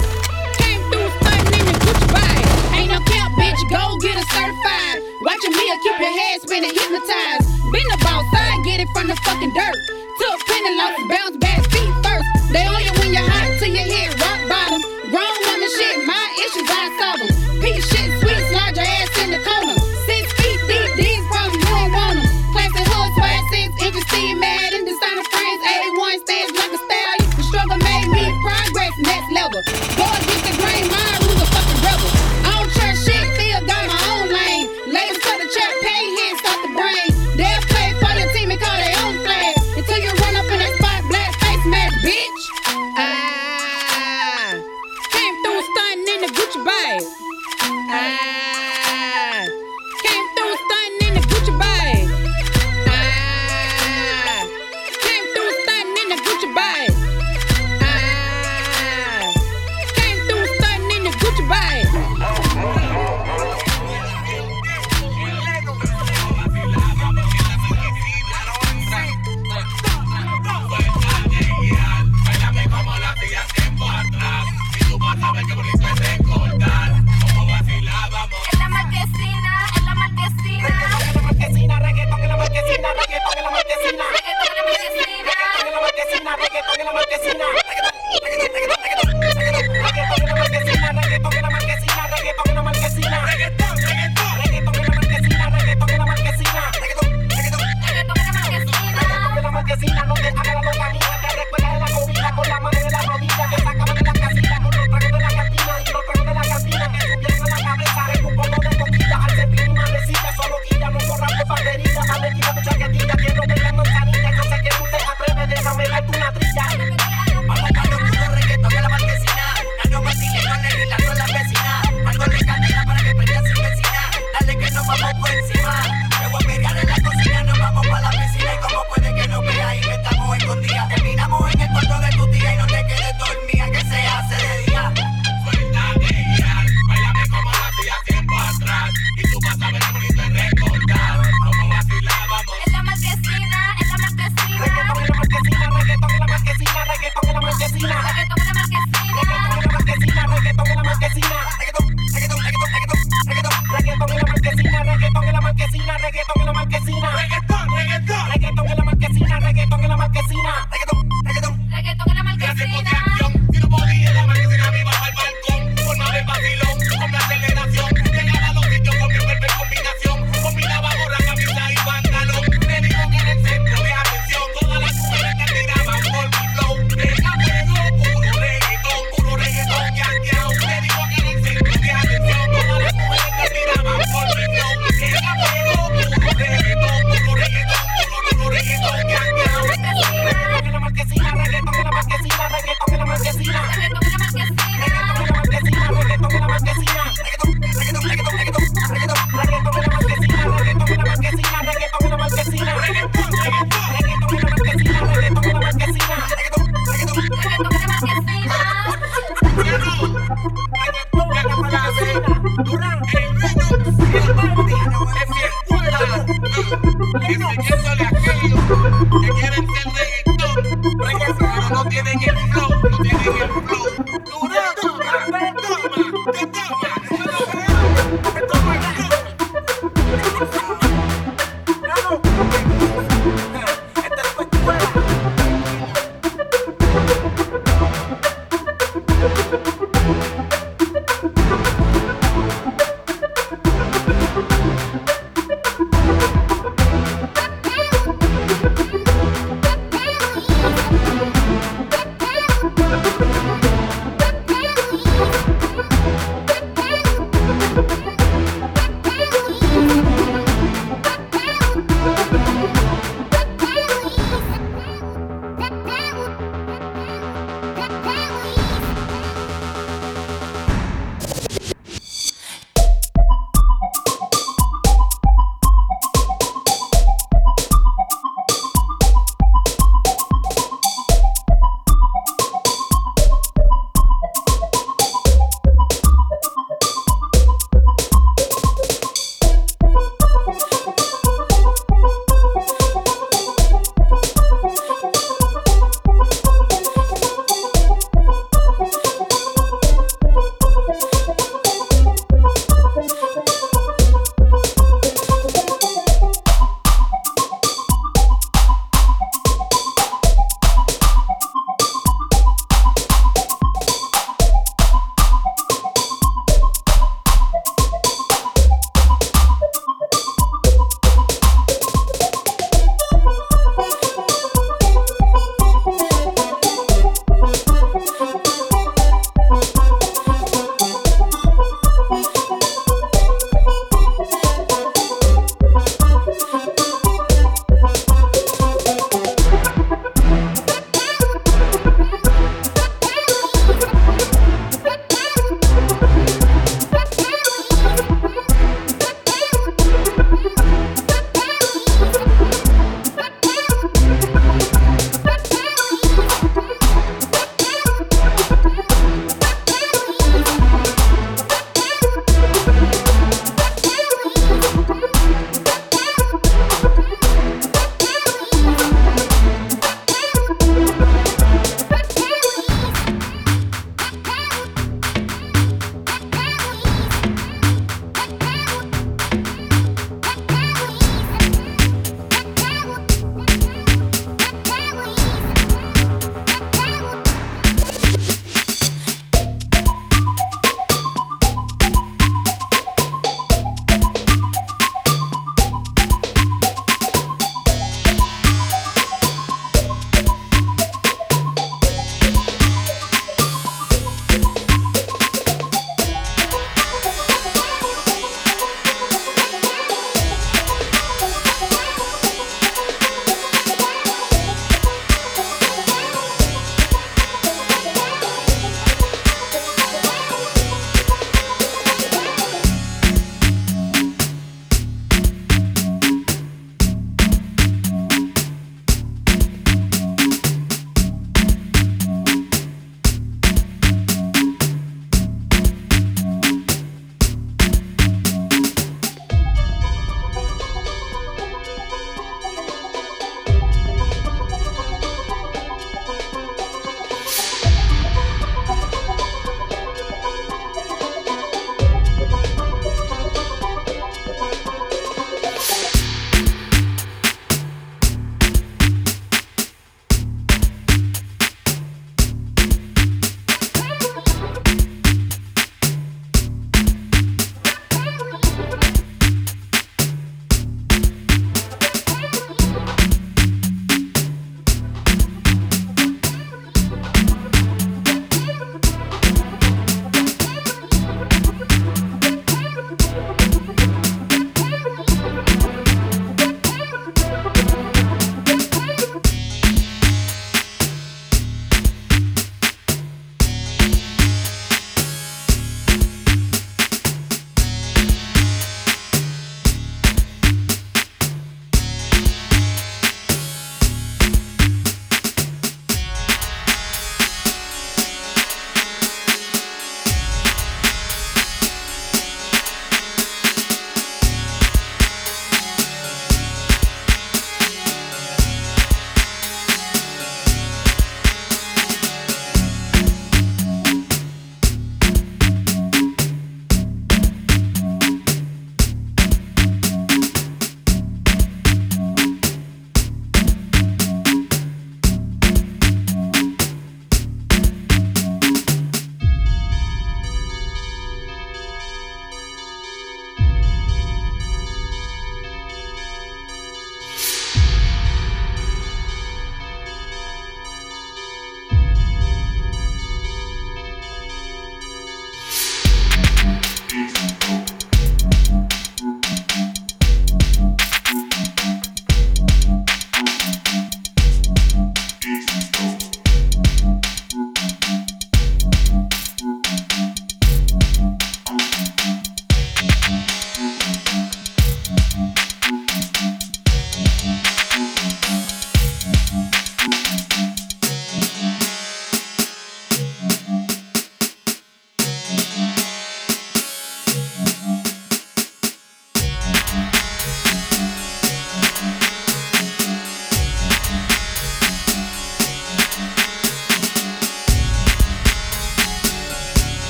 came 0.60 0.84
through 0.92 1.08
in 1.08 1.64
the 1.64 1.76
Gucci 1.80 2.08
bag. 2.12 2.44
Ain't 2.76 2.92
no 2.92 3.00
cap, 3.08 3.32
bitch, 3.40 3.62
go 3.72 3.96
get 4.04 4.20
it 4.20 4.28
certified. 4.28 5.00
Watching 5.24 5.56
me, 5.56 5.64
keep 5.80 5.98
your 6.00 6.12
head 6.12 6.42
spinning, 6.42 6.76
hypnotized. 6.76 7.48
Been 7.72 7.88
the 7.88 7.98
boss, 8.04 8.26
I 8.36 8.60
get 8.66 8.82
it 8.82 8.90
from 8.94 9.08
the 9.08 9.16
fucking 9.24 9.54
dirt. 9.56 9.78
Took 10.20 10.40
penny 10.46 10.76
losses, 10.76 11.08
bounce 11.08 11.38
back 11.38 11.64
feet 11.72 11.94
first. 12.04 12.28
They 12.52 12.68
on 12.68 12.84
you 12.84 12.92
when 13.00 13.14
you're 13.14 13.24
hot 13.24 13.48
till 13.60 13.72
you 13.72 13.80
hit 13.80 14.23